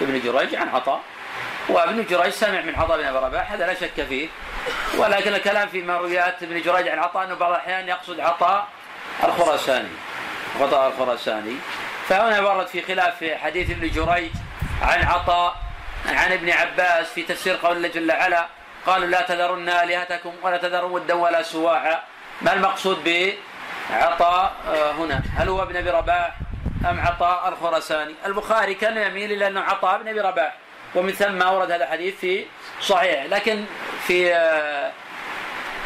ابن 0.01 0.20
جريج 0.20 0.55
عن 0.55 0.68
عطاء 0.68 1.01
وابن 1.68 2.05
جريج 2.11 2.32
سمع 2.32 2.61
من 2.61 2.74
عطاء 2.76 2.99
بن 2.99 3.05
أبي 3.05 3.18
رباح 3.18 3.53
هذا 3.53 3.66
لا 3.66 3.74
شك 3.74 4.07
فيه. 4.09 4.28
ولكن 4.99 5.34
الكلام 5.34 5.68
في 5.68 5.82
مرويات 5.82 6.42
ابن 6.42 6.62
جريج 6.62 6.88
عن 6.88 6.99
عطاء 6.99 7.24
إنه 7.24 7.34
بعض 7.34 7.51
الأحيان 7.51 7.88
يقصد 7.88 8.20
عطاء 8.20 8.68
الخراساني 9.24 9.88
عطاء 10.61 10.88
الخراساني. 10.88 11.57
فهنا 12.09 12.40
ورد 12.40 12.66
في 12.66 12.82
خلاف 12.82 13.18
في 13.18 13.36
حديث 13.36 13.70
ابن 13.70 13.90
جريج 13.90 14.30
عن 14.82 15.05
عطاء 15.05 15.57
عن 16.09 16.32
ابن 16.32 16.51
عباس 16.51 17.07
في 17.07 17.22
تفسير 17.22 17.57
قول 17.57 17.76
الله 17.76 17.88
جل 17.88 18.12
وعلا 18.12 18.47
قالوا 18.86 19.07
لا 19.07 19.22
تذرن 19.22 19.68
آلهتكم 19.68 20.32
ولا 20.42 20.57
تذرن 20.57 20.90
ودا 20.90 21.14
ولا 21.14 21.42
سواعا 21.42 22.03
ما 22.42 22.53
المقصود 22.53 23.05
بعطاء 23.05 23.34
آه، 24.68 24.93
هنا. 24.93 25.22
هل 25.37 25.49
هو 25.49 25.62
ابن 25.62 25.76
أبي 25.76 25.91
رباح 25.91 26.37
أم 26.91 27.01
عطاء 27.01 27.49
الخراساني؟ 27.49 28.14
البخاري 28.26 28.74
كان 28.74 28.97
يميل 28.97 29.32
إلى 29.32 29.47
انه 29.47 29.61
عطاء 29.61 30.03
بن 30.03 30.09
أبي 30.09 30.20
رباح 30.20 30.55
ومن 30.95 31.12
ثم 31.12 31.43
أورد 31.43 31.70
هذا 31.70 31.85
الحديث 31.85 32.14
في 32.14 32.47
صحيح 32.80 33.24
لكن 33.24 33.64
في 34.07 34.35
آه، 34.35 34.93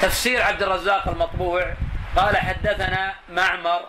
تفسير 0.01 0.43
عبد 0.43 0.63
الرزاق 0.63 1.09
المطبوع 1.09 1.73
قال 2.17 2.37
حدثنا 2.37 3.15
معمر 3.29 3.81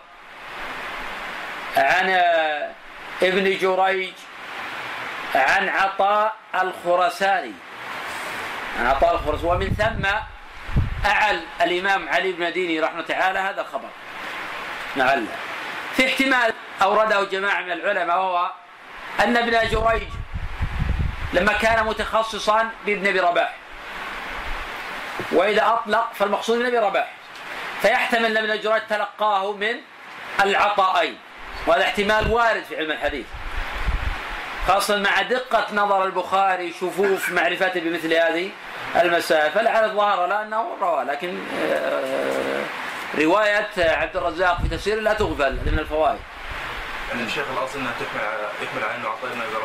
عن 1.76 2.10
آه، 2.10 2.70
ابن 3.22 3.58
جريج 3.58 4.12
عن 5.34 5.68
عطاء 5.68 6.34
الخرساني 6.62 7.52
عن 8.80 8.86
عطاء 8.86 9.14
الخرساني 9.14 9.50
ومن 9.50 9.70
ثم 9.70 10.06
أعل 11.06 11.40
الإمام 11.60 12.08
علي 12.08 12.32
بن 12.32 12.52
ديني 12.52 12.80
رحمه 12.80 13.02
تعالى 13.02 13.38
هذا 13.38 13.60
الخبر. 13.60 13.88
لعل 14.96 15.26
في 15.96 16.06
احتمال 16.06 16.52
أورده 16.82 17.24
جماعة 17.24 17.60
من 17.60 17.72
العلماء 17.72 18.16
وهو 18.16 18.50
أن 19.20 19.36
ابن 19.36 19.50
جريج 19.50 20.02
لما 21.32 21.52
كان 21.52 21.86
متخصصا 21.86 22.70
بابن 22.86 23.06
أبي 23.06 23.20
رباح 23.20 23.54
وإذا 25.32 25.66
أطلق 25.66 26.12
فالمقصود 26.14 26.56
ابن 26.56 26.66
أبي 26.66 26.78
رباح. 26.78 27.08
فيحتمل 27.82 28.36
أن 28.36 28.36
ابن 28.36 28.60
جريج 28.60 28.82
تلقاه 28.88 29.52
من 29.52 29.76
العطائين 30.40 31.18
وهذا 31.66 31.82
احتمال 31.82 32.32
وارد 32.32 32.64
في 32.64 32.76
علم 32.76 32.90
الحديث. 32.90 33.26
خاصة 34.68 34.96
مع 34.98 35.22
دقة 35.22 35.66
نظر 35.74 36.04
البخاري 36.04 36.72
شفوف 36.72 37.30
معرفته 37.30 37.80
بمثل 37.80 38.14
هذه. 38.14 38.50
المسائل 38.96 39.50
فلعل 39.52 39.84
الظاهر 39.84 40.26
لا 40.26 40.42
أنه 40.42 40.66
روى 40.80 41.04
لكن 41.04 41.38
آه، 41.62 42.62
رواية 43.18 43.66
عبد 43.78 44.16
الرزاق 44.16 44.60
في 44.62 44.68
تفسير 44.68 45.00
لا 45.00 45.12
تغفل 45.14 45.52
من 45.52 45.78
الفوائد. 45.78 46.18
يعني 47.10 47.22
الشيخ 47.22 47.44
الأصل 47.58 47.78
انها 47.78 47.92
تكمل 48.00 48.24
على 48.24 48.48
يكمل 48.62 48.84
على 48.84 48.94
إنه 48.94 49.08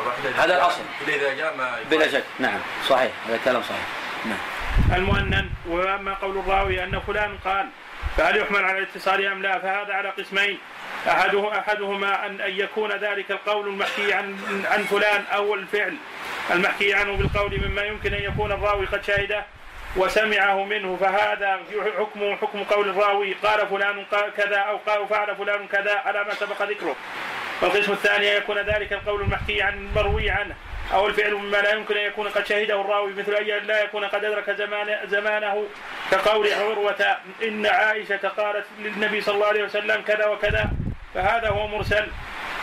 رباح 0.02 0.14
إلا 0.18 0.30
إذا 0.30 0.38
هذا 0.44 0.46
جاء- 0.46 0.56
الأصل. 0.64 0.80
الا 1.08 1.14
إذا 1.16 1.34
جاء 1.34 1.56
ما 1.56 1.76
بلا 1.90 2.08
شك. 2.08 2.24
نعم. 2.38 2.58
صحيح. 2.88 3.12
هذا 3.28 3.38
كلام 3.44 3.62
صحيح. 3.62 3.86
نعم. 4.24 4.38
المؤنن 4.98 5.50
وأما 5.68 6.14
قول 6.14 6.38
الراوي 6.38 6.84
أن 6.84 7.00
فلان 7.06 7.38
قال 7.44 7.68
فهل 8.16 8.36
يحمل 8.36 8.64
على 8.64 8.78
الاتصال 8.78 9.26
أم 9.26 9.42
لا؟ 9.42 9.58
فهذا 9.58 9.94
على 9.94 10.08
قسمين. 10.08 10.58
احده 11.08 11.58
أحدهما 11.58 12.26
ان 12.26 12.40
أن 12.40 12.60
يكون 12.60 12.92
ذلك 12.92 13.30
القول 13.30 13.68
المحكي 13.68 14.12
عن 14.12 14.38
عن 14.70 14.82
فلان 14.82 15.24
أو 15.34 15.54
الفعل 15.54 15.96
المحكي 16.50 16.94
عنه 16.94 17.16
بالقول 17.16 17.60
مما 17.68 17.82
يمكن 17.82 18.14
أن 18.14 18.22
يكون 18.22 18.52
الراوي 18.52 18.86
قد 18.86 19.04
شهده 19.04 19.44
وسمعه 19.96 20.64
منه 20.64 20.96
فهذا 20.96 21.60
حكمه 21.98 22.36
حكم 22.36 22.64
قول 22.64 22.88
الراوي. 22.88 23.34
قال 23.42 23.68
فلان 23.68 24.04
كذا 24.36 24.56
أو 24.56 24.76
قال 24.76 25.08
فعل 25.08 25.36
فلان 25.36 25.66
كذا 25.66 25.98
على 26.04 26.24
ما 26.24 26.34
سبق 26.34 26.62
ذكره. 26.62 26.96
والقسم 27.62 27.92
الثاني 27.92 28.36
أن 28.36 28.42
يكون 28.42 28.58
ذلك 28.58 28.92
القول 28.92 29.20
المحكي 29.20 29.62
عن 29.62 29.74
المروي 29.74 30.30
عنه. 30.30 30.54
أو 30.94 31.06
الفعل 31.06 31.34
مما 31.34 31.56
لا 31.56 31.72
يمكن 31.72 31.96
أن 31.96 32.06
يكون 32.06 32.28
قد 32.28 32.46
شهده 32.46 32.80
الراوي 32.80 33.12
مثل 33.12 33.34
أن 33.34 33.66
لا 33.66 33.82
يكون 33.82 34.04
قد 34.04 34.24
أدرك 34.24 34.50
زمان 34.50 34.98
زمانه 35.06 35.66
كقول 36.10 36.52
عروة 36.52 37.16
إن 37.42 37.66
عائشة 37.66 38.28
قالت 38.28 38.66
للنبي 38.78 39.20
صلى 39.20 39.34
الله 39.34 39.46
عليه 39.46 39.64
وسلم 39.64 40.02
كذا 40.02 40.26
وكذا 40.26 40.70
فهذا 41.14 41.48
هو 41.48 41.66
مرسل. 41.66 42.06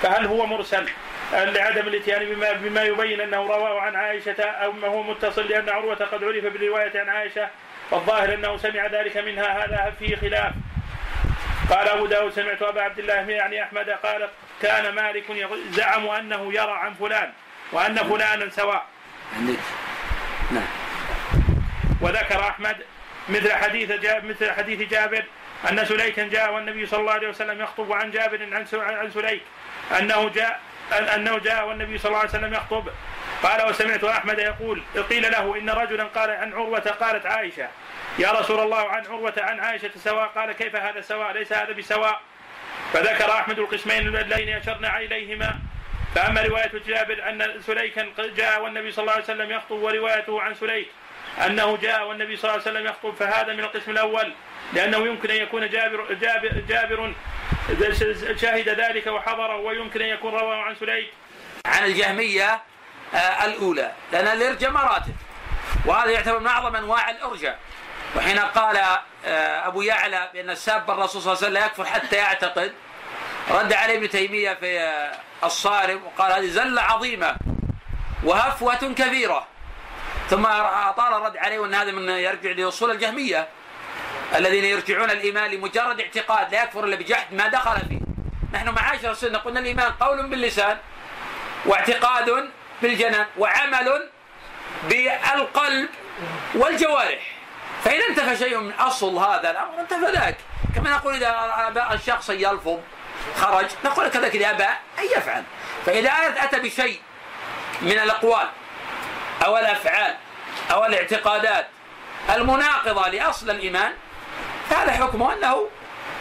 فهل 0.01 0.25
هو 0.25 0.45
مرسل؟ 0.45 0.85
لعدم 1.33 1.87
الإتيان 1.87 2.25
بما 2.25 2.51
بما 2.51 2.83
يبين 2.83 3.21
أنه 3.21 3.37
رواه 3.37 3.81
عن 3.81 3.95
عائشة 3.95 4.43
أو 4.43 4.71
ما 4.71 4.87
هو 4.87 5.03
متصل 5.03 5.47
لأن 5.47 5.69
عروة 5.69 5.95
قد 5.95 6.23
عرف 6.23 6.43
بالرواية 6.45 6.99
عن 6.99 7.09
عائشة 7.09 7.49
والظاهر 7.91 8.33
أنه 8.33 8.57
سمع 8.57 8.87
ذلك 8.87 9.17
منها. 9.17 9.65
هذا 9.65 9.93
فيه 9.99 10.15
خلاف. 10.15 10.53
قال 11.69 11.87
أبو 11.87 12.05
داود 12.05 12.31
سمعت 12.31 12.61
أبا 12.61 12.81
عبد 12.81 12.99
الله 12.99 13.29
يعني 13.29 13.63
أحمد 13.63 13.89
قال 13.89 14.29
كان 14.61 14.95
مالك 14.95 15.23
زعم 15.69 16.07
أنه 16.07 16.53
يرى 16.53 16.71
عن 16.71 16.93
فلان. 16.93 17.31
وأن 17.73 17.95
فلانا 17.95 18.49
سواء. 18.49 18.85
عندك. 19.35 19.59
نعم. 20.51 20.67
وذكر 22.01 22.39
أحمد 22.39 22.77
مثل 23.29 23.53
حديث 23.53 23.91
مثل 24.23 24.51
حديث 24.51 24.89
جابر 24.89 25.23
أن 25.69 25.85
سليكا 25.85 26.27
جاء 26.27 26.53
والنبي 26.53 26.85
صلى 26.85 26.99
الله 26.99 27.11
عليه 27.11 27.29
وسلم 27.29 27.61
يخطب 27.61 27.91
عن 27.91 28.11
جابر 28.11 28.43
عن 28.43 28.65
عن 28.73 29.11
سليك. 29.11 29.41
أنه 29.99 30.29
جاء 30.29 30.59
أن- 30.91 30.93
أنه 30.93 31.37
جاء 31.37 31.67
والنبي 31.67 31.97
صلى 31.97 32.09
الله 32.09 32.19
عليه 32.19 32.29
وسلم 32.29 32.53
يخطب. 32.53 32.89
قال 33.43 33.69
وسمعت 33.69 34.03
أحمد 34.03 34.39
يقول 34.39 34.83
قيل 35.09 35.31
له 35.31 35.57
إن 35.57 35.69
رجلا 35.69 36.03
قال 36.03 36.29
عن 36.29 36.53
عروة 36.53 36.79
قالت 36.79 37.25
عائشة. 37.25 37.67
يا 38.19 38.31
رسول 38.31 38.59
الله 38.59 38.89
عن 38.89 39.05
عروة 39.05 39.33
عن 39.37 39.59
عائشة 39.59 39.91
سواء. 39.97 40.27
قال 40.27 40.51
كيف 40.51 40.75
هذا 40.75 41.01
سواء؟ 41.01 41.31
ليس 41.31 41.53
هذا 41.53 41.71
بسواء. 41.71 42.21
فذكر 42.93 43.31
أحمد 43.31 43.59
القسمين 43.59 44.07
اللذين 44.07 44.49
اشرنا 44.49 44.97
اليهما 44.97 45.55
فأما 46.15 46.41
رواية 46.41 46.71
جابر 46.87 47.29
أن 47.29 47.61
سليكا 47.67 48.07
جاء 48.17 48.63
والنبي 48.63 48.91
صلى 48.91 49.03
الله 49.03 49.13
عليه 49.13 49.23
وسلم 49.23 49.51
يخطب 49.51 49.75
وروايته 49.75 50.41
عن 50.41 50.55
سليك 50.55 50.87
أنه 51.45 51.77
جاء 51.77 52.07
والنبي 52.07 52.35
صلى 52.35 52.51
الله 52.51 52.61
عليه 52.61 52.71
وسلم 52.71 52.85
يخطب 52.85 53.15
فهذا 53.15 53.53
من 53.53 53.59
القسم 53.59 53.91
الأول 53.91 54.33
لأنه 54.73 54.97
يمكن 54.97 55.31
أن 55.31 55.35
يكون 55.35 55.69
جابر 55.69 56.13
جابر, 56.13 56.49
جابر 56.67 57.13
شاهد 58.41 58.69
ذلك 58.69 59.07
وحضره 59.07 59.55
ويمكن 59.55 60.01
أن 60.01 60.07
يكون 60.07 60.33
رواه 60.33 60.55
عن 60.55 60.75
سليك. 60.75 61.13
عن 61.65 61.85
الجهمية 61.85 62.61
آه، 63.13 63.45
الأولى 63.45 63.91
لأن 64.11 64.27
الإرجاء 64.27 64.71
مراتب 64.71 65.15
وهذا 65.85 66.11
يعتبر 66.11 66.39
من 66.39 66.47
أعظم 66.47 66.75
أنواع 66.75 67.09
الإرجاء. 67.09 67.59
وحين 68.15 68.39
قال 68.39 68.77
آه، 69.25 69.67
أبو 69.67 69.81
يعلى 69.81 70.29
بأن 70.33 70.49
الساب 70.49 70.91
الرسول 70.91 71.21
صلى 71.21 71.33
الله 71.33 71.45
عليه 71.45 71.47
وسلم 71.47 71.53
لا 71.53 71.65
يكفر 71.65 71.85
حتى 71.85 72.15
يعتقد 72.15 72.73
رد 73.51 73.73
عليه 73.73 73.97
ابن 73.97 74.09
تيمية 74.09 74.53
في 74.53 74.79
آه، 74.79 75.11
الصارم 75.45 76.01
وقال 76.05 76.31
هذه 76.31 76.47
زلة 76.47 76.81
عظيمة 76.81 77.35
وهفوة 78.23 78.75
كبيرة. 78.75 79.47
ثم 80.29 80.45
أطال 80.45 81.13
الرد 81.13 81.37
عليه 81.37 81.59
وأن 81.59 81.73
هذا 81.73 81.91
من 81.91 82.09
يرجع 82.09 82.51
لأصول 82.51 82.91
الجهمية 82.91 83.47
الذين 84.35 84.63
يرجعون 84.63 85.11
الإيمان 85.11 85.51
لمجرد 85.51 85.99
اعتقاد 85.99 86.51
لا 86.51 86.63
يكفر 86.63 86.83
إلا 86.83 86.95
بجحد 86.95 87.33
ما 87.33 87.47
دخل 87.47 87.79
فيه. 87.79 87.99
نحن 88.53 88.69
معاشر 88.69 89.11
السنة 89.11 89.37
قلنا 89.37 89.59
الإيمان 89.59 89.91
قول 89.91 90.29
باللسان 90.29 90.77
واعتقاد 91.65 92.49
بالجنان 92.81 93.25
وعمل 93.37 94.09
بالقلب 94.83 95.89
والجوارح. 96.55 97.35
فإذا 97.83 98.05
انتفى 98.09 98.37
شيء 98.37 98.57
من 98.57 98.71
أصل 98.71 99.17
هذا 99.17 99.51
الأمر 99.51 99.79
انتفى 99.79 100.11
ذاك. 100.11 100.37
كما 100.75 100.89
نقول 100.89 101.13
إذا 101.15 101.93
الشخص 101.93 102.29
يلفظ 102.29 102.79
خرج. 103.35 103.65
نقول 103.85 104.07
كذلك 104.07 104.35
إذا 104.35 104.49
أبى 104.49 104.63
أن 104.99 105.05
يفعل. 105.17 105.43
فإذا 105.85 106.11
أتى 106.37 106.59
بشيء 106.59 107.01
من 107.81 107.99
الأقوال 107.99 108.47
أو 109.45 109.57
الأفعال 109.57 110.15
أو 110.71 110.85
الاعتقادات 110.85 111.67
المناقضة 112.35 113.07
لأصل 113.07 113.49
الإيمان 113.49 113.93
فهذا 114.69 114.91
حكمه 114.91 115.33
أنه 115.33 115.69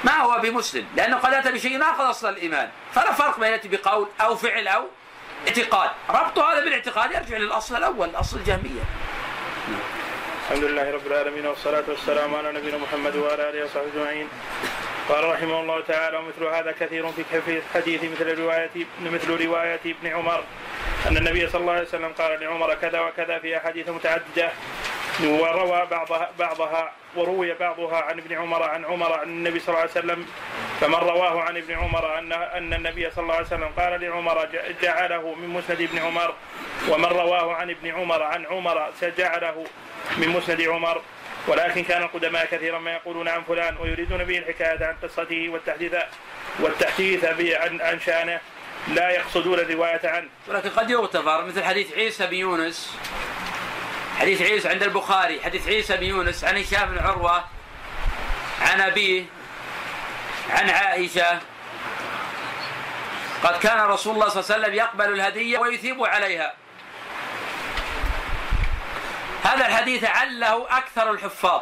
ما 0.05 0.19
هو 0.19 0.41
بمسلم. 0.41 0.87
لأنه 0.97 1.17
قد 1.17 1.35
أتى 1.35 1.53
بشيء 1.53 1.79
ناقض 1.79 2.01
أصل 2.01 2.29
الإيمان. 2.29 2.71
فلا 2.95 3.13
فرق 3.13 3.41
بين 3.41 3.53
يأتي 3.53 3.69
بقول 3.69 4.09
أو 4.21 4.37
فعل 4.37 4.69
أو 4.69 4.87
اعتقاد. 5.49 5.91
ربط 6.11 6.39
هذا 6.39 6.61
بالاعتقاد 6.61 7.13
يرجع 7.13 7.37
للأصل 7.37 7.77
الأول 7.77 8.11
أصل 8.15 8.37
الجهمية. 8.37 8.83
الحمد 10.51 10.65
لله 10.65 10.93
رب 10.93 11.07
العالمين 11.07 11.47
والصلاة 11.47 11.85
والسلام 11.89 12.35
على 12.35 12.53
نبينا 12.53 12.79
محمد 12.79 13.17
وعلى 13.17 13.51
آله 13.51 13.65
وصحبه 13.65 13.87
أجمعين. 13.95 14.29
قال 15.09 15.25
رحمه 15.25 15.61
الله 15.61 15.81
تعالى 15.81 16.17
ومثل 16.17 16.45
هذا 16.45 16.73
كثير 16.81 17.13
في 17.47 17.59
الحديث 17.59 18.05
مثل 18.05 18.39
رواية 18.39 18.71
مثل 19.01 19.45
رواية 19.45 19.81
ابن 19.87 20.07
عمر. 20.07 20.45
أن 21.09 21.17
النبي 21.17 21.49
صلى 21.49 21.61
الله 21.61 21.73
عليه 21.73 21.83
وسلم 21.83 22.13
قال 22.19 22.41
لعمر 22.41 22.75
كذا 22.75 23.01
وكذا 23.01 23.39
في 23.39 23.57
أحاديث 23.57 23.89
متعددة 23.89 24.51
وروى 25.21 25.87
بعضها 25.91 26.31
بعضها 26.39 26.93
وروي 27.17 27.55
بعضها 27.55 27.97
عن 28.03 28.19
ابن 28.19 28.33
عمر 28.33 28.63
عن 28.63 28.85
عمر 28.85 29.13
عن 29.13 29.29
النبي 29.29 29.59
صلى 29.59 29.69
الله 29.69 29.81
عليه 29.81 29.91
وسلم. 29.91 30.27
فمن 30.81 30.95
رواه 30.95 31.41
عن 31.41 31.57
ابن 31.57 31.75
عمر 31.75 32.19
ان 32.19 32.33
أن 32.33 32.75
النبي 32.75 33.11
صلى 33.11 33.23
الله 33.23 33.35
عليه 33.35 33.47
وسلم 33.47 33.69
قال 33.77 34.01
لعمر 34.01 34.49
جعله 34.83 35.35
من 35.35 35.49
مسند 35.49 35.81
ابن 35.81 35.99
عمر. 35.99 36.35
ومن 36.89 37.05
رواه 37.05 37.55
عن 37.55 37.71
ابن 37.71 37.91
عمر 37.91 38.23
عن 38.23 38.47
عمر 38.47 38.91
جعله 39.19 39.65
من 40.17 40.29
مسند 40.29 40.61
عمر. 40.61 41.01
ولكن 41.47 41.85
كان 41.85 42.03
القدماء 42.03 42.47
كثيرا 42.47 42.79
ما 42.79 42.93
يقولون 42.93 43.29
عن 43.29 43.43
فلان 43.43 43.77
ويريدون 43.77 44.25
به 44.25 44.39
الحكاية 44.39 44.87
عن 44.87 44.97
قصته 45.03 45.49
والتحديث 45.49 45.95
والتحديث 46.61 47.25
عن 47.25 47.81
عن 47.81 48.01
شأنه. 48.01 48.41
لا 48.89 49.11
يقصدون 49.11 49.59
الرواية 49.59 50.01
عنه. 50.05 50.29
ولكن 50.49 50.71
قد 50.71 50.91
يغتفر 50.91 51.45
مثل 51.45 51.65
حديث 51.65 51.93
عيسى 51.93 52.27
بن 52.27 52.35
يونس 52.35 52.97
حديث 54.19 54.43
عيسى 54.43 54.69
عند 54.69 54.83
البخاري 54.83 55.41
حديث 55.43 55.69
عيسى 55.69 55.97
بن 55.97 56.03
يونس 56.03 56.45
عن 56.45 56.57
هشام 56.57 56.91
بن 56.91 56.99
عروة 56.99 57.45
عن 58.61 58.81
أبيه 58.81 59.25
عن 60.51 60.71
عائشة. 60.71 61.41
قد 63.43 63.59
كان 63.59 63.81
رسول 63.81 64.15
الله 64.15 64.29
صلى 64.29 64.41
الله 64.41 64.55
عليه 64.55 64.63
وسلم 64.63 64.75
يقبل 64.75 65.13
الهدية 65.13 65.59
ويثيب 65.59 66.05
عليها. 66.05 66.55
هذا 69.43 69.67
الحديث 69.67 70.05
عله 70.05 70.79
أكثر 70.79 71.11
الحفاظ. 71.11 71.61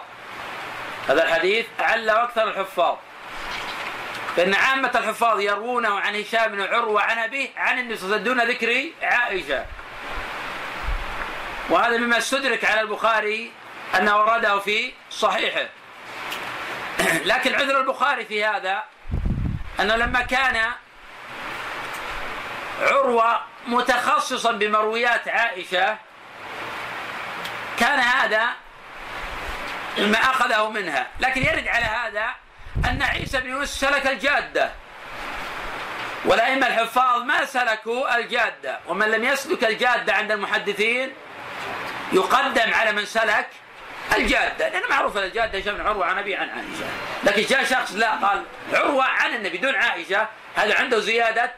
هذا 1.08 1.24
الحديث 1.24 1.66
عله 1.80 2.24
أكثر 2.24 2.48
الحفاظ. 2.48 2.96
فإن 4.36 4.54
عامة 4.54 4.90
الحفاظ 4.94 5.40
يروونه 5.40 6.00
عن 6.00 6.20
هشام 6.20 6.52
بن 6.52 6.60
عروة 6.60 7.02
عن 7.02 7.18
أبيه 7.18 7.48
عن 7.56 7.78
النبي 7.78 7.96
صلى 7.96 8.04
الله 8.04 8.16
عليه 8.16 8.30
وسلم 8.30 8.38
دون 8.38 8.50
ذكر 8.50 8.90
عائشة. 9.02 9.64
وهذا 11.70 11.96
مما 11.96 12.18
استدرك 12.18 12.64
على 12.64 12.80
البخاري 12.80 13.52
أنه 13.98 14.18
ورده 14.20 14.58
في 14.58 14.92
صحيحه. 15.10 15.68
لكن 17.24 17.54
عذر 17.54 17.80
البخاري 17.80 18.24
في 18.24 18.44
هذا 18.44 18.82
أنه 19.80 19.96
لما 19.96 20.20
كان 20.20 20.72
عروة 22.80 23.40
متخصصا 23.66 24.52
بمرويات 24.52 25.28
عائشة 25.28 25.98
كان 27.80 27.98
هذا 27.98 28.46
ما 29.98 30.18
أخذه 30.18 30.68
منها. 30.68 31.06
لكن 31.20 31.42
يرد 31.42 31.68
على 31.68 31.84
هذا 31.84 32.26
أن 32.90 33.02
عيسى 33.02 33.40
بن 33.40 33.50
يونس 33.50 33.80
سلك 33.80 34.06
الجادة. 34.06 34.70
والأئمة 36.24 36.66
الحفاظ 36.66 37.22
ما 37.22 37.44
سلكوا 37.44 38.16
الجادة. 38.16 38.78
ومن 38.86 39.10
لم 39.10 39.24
يسلك 39.24 39.64
الجادة 39.64 40.14
عند 40.14 40.32
المحدثين 40.32 41.12
يقدم 42.12 42.74
على 42.74 42.92
من 42.92 43.04
سلك 43.04 43.46
الجادة. 44.16 44.68
لأنه 44.68 44.88
معروف 44.90 45.16
الجادة 45.16 45.58
هشام 45.58 45.74
بن 45.74 45.86
عروة 45.86 46.06
عن 46.06 46.18
أبي 46.18 46.36
عن 46.36 46.48
عائشة. 46.48 46.84
لكن 47.24 47.42
جاء 47.42 47.64
شخص 47.64 47.92
لا 47.92 48.10
قال 48.10 48.44
عروة 48.72 49.04
عن 49.04 49.34
النبي 49.34 49.58
دون 49.58 49.74
عائشة. 49.74 50.28
هذا 50.56 50.78
عنده 50.78 50.98
زيادة 50.98 51.52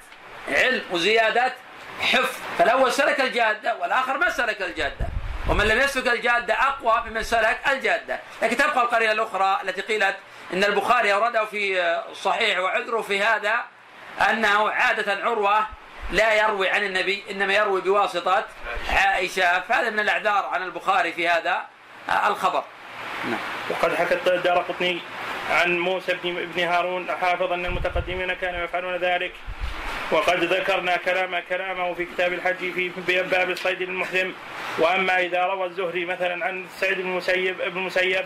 علم 0.48 0.82
وزيادة 0.90 1.52
حفظ. 2.00 2.36
فالأول 2.58 2.92
سلك 2.92 3.20
الجادة 3.20 3.76
والآخر 3.76 4.18
ما 4.18 4.30
سلك 4.30 4.62
الجادة. 4.62 5.06
ومن 5.48 5.64
لم 5.64 5.80
يسلك 5.80 6.08
الجادة 6.08 6.54
أقوى 6.54 7.02
ممن 7.06 7.22
سلك 7.22 7.60
الجادة. 7.68 8.20
لكن 8.42 8.56
تبقى 8.56 8.82
القرينة 8.82 9.12
الأخرى 9.12 9.58
التي 9.62 9.80
قيلت 9.80 10.16
إن 10.52 10.64
البخاري 10.64 11.12
أورده 11.12 11.44
في 11.44 11.82
الصحيح 12.10 12.58
وعذره 12.58 13.00
في 13.00 13.22
هذا 13.22 13.54
أنه 14.30 14.70
عادة 14.70 15.24
عروة 15.24 15.66
لا 16.10 16.34
يروي 16.34 16.68
عن 16.70 16.84
النبي 16.84 17.24
إنما 17.30 17.54
يروي 17.54 17.80
بواسطة 17.80 18.44
عائشة. 18.90 19.60
فهذا 19.60 19.90
من 19.90 20.00
الأعذار 20.00 20.46
عن 20.52 20.62
البخاري 20.62 21.12
في 21.12 21.28
هذا 21.28 21.62
الخبر. 22.26 22.64
نعم. 23.24 23.40
وقد 23.70 23.94
حكى 23.94 24.14
الدار 24.14 24.58
قطني 24.58 25.00
عن 25.50 25.78
موسى 25.78 26.18
بن 26.24 26.60
هارون 26.60 27.12
حافظ 27.20 27.52
أن 27.52 27.66
المتقدمين 27.66 28.34
كانوا 28.34 28.64
يفعلون 28.64 28.96
ذلك 28.96 29.32
وقد 30.10 30.44
ذكرنا 30.44 30.96
كلام 30.96 31.42
كلامه 31.48 31.94
في 31.94 32.04
كتاب 32.04 32.32
الحج 32.32 32.72
في 32.72 32.90
باب 33.22 33.50
الصيد 33.50 33.82
المحرم. 33.82 34.34
وأما 34.78 35.20
إذا 35.20 35.44
روى 35.44 35.66
الزهري 35.66 36.04
مثلا 36.04 36.44
عن 36.44 36.66
سعيد 36.80 37.00
بن 37.00 37.08
المسيب 37.08 37.60
ابن 37.60 37.78
المسيب 37.78 38.24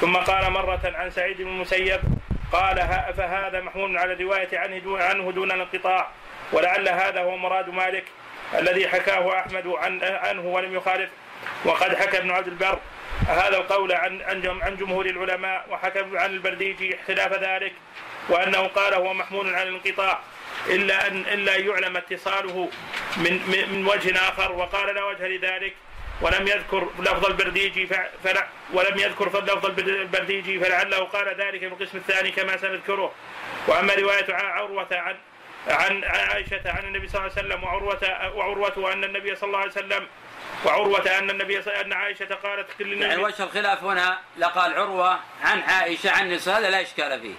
ثم 0.00 0.16
قال 0.16 0.50
مرة 0.50 0.80
عن 0.84 1.10
سعيد 1.10 1.36
بن 1.36 1.48
المسيب 1.48 2.00
قال 2.52 2.76
فهذا 3.16 3.60
محمول 3.60 3.98
على 3.98 4.12
الرواية 4.12 4.48
عنه 4.52 4.78
دون, 4.78 5.02
عنه 5.02 5.32
دون 5.32 5.52
الانقطاع 5.52 6.08
ولعل 6.52 6.88
هذا 6.88 7.22
هو 7.22 7.36
مراد 7.36 7.68
مالك 7.68 8.04
الذي 8.58 8.88
حكاه 8.88 9.38
أحمد 9.40 9.66
عن 9.66 10.00
عنه 10.02 10.46
ولم 10.46 10.74
يخالف. 10.74 11.10
وقد 11.64 11.94
حكى 11.94 12.18
ابن 12.18 12.30
عبد 12.30 12.46
البر 12.46 12.78
هذا 13.28 13.56
القول 13.56 13.92
عن 13.92 14.22
عن 14.62 14.76
جمهور 14.76 15.06
العلماء 15.06 15.66
وحكى 15.70 16.04
عن 16.14 16.30
البرديجي 16.30 16.96
خلاف 17.06 17.32
ذلك. 17.32 17.72
وأنه 18.28 18.66
قال 18.66 18.94
هو 18.94 19.14
محمول 19.14 19.54
على 19.54 19.68
الانقطاع 19.68 20.20
إلا 20.66 21.06
ان 21.06 21.16
إلا 21.20 21.56
يعلم 21.56 21.96
اتصاله 21.96 22.68
من 23.16 23.32
من 23.72 23.86
وجه 23.86 24.28
آخر 24.28 24.52
وقال 24.52 24.94
لا 24.94 25.04
وجه 25.04 25.26
لذلك 25.28 25.74
ولم 26.20 26.48
يذكر 26.48 26.88
لفظ 26.98 27.26
البرديجي 27.26 27.88
فلا 28.24 28.46
ولم 28.72 28.98
يذكر 28.98 29.28
لفظ 29.28 29.66
البرديجي 29.66 30.60
فلعله 30.60 30.98
قال 30.98 31.28
ذلك 31.28 31.60
في 31.60 31.66
القسم 31.66 31.98
الثاني 31.98 32.30
كما 32.30 32.56
سنذكره. 32.56 33.12
وأما 33.66 33.94
رواية 33.94 34.34
عروة 34.34 34.88
عن 34.92 35.16
عن 35.68 36.04
عائشة 36.04 36.60
عن 36.66 36.84
النبي 36.84 37.08
صلى 37.08 37.20
الله 37.20 37.32
عليه 37.36 37.46
وسلم 37.48 37.64
وعروه 37.64 38.34
وعروة 38.34 38.92
أن 38.92 39.04
النبي 39.04 39.36
صلى 39.36 39.46
الله 39.48 39.58
عليه 39.58 39.70
وسلم 39.70 40.06
وعروة 40.64 41.18
أن 41.18 41.30
النبي 41.30 41.58
أن 41.58 41.92
عائشة 41.92 42.34
قالت 42.34 42.66
للنبي 42.80 43.04
يعني 43.04 43.22
وجه 43.22 43.42
الخلاف 43.42 43.84
هنا؟ 43.84 44.18
لقال 44.36 44.74
عروة 44.74 45.20
عن 45.42 45.60
عائشة 45.60 46.10
عن 46.10 46.26
النساء 46.26 46.58
هذا 46.58 46.70
لا 46.70 46.82
إشكال 46.82 47.20
فيه. 47.20 47.34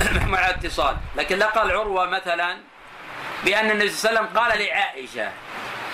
مع 0.26 0.50
اتصال. 0.50 0.96
لكن 1.16 1.38
لقال 1.38 1.70
عروة 1.70 2.06
مثلا 2.06 2.58
بأن 3.44 3.70
النبي 3.70 3.90
صلى 3.90 4.10
الله 4.10 4.20
عليه 4.20 4.30
وسلم 4.30 4.38
قال 4.38 4.58
لعائشة 4.58 5.32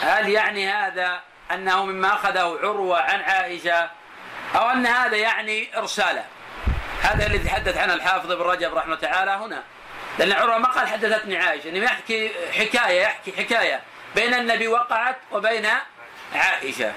هل 0.02 0.28
يعني 0.28 0.68
هذا 0.68 1.20
أنه 1.52 1.84
مما 1.84 2.14
أخذه 2.14 2.58
عروة 2.62 3.00
عن 3.00 3.20
عائشة 3.20 3.90
أو 4.54 4.70
أن 4.70 4.86
هذا 4.86 5.16
يعني 5.16 5.78
إرسالة؟ 5.78 6.24
هذا 7.02 7.26
الذي 7.26 7.38
تحدث 7.38 7.76
عنه 7.76 7.94
الحافظ 7.94 8.30
ابن 8.30 8.42
رجب 8.42 8.74
رحمه 8.74 8.96
تعالى 8.96 9.30
هنا. 9.30 9.62
لأن 10.18 10.32
عروة 10.32 10.58
ما 10.58 10.68
قال 10.68 10.88
حدثتني 10.88 11.36
عائشة 11.36 11.68
إنما 11.68 11.84
يحكي 11.84 12.30
حكاية 12.52 13.02
يحكي 13.02 13.32
حكاية 13.32 13.80
بين 14.14 14.34
النبي 14.34 14.68
وقعت 14.68 15.16
وبين 15.32 15.66
عائشة. 16.34 16.92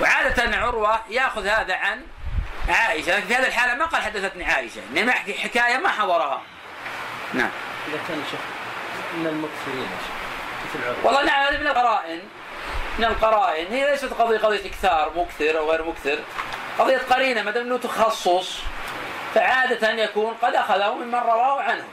وعادة 0.00 0.56
عروة 0.56 1.00
يأخذ 1.10 1.46
هذا 1.46 1.74
عن 1.74 2.02
عائشة 2.70 3.16
لكن 3.16 3.26
في 3.26 3.34
هذه 3.34 3.46
الحالة 3.46 3.74
ما 3.74 3.84
قال 3.84 4.02
حدثتني 4.02 4.44
عائشة 4.44 4.80
إنما 4.90 5.12
يحكي 5.12 5.34
حكاية 5.34 5.76
ما 5.76 5.88
حضرها 5.88 6.42
نعم. 7.34 7.50
إذا 7.88 7.98
كان 8.08 8.22
شيخ 8.30 8.40
من 9.14 9.26
المكثرين 9.26 9.88
والله 11.02 11.22
نعم 11.22 11.46
هذه 11.46 11.60
من 11.60 11.66
القرائن. 11.66 12.20
من 12.98 13.04
القرائن. 13.04 13.66
هي 13.72 13.90
ليست 13.90 14.12
قضية 14.12 14.38
قضية 14.38 14.66
إكثار 14.66 15.12
مكثر 15.16 15.58
أو 15.58 15.70
غير 15.70 15.84
مكثر. 15.84 16.18
قضية 16.78 16.98
قرينة 16.98 17.42
ما 17.42 17.50
دام 17.50 17.68
له 17.68 17.78
تخصص 17.78 18.58
فعادة 19.34 19.90
يكون 19.90 20.34
قد 20.42 20.54
أخذه 20.54 20.94
ممن 20.94 21.14
رواه 21.14 21.62
عنه. 21.62 21.84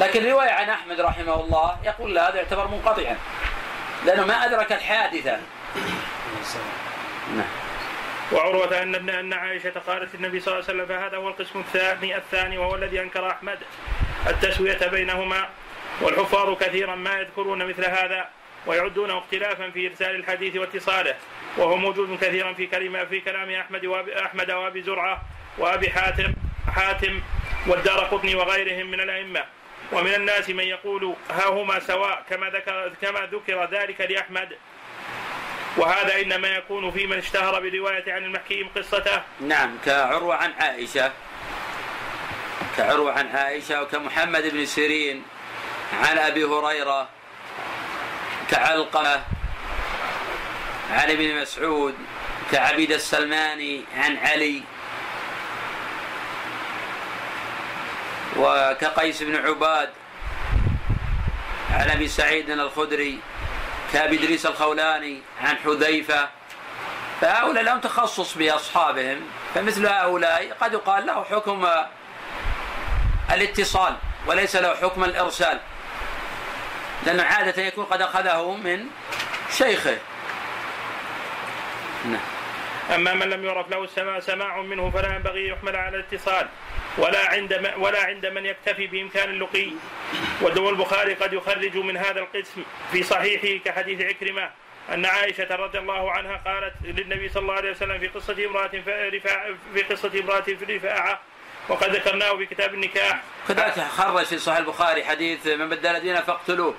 لكن 0.00 0.30
رواية 0.30 0.50
عن 0.50 0.70
أحمد 0.70 1.00
رحمه 1.00 1.34
الله 1.34 1.76
يقول 1.84 2.14
لا 2.14 2.28
هذا 2.28 2.36
يعتبر 2.36 2.68
منقطعا. 2.68 3.16
لأنه 4.04 4.26
ما 4.26 4.44
أدرك 4.44 4.72
الحادثة. 4.72 5.40
نعم. 7.36 7.71
وعروة 8.32 8.82
أن 8.82 9.10
أن 9.10 9.32
عائشة 9.32 9.72
قالت 9.86 10.14
للنبي 10.14 10.40
صلى 10.40 10.54
الله 10.54 10.64
عليه 10.68 10.82
وسلم 10.82 10.86
فهذا 10.86 11.16
هو 11.16 11.28
القسم 11.28 11.60
الثاني 11.60 12.16
الثاني 12.16 12.58
وهو 12.58 12.74
الذي 12.74 13.00
أنكر 13.00 13.30
أحمد. 13.30 13.58
التسوية 14.26 14.86
بينهما 14.86 15.48
والحفاظ 16.00 16.58
كثيرا 16.58 16.94
ما 16.94 17.18
يذكرون 17.18 17.64
مثل 17.64 17.84
هذا 17.84 18.28
ويعدونه 18.66 19.18
اختلافا 19.18 19.70
في 19.70 19.86
إرسال 19.86 20.16
الحديث 20.16 20.56
واتصاله. 20.56 21.14
وهو 21.56 21.76
موجود 21.76 22.18
كثيرا 22.20 22.52
في 22.52 22.66
كلمة 22.66 23.04
في 23.04 23.20
كلام 23.20 23.50
أحمد 23.50 23.86
وأبي 23.86 24.24
أحمد 24.24 24.50
وأبي 24.50 24.82
زرعة 24.82 25.22
وأبي 25.58 25.90
حاتم 25.90 26.34
حاتم 26.74 27.20
والدار 27.66 28.00
قطني 28.00 28.34
وغيرهم 28.34 28.90
من 28.90 29.00
الأئمة. 29.00 29.44
ومن 29.92 30.14
الناس 30.14 30.50
من 30.50 30.64
يقول 30.64 31.14
ها 31.30 31.48
هما 31.48 31.80
سواء 31.80 32.24
كما 32.30 32.50
ذكر 32.50 32.92
كما 33.02 33.20
ذكر 33.32 33.64
ذلك 33.64 34.00
لأحمد 34.00 34.56
وهذا 35.76 36.20
إنما 36.22 36.48
يكون 36.48 36.90
في 36.90 37.06
من 37.06 37.18
اشتهر 37.18 37.60
برواية 37.60 38.12
عن 38.12 38.24
المحكيم 38.24 38.68
قصته. 38.76 39.22
نعم 39.40 39.78
كعروة 39.84 40.34
عن 40.34 40.52
عائشة. 40.52 41.12
كعروة 42.76 43.12
عن 43.12 43.28
عائشة 43.28 43.82
وكمحمد 43.82 44.42
بن 44.52 44.66
سيرين 44.66 45.22
عن 46.02 46.18
أبي 46.18 46.44
هريرة 46.44 47.08
كعلقمة 48.50 49.22
عن 50.90 51.10
ابن 51.10 51.40
مسعود 51.40 51.94
كعبيد 52.52 52.92
السلماني 52.92 53.84
عن 53.96 54.16
علي 54.16 54.62
وكقيس 58.36 59.22
بن 59.22 59.36
عباد 59.36 59.90
عن 61.70 61.90
أبي 61.90 62.08
سعيد 62.08 62.50
الخدري 62.50 63.18
كابي 63.92 64.16
إدريس 64.16 64.46
الخولاني 64.46 65.22
عن 65.40 65.56
حذيفة 65.56 66.28
فهؤلاء 67.20 67.62
لهم 67.62 67.80
تخصص 67.80 68.34
بأصحابهم 68.34 69.20
فمثل 69.54 69.86
هؤلاء 69.86 70.56
قد 70.60 70.72
يقال 70.72 71.06
له 71.06 71.24
حكم 71.24 71.66
الاتصال 73.32 73.96
وليس 74.26 74.56
له 74.56 74.74
حكم 74.74 75.04
الإرسال. 75.04 75.60
لأنه 77.06 77.22
عادة 77.22 77.62
يكون 77.62 77.84
قد 77.84 78.02
أخذه 78.02 78.56
من 78.64 78.86
شيخه. 79.50 79.98
نعم. 82.04 82.31
أما 82.94 83.14
من 83.14 83.30
لم 83.30 83.44
يعرف 83.44 83.70
له 83.70 83.84
السماع 83.84 84.20
سماع 84.20 84.62
منه 84.62 84.90
فلا 84.90 85.14
ينبغي 85.14 85.48
يحمل 85.48 85.76
على 85.76 85.96
الاتصال. 85.96 86.48
ولا 86.98 87.28
عند 87.28 87.72
ولا 87.78 88.04
عند 88.04 88.26
من 88.26 88.46
يكتفي 88.46 88.86
بإمكان 88.86 89.30
اللقي. 89.30 89.70
ودو 90.42 90.70
البخاري 90.70 91.14
قد 91.14 91.32
يخرج 91.32 91.76
من 91.76 91.96
هذا 91.96 92.20
القسم 92.20 92.62
في 92.92 93.02
صحيحه 93.02 93.64
كحديث 93.64 94.00
عكرمة 94.00 94.50
أن 94.94 95.06
عائشة 95.06 95.54
رضي 95.56 95.78
الله 95.78 96.10
عنها 96.10 96.36
قالت 96.36 96.74
للنبي 96.84 97.28
صلى 97.28 97.42
الله 97.42 97.54
عليه 97.54 97.70
وسلم 97.70 97.98
في 97.98 98.08
قصة 98.08 98.46
امرأة 98.46 98.68
في 99.74 99.82
قصة 99.90 100.20
امرأة 100.20 100.40
في 100.40 100.76
رفاعة 100.76 101.20
وقد 101.68 101.96
ذكرناه 101.96 102.36
في 102.36 102.46
كتاب 102.46 102.74
النكاح. 102.74 103.20
كذلك 103.48 103.78
خرج 103.78 104.24
في 104.24 104.38
صحيح 104.38 104.58
البخاري 104.58 105.04
حديث 105.04 105.46
من 105.46 105.68
بدل 105.68 106.00
دينه 106.00 106.20
فاقتلوه؟ 106.20 106.74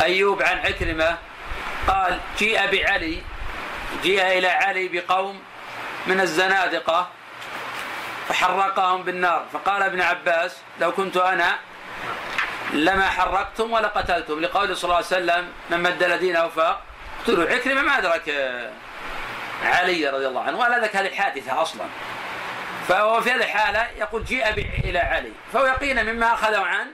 أيوب 0.00 0.42
عن 0.42 0.58
عكرمة 0.58 1.18
قال 1.86 2.20
جيء 2.38 2.66
بعلي 2.66 3.22
جيء 4.02 4.38
إلى 4.38 4.48
علي 4.48 4.88
بقوم 4.88 5.40
من 6.06 6.20
الزنادقة 6.20 7.08
فحرقهم 8.28 9.02
بالنار. 9.02 9.46
فقال 9.52 9.82
ابن 9.82 10.00
عباس 10.00 10.56
لو 10.80 10.92
كنت 10.92 11.16
أنا 11.16 11.58
لما 12.72 13.08
حرقتم 13.08 13.72
ولا 13.72 13.88
قتلتم. 13.88 14.40
لقول 14.40 14.76
صلى 14.76 14.84
الله 14.84 14.96
عليه 14.96 15.06
وسلم 15.06 15.52
من 15.70 15.82
بدل 15.82 16.18
دينه 16.18 16.48
فاقتلوا 16.48 17.50
عكرمة 17.50 17.82
ما 17.82 17.98
أدرك 17.98 18.28
علي 19.64 20.08
رضي 20.08 20.26
الله 20.26 20.42
عنه 20.42 20.58
ولا 20.58 20.78
ذاك 20.78 20.96
هذه 20.96 21.06
الحادثة 21.06 21.62
أصلا. 21.62 21.84
فهو 22.88 23.20
في 23.20 23.30
هذه 23.30 23.36
الحالة 23.36 23.88
يقول 23.98 24.24
جيء 24.24 24.48
إلى 24.84 24.98
علي. 24.98 25.32
فهو 25.52 25.66
يقينا 25.66 26.02
مما 26.02 26.34
أخذه 26.34 26.60
عن 26.60 26.86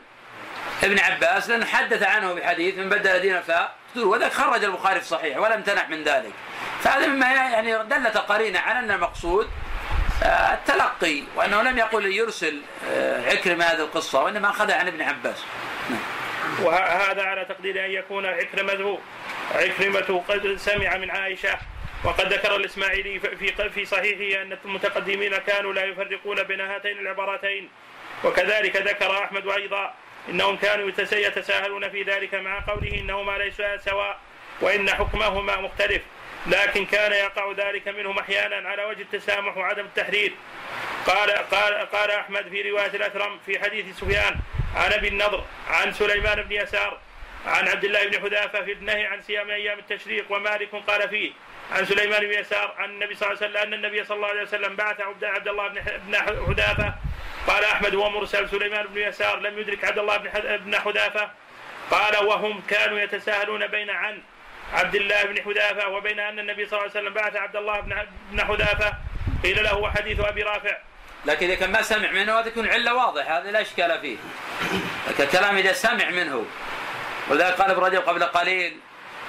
ابن 0.83 0.99
عباس 0.99 1.49
لأنه 1.49 1.67
حدث 1.67 2.03
عنه 2.03 2.33
بحديث 2.33 2.79
من 2.79 2.89
بدل 2.89 3.21
دينه 3.21 3.41
فاقتلوا 3.41 3.69
وذاك 3.97 4.33
خرج 4.33 4.65
البخاري 4.65 5.01
في 5.01 5.07
صحيح 5.07 5.39
ولم 5.39 5.63
تنع 5.63 5.87
من 5.87 6.03
ذلك 6.03 6.33
فهذا 6.81 7.07
مما 7.07 7.27
يعني 7.27 7.85
دلت 7.85 8.17
قرينة 8.17 8.59
على 8.59 8.79
أن 8.79 8.91
المقصود 8.91 9.51
آه، 10.23 10.55
التلقي 10.55 11.23
وأنه 11.37 11.63
لم 11.63 11.79
يقل 11.79 12.07
يرسل 12.07 12.61
آه، 12.91 13.31
عكرمة 13.31 13.65
هذه 13.65 13.81
القصة 13.81 14.23
وإنما 14.23 14.51
أخذها 14.51 14.77
عن 14.77 14.87
ابن 14.87 15.03
عباس. 15.03 15.45
وهذا 16.63 17.23
على 17.23 17.45
تقدير 17.45 17.85
أن 17.85 17.91
يكون 17.91 18.27
عكرمة 18.27 18.99
عكرمة 19.55 20.23
قد 20.29 20.57
سمع 20.57 20.97
من 20.97 21.11
عائشة 21.11 21.59
وقد 22.05 22.33
ذكر 22.33 22.57
الإسماعيلي 22.57 23.21
في 23.21 23.71
في 23.71 23.85
صحيحه 23.85 24.43
أن 24.43 24.59
المتقدمين 24.65 25.37
كانوا 25.37 25.73
لا 25.73 25.85
يفرقون 25.85 26.43
بين 26.43 26.61
هاتين 26.61 26.99
العبارتين 26.99 27.69
وكذلك 28.25 28.77
ذكر 28.77 29.25
أحمد 29.25 29.49
أيضا 29.49 29.95
إنهم 30.29 30.57
كانوا 30.57 30.91
يتساهلون 31.12 31.91
في 31.91 32.03
ذلك 32.03 32.35
مع 32.35 32.61
قوله 32.66 33.01
إنهما 33.01 33.39
ليسا 33.39 33.77
سواء 33.77 34.18
وإن 34.61 34.91
حكمهما 34.91 35.61
مختلف 35.61 36.03
لكن 36.47 36.87
كان 36.87 37.12
يقع 37.12 37.53
ذلك 37.53 37.89
منهم 37.89 38.18
أحيانا 38.18 38.68
على 38.68 38.85
وجه 38.85 39.03
التسامح 39.03 39.57
وعدم 39.57 39.85
التحرير. 39.85 40.33
قال 41.07 41.31
قال 41.31 41.75
قال 41.75 42.11
أحمد 42.11 42.49
في 42.49 42.70
رواية 42.70 42.91
الأثرم 42.95 43.39
في 43.47 43.61
حديث 43.61 43.97
سفيان 43.97 44.37
عن 44.77 44.93
أبي 44.93 45.09
النضر 45.09 45.45
عن 45.68 45.93
سليمان 45.93 46.43
بن 46.43 46.53
يسار 46.53 46.99
عن 47.47 47.68
عبد 47.68 47.85
الله 47.85 48.07
بن 48.07 48.20
حذافة 48.20 48.64
في 48.64 48.72
النهي 48.72 49.07
عن 49.07 49.22
صيام 49.22 49.51
أيام 49.51 49.79
التشريق 49.79 50.25
ومالك 50.33 50.68
قال 50.87 51.09
فيه 51.09 51.33
عن 51.72 51.85
سليمان 51.85 52.20
بن 52.20 52.33
يسار 52.33 52.75
عن 52.79 52.91
النبي 52.91 53.14
صلى 53.14 53.29
الله 53.33 53.43
عليه 53.43 53.51
وسلم 53.51 53.62
أن 53.62 53.75
النبي 53.75 54.05
صلى 54.05 54.16
الله 54.16 54.29
عليه 54.29 54.43
وسلم 54.43 54.77
بعث 54.77 55.01
عبد 55.01 55.49
الله 55.49 55.68
بن 56.07 56.14
حذافة 56.47 56.95
قال 57.47 57.65
أحمد 57.65 57.95
هو 57.95 58.11
مرسل 58.11 58.51
سليمان 58.51 58.87
بن 58.87 59.01
يسار 59.01 59.41
لم 59.41 59.59
يدرك 59.59 59.85
عبد 59.85 59.99
الله 59.99 60.17
بن 60.57 60.79
حذافة. 60.79 61.31
قال 61.91 62.25
وهم 62.25 62.63
كانوا 62.69 62.99
يتساهلون 62.99 63.67
بين 63.67 63.91
عن 63.91 64.23
عبد 64.73 64.95
الله 64.95 65.25
بن 65.25 65.43
حذافة 65.43 65.89
وبين 65.89 66.21
أن 66.21 66.39
النبي 66.39 66.67
صلى 66.67 66.79
الله 66.79 66.91
عليه 66.91 67.01
وسلم 67.01 67.15
بعث 67.15 67.37
عبد 67.37 67.57
الله 67.57 67.81
بن 68.31 68.41
حذافة. 68.41 68.95
قيل 69.43 69.65
له 69.65 69.91
حديث 69.91 70.21
أبي 70.21 70.43
رافع. 70.43 70.77
لكن 71.27 71.47
إذا 71.47 71.55
كان 71.55 71.73
ما 71.73 71.83
سمع 71.83 72.11
منه 72.11 72.41
هذا 72.41 72.49
يكون 72.49 72.69
علة 72.69 72.95
واضحه 72.95 73.39
هذا 73.39 73.51
لا 73.51 73.61
إشكال 73.61 74.01
فيه. 74.01 74.17
لكن 75.11 75.25
الكلام 75.25 75.57
إذا 75.57 75.73
سمع 75.73 76.11
منه 76.11 76.45
ولذلك 77.29 77.55
قال 77.55 77.71
ابن 77.71 77.83
رجب 77.83 78.01
قبل 78.01 78.25
قليل 78.25 78.77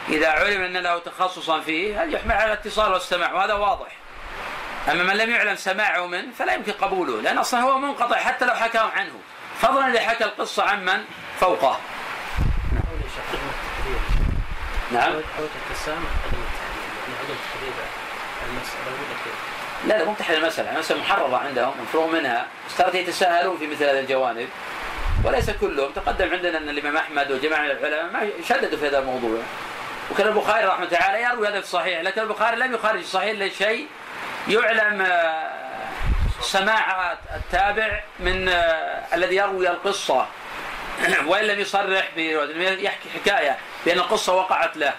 إذا 0.10 0.30
علم 0.30 0.62
أن 0.62 0.78
له 0.78 1.00
تخصصا 1.00 1.60
فيه 1.60 2.04
هذا 2.04 2.12
يحمل 2.12 2.32
على 2.32 2.54
الاتصال 2.54 2.94
والسماع 2.94 3.34
وهذا 3.34 3.54
واضح. 3.54 3.92
أما 4.92 5.04
من 5.04 5.18
لم 5.18 5.30
يعلم 5.30 5.56
سماعه 5.56 6.08
منه 6.08 6.28
فلا 6.40 6.54
يمكن 6.54 6.72
قبوله 6.72 7.22
لأن 7.22 7.38
أصلا 7.38 7.60
هو 7.60 7.80
منقطع 7.80 8.18
حتى 8.18 8.46
لو 8.46 8.54
حكاه 8.54 8.90
عنه. 8.96 9.14
فضلا 9.62 9.88
إذا 9.88 10.00
حكى 10.00 10.24
القصة 10.24 10.64
عمن 10.64 11.04
فوقه. 11.40 11.80
نعم؟ 14.92 15.14
لا 19.88 19.98
لا 19.98 20.06
مو 20.06 20.14
تحديد 20.14 20.38
المسألة، 20.38 20.72
المسألة 20.72 21.00
محررة 21.00 21.38
عندهم 21.38 21.74
مفروغ 21.82 22.08
منها، 22.08 22.48
ترى 22.78 23.00
يتساهلون 23.00 23.58
في 23.58 23.68
مثل 23.68 23.84
هذه 23.84 24.00
الجوانب. 24.00 24.50
وليس 25.24 25.50
كلهم، 25.50 25.92
تقدم 25.92 26.34
عندنا 26.34 26.58
أن 26.58 26.70
الإمام 26.70 26.98
أحمد 26.98 27.32
وجماعة 27.32 27.62
من 27.62 27.72
العلماء 27.72 28.12
ما 28.14 28.30
شددوا 28.50 28.80
في 28.80 28.88
هذا 28.88 29.00
الموضوع. 29.00 29.40
وكان 30.12 30.28
البخاري 30.28 30.66
رحمه 30.66 30.86
الله 30.86 30.98
تعالى 30.98 31.24
يروي 31.24 31.48
هذا 31.48 31.60
في 31.60 31.66
الصحيح، 31.66 32.02
لكن 32.02 32.22
البخاري 32.22 32.56
لم 32.58 32.74
يخرج 32.74 33.00
الصحيح 33.00 33.30
إلا 33.30 33.50
شيء 33.50 33.88
يعلم 34.48 35.02
آه، 35.02 35.52
سماع 36.42 37.18
التابع 37.36 38.04
من 38.20 38.50
آه، 38.50 39.04
الذي 39.14 39.36
يروي 39.36 39.70
القصة. 39.70 40.28
وإن 41.28 41.44
لم 41.46 41.60
يصرح 41.60 42.10
يحكي 42.18 43.10
حكاية 43.10 43.58
بأن 43.86 43.98
القصة 43.98 44.34
وقعت 44.34 44.78
له. 44.78 44.94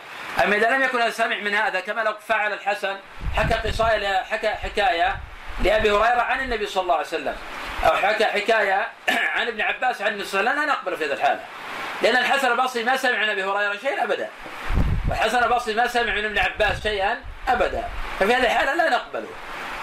أما 0.44 0.56
إذا 0.56 0.70
لم 0.70 0.82
يكن 0.82 1.00
هذا 1.00 1.10
سمع 1.10 1.36
من 1.36 1.54
هذا 1.54 1.80
كما 1.80 2.00
لو 2.00 2.14
فعل 2.28 2.52
الحسن 2.52 2.96
حكى 3.36 3.54
قصاية 3.54 4.22
حكى 4.22 4.48
حكاية 4.48 5.16
لأبي 5.62 5.90
هريرة 5.90 6.20
عن 6.20 6.40
النبي 6.40 6.66
صلى 6.66 6.82
الله 6.82 6.94
عليه 6.94 7.06
وسلم 7.06 7.36
أو 7.84 7.92
حكى 7.92 8.24
حكاية 8.24 8.88
عن 9.36 9.48
ابن 9.48 9.60
عباس 9.60 10.02
عن 10.02 10.12
النبي 10.12 10.24
صلى 10.24 10.40
الله 10.40 10.50
عليه 10.50 10.60
وسلم 10.60 10.70
لا 10.70 10.76
نقبل 10.76 10.96
في 10.96 11.04
هذه 11.04 11.12
الحالة. 11.12 11.40
لأن 12.02 12.16
الحسن 12.16 12.52
البصري 12.52 12.84
ما 12.84 12.96
سمع 12.96 13.18
عن 13.18 13.30
أبي 13.30 13.44
هريرة 13.44 13.76
شيئا 13.76 14.04
أبدا. 14.04 14.28
والحسن 15.08 15.44
البصري 15.44 15.74
ما 15.74 15.86
سمع 15.86 16.14
من 16.14 16.24
ابن 16.24 16.38
عباس 16.38 16.82
شيئا 16.82 17.20
أبدا. 17.48 17.88
ففي 18.20 18.34
هذه 18.34 18.44
الحالة 18.44 18.74
لا 18.74 18.90
نقبله. 18.90 19.28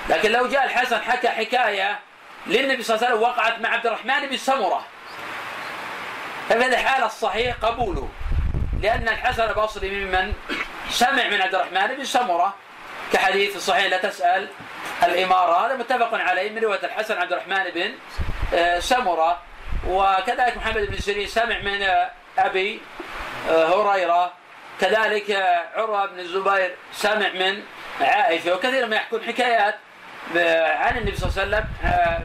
لكن 0.09 0.32
لو 0.32 0.47
جاء 0.47 0.64
الحسن 0.64 1.01
حكى 1.01 1.28
حكاية 1.28 1.99
للنبي 2.47 2.84
صلى 2.84 2.95
الله 2.95 3.07
عليه 3.07 3.18
وسلم 3.18 3.30
وقعت 3.30 3.59
مع 3.59 3.70
عبد 3.70 3.88
الرحمن 3.88 4.28
بن 4.30 4.38
سمرة. 4.38 4.86
ففي 6.49 6.59
هذه 6.59 6.82
الحالة 6.82 7.05
الصحيح 7.05 7.55
قبوله. 7.61 8.09
لأن 8.82 9.07
الحسن 9.09 9.43
البصري 9.43 9.89
ممن 9.89 10.34
سمع 10.89 11.28
من 11.28 11.41
عبد 11.41 11.55
الرحمن 11.55 11.95
بن 11.95 12.05
سمرة. 12.05 12.53
كحديث 13.14 13.55
الصحيح 13.55 13.86
لا 13.86 13.97
تسأل 13.97 14.47
الإمارة. 15.03 15.68
هذا 15.68 15.76
متفق 15.76 16.14
عليه 16.14 16.49
من 16.49 16.61
رواية 16.61 16.84
الحسن 16.84 17.18
عبد 17.18 17.32
الرحمن 17.32 17.64
بن 17.76 17.91
آه، 18.53 18.80
سمرة. 18.80 19.41
وكذلك 19.88 20.57
محمد 20.57 20.86
بن 20.91 20.97
سيرين 20.97 21.28
سمع 21.28 21.59
من 21.59 21.82
آه، 21.82 22.11
أبي 22.38 22.82
آه، 23.49 23.66
هريرة. 23.66 24.32
كذلك 24.84 25.32
عروة 25.76 26.06
بن 26.06 26.20
الزبير 26.20 26.76
سمع 26.94 27.30
من 27.30 27.64
عائشة 28.02 28.56
وكثير 28.56 28.88
ما 28.88 28.96
يحكون 28.96 29.24
حكايات 29.24 29.76
عن 30.36 30.98
النبي 30.98 31.18
صلى 31.18 31.30
الله 31.30 31.58
عليه 31.58 31.66
وسلم 31.66 31.66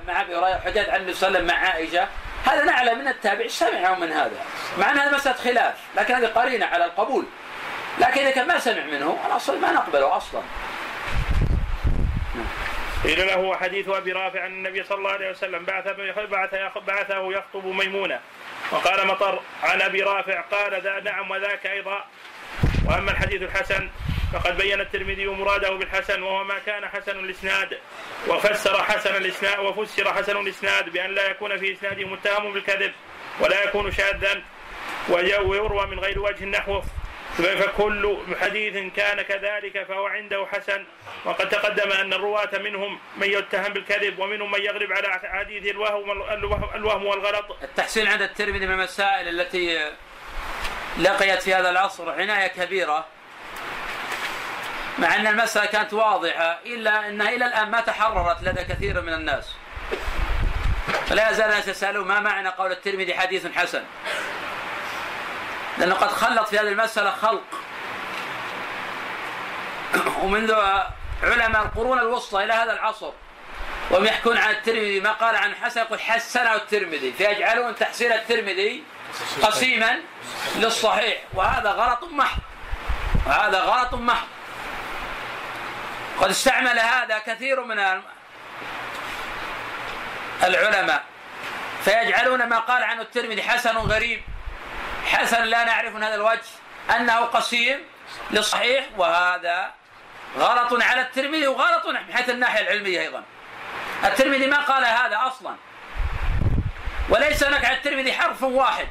مع 0.07 0.21
أبي 0.21 0.37
هريرة 0.37 0.59
حكايات 0.59 0.89
عن 0.89 1.01
النبي 1.01 1.15
صلى 1.15 1.29
الله 1.29 1.39
عليه 1.39 1.49
وسلم 1.49 1.61
مع 1.61 1.69
عائشة. 1.69 2.09
هذا 2.47 2.65
نعلم 2.65 2.99
من 2.99 3.09
التابع 3.09 3.47
سمع 3.47 3.95
من 3.95 4.13
هذا 4.13 4.37
مع 4.79 4.93
أن 4.93 4.99
هذا 4.99 5.17
مسألة 5.17 5.37
خلاف 5.37 5.75
لكن 5.97 6.15
هذه 6.15 6.27
قرينة 6.27 6.67
على 6.67 6.85
القبول. 6.85 7.25
لكن 7.99 8.21
إذا 8.21 8.31
كان 8.31 8.47
ما 8.47 8.59
سمع 8.59 8.85
منه 8.85 9.19
الاصل 9.27 9.61
ما 9.61 9.73
نقبله 9.73 10.17
أصلا. 10.17 10.43
قيل 13.05 13.27
له 13.27 13.57
حديث 13.57 13.89
أبي 13.89 14.13
رافع 14.13 14.47
ان 14.47 14.53
النبي 14.53 14.85
صلى 14.85 14.99
الله 14.99 15.11
عليه 15.11 15.31
وسلم 15.31 15.65
بعث 15.65 15.85
بعث 16.31 16.79
بعثه 16.87 17.33
يخطب 17.33 17.67
ميمونة. 17.67 18.21
وقال 18.71 19.07
مطر 19.07 19.43
عن 19.63 19.83
أبي 19.83 20.03
رافع 20.03 20.41
قال 20.41 20.83
ذا 20.83 21.01
نعم 21.01 21.31
وذاك 21.31 21.67
أيضا. 21.67 22.05
وأما 22.89 23.11
الحديث 23.11 23.43
الحسن 23.43 23.89
فقد 24.33 24.57
بين 24.57 24.81
الترمذي 24.81 25.27
مراده 25.27 25.71
بالحسن 25.71 26.23
وهو 26.23 26.45
ما 26.45 26.59
كان 26.67 26.89
حسن 26.89 27.19
الإسناد 27.19 27.79
وفسر 28.29 28.83
حسن 28.83 29.17
الإسناد 29.17 29.59
وفسر 29.59 30.15
حسن 30.15 30.37
الإسناد 30.37 30.89
بأن 30.93 31.15
لا 31.15 31.31
يكون 31.31 31.57
في 31.57 31.73
اسناده 31.73 32.05
متهم 32.05 32.53
بالكذب 32.53 32.93
ولا 33.41 33.65
يكون 33.65 33.93
شاذا 33.93 34.43
ويروى 35.09 35.87
من 35.87 35.99
غير 36.01 36.19
وجه 36.21 36.45
نحوه 36.45 36.85
فكل 37.39 38.17
حديث 38.41 38.93
كان 38.97 39.23
كذلك 39.23 39.87
فهو 39.89 40.07
عنده 40.07 40.47
حسن 40.47 40.85
وقد 41.25 41.49
تقدم 41.49 41.91
أن 41.93 42.13
الرواة 42.13 42.59
منهم 42.59 42.99
من 43.17 43.27
يتهم 43.27 43.73
بالكذب 43.73 44.19
ومنهم 44.19 44.51
من 44.51 44.61
يغلب 44.61 44.93
على 44.93 45.21
حديث 45.25 45.67
الوهم 45.67 46.11
الوهم 46.75 47.07
والغلط. 47.07 47.57
التحسين 47.63 48.09
عند 48.09 48.23
الترمذي 48.23 48.67
من 48.67 48.73
المسائل 48.73 49.29
التي 49.29 49.91
لقيت 50.99 51.43
في 51.43 51.55
هذا 51.55 51.71
العصر 51.71 52.11
عناية 52.11 52.47
كبيرة 52.47 53.07
مع 54.99 55.15
أن 55.15 55.27
المسألة 55.27 55.67
كانت 55.67 55.93
واضحة 55.93 56.59
إلا 56.67 57.09
أنها 57.09 57.29
إلى 57.29 57.47
الآن 57.47 57.71
ما 57.71 57.81
تحررت 57.81 58.43
لدى 58.43 58.65
كثير 58.65 59.01
من 59.01 59.13
الناس. 59.13 59.55
فلا 61.07 61.31
يزال 61.31 61.45
الناس 61.45 61.69
يسألون 61.69 62.09
ما 62.09 62.21
معنى 62.21 62.49
قول 62.49 62.73
الترمذي 62.73 63.15
حديث 63.15 63.47
حسن. 63.47 63.83
لأنه 65.79 65.95
قد 65.95 66.09
خلط 66.09 66.49
في 66.49 66.59
هذه 66.59 66.69
المسألة 66.69 67.11
خلق. 67.11 67.45
ومنذ 70.23 70.55
علماء 71.23 71.63
القرون 71.63 71.99
الوسطى 71.99 72.45
إلى 72.45 72.53
هذا 72.53 72.73
العصر 72.73 73.13
وهم 73.91 74.05
يحكون 74.05 74.39
عن 74.39 74.51
الترمذي 74.51 75.01
ما 75.01 75.13
قال 75.13 75.37
عن 75.37 75.55
حسن 75.55 75.81
يقول 75.81 76.01
حسنه 76.01 76.55
الترمذي. 76.55 77.13
فيجعلون 77.13 77.75
تحسين 77.75 78.13
الترمذي 78.13 78.85
قسيما 79.43 80.01
للصحيح. 80.57 81.23
وهذا 81.35 81.71
غلط 81.71 82.05
محض. 82.05 82.39
وهذا 83.27 83.61
غلط 83.61 83.95
محض. 83.95 84.27
قد 86.21 86.31
استعمل 86.31 86.79
هذا 86.79 87.19
كثير 87.19 87.65
من 87.65 87.79
العلماء. 90.43 91.05
فيجعلون 91.85 92.49
ما 92.49 92.59
قال 92.59 92.83
عنه 92.83 93.03
الترمذي 93.03 93.43
حسن 93.43 93.77
غريب. 93.77 94.23
حسن 95.07 95.43
لا 95.43 95.65
نعرف 95.65 95.95
من 95.95 96.03
هذا 96.03 96.15
الوجه. 96.15 96.49
أنه 96.97 97.21
قسيم 97.21 97.85
للصحيح 98.31 98.85
وهذا 98.97 99.71
غلط 100.39 100.83
على 100.83 101.01
الترمذي 101.01 101.47
وغلط 101.47 101.87
من 101.87 102.13
حيث 102.13 102.31
الناحية 102.31 102.61
العلمية 102.61 103.01
أيضا. 103.01 103.23
الترمذي 104.05 104.47
ما 104.47 104.61
قال 104.61 104.85
هذا 104.85 105.19
أصلا. 105.27 105.57
وليس 107.09 107.45
هناك 107.45 107.65
على 107.65 107.77
الترمذي 107.77 108.13
حرف 108.13 108.43
واحد 108.43 108.89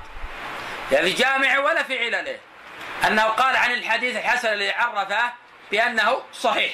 لا 0.92 1.02
في 1.02 1.10
جامعه 1.10 1.60
ولا 1.60 1.84
في 1.84 2.00
علله 2.00 2.38
أنه 3.08 3.24
قال 3.24 3.56
عن 3.56 3.72
الحديث 3.72 4.16
الحسن 4.16 4.54
الذي 4.54 4.72
عرفه 4.72 5.34
بأنه 5.72 6.22
صحيح. 6.34 6.74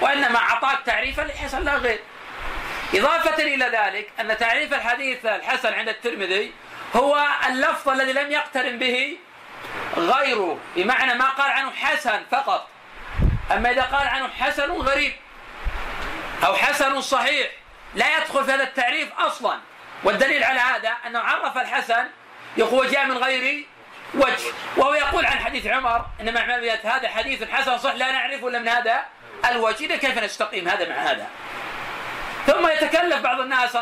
وإنما 0.00 0.38
أعطاك 0.38 0.78
تعريفا 0.86 1.22
للحسن 1.22 1.64
لا 1.64 1.76
غير. 1.76 2.00
إضافة 2.94 3.42
إلى 3.42 3.64
ذلك 3.64 4.10
أن 4.20 4.36
تعريف 4.38 4.74
الحديث 4.74 5.26
الحسن 5.26 5.72
عند 5.72 5.88
الترمذي 5.88 6.52
هو 6.96 7.26
اللفظ 7.48 7.88
الذي 7.88 8.12
لم 8.12 8.32
يقترن 8.32 8.78
به 8.78 9.18
غيره 9.96 10.58
بمعنى 10.76 11.14
ما 11.14 11.24
قال 11.24 11.50
عنه 11.50 11.70
حسن 11.70 12.20
فقط 12.30 12.68
أما 13.52 13.70
إذا 13.70 13.82
قال 13.82 14.08
عنه 14.08 14.28
حسن 14.28 14.70
غريب 14.70 15.12
أو 16.46 16.54
حسن 16.54 17.00
صحيح 17.00 17.50
لا 17.94 18.16
يدخل 18.16 18.44
في 18.44 18.52
هذا 18.52 18.62
التعريف 18.62 19.08
أصلا 19.18 19.58
والدليل 20.04 20.44
على 20.44 20.60
هذا 20.60 20.92
أنه 21.06 21.18
عرف 21.18 21.58
الحسن 21.58 22.06
يقول 22.56 22.90
جاء 22.90 23.06
من 23.06 23.18
غير 23.18 23.66
وجه 24.14 24.52
وهو 24.76 24.94
يقول 24.94 25.26
عن 25.26 25.38
حديث 25.38 25.66
عمر 25.66 26.06
إن 26.20 26.34
مع 26.34 26.40
هذا 26.84 27.08
حديث 27.08 27.50
حسن 27.50 27.78
صح 27.78 27.94
لا 27.94 28.12
نعرفه 28.12 28.48
إلا 28.48 28.58
من 28.58 28.68
هذا 28.68 29.00
الوجه. 29.50 29.84
إذا 29.84 29.96
كيف 29.96 30.18
نستقيم 30.18 30.68
هذا 30.68 30.88
مع 30.88 30.94
هذا؟ 30.94 31.26
ثم 32.46 32.68
يتكلف 32.68 33.16
بعض 33.16 33.40
الناس 33.40 33.76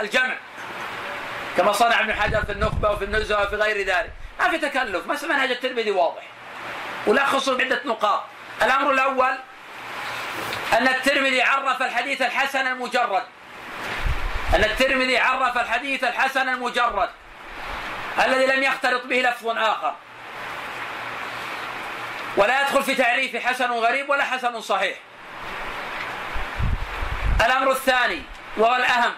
الجمع 0.00 0.34
كما 1.56 1.72
صنع 1.72 2.00
ابن 2.00 2.14
حجر 2.14 2.44
في 2.44 2.52
النخبة 2.52 2.90
وفي 2.90 3.04
النزهة 3.04 3.42
وفي 3.42 3.56
غير 3.56 3.86
ذلك. 3.86 4.12
ما 4.40 4.48
في 4.48 4.58
تكلف 4.58 5.06
بس 5.06 5.24
منهج 5.24 5.50
الترمذي 5.50 5.90
واضح. 5.90 6.22
ولخصه 7.06 7.56
بعدة 7.56 7.80
نقاط. 7.84 8.24
الأمر 8.62 8.90
الأول 8.90 9.34
أن 10.72 10.88
الترمذي 10.88 11.42
عرف 11.42 11.82
الحديث 11.82 12.22
الحسن 12.22 12.66
المجرد. 12.66 13.22
أن 14.54 14.64
الترمذي 14.64 15.18
عرف 15.18 15.58
الحديث 15.58 16.04
الحسن 16.04 16.48
المجرد 16.48 17.10
الذي 18.24 18.46
لم 18.46 18.62
يختلط 18.62 19.06
به 19.06 19.16
لفظ 19.16 19.48
آخر. 19.48 19.94
ولا 22.36 22.60
يدخل 22.60 22.82
في 22.82 22.94
تعريف 22.94 23.36
حسن 23.36 23.70
غريب 23.70 24.10
ولا 24.10 24.24
حسن 24.24 24.60
صحيح. 24.60 24.96
الأمر 27.46 27.70
الثاني 27.70 28.22
وهو 28.56 28.76
الأهم 28.76 29.12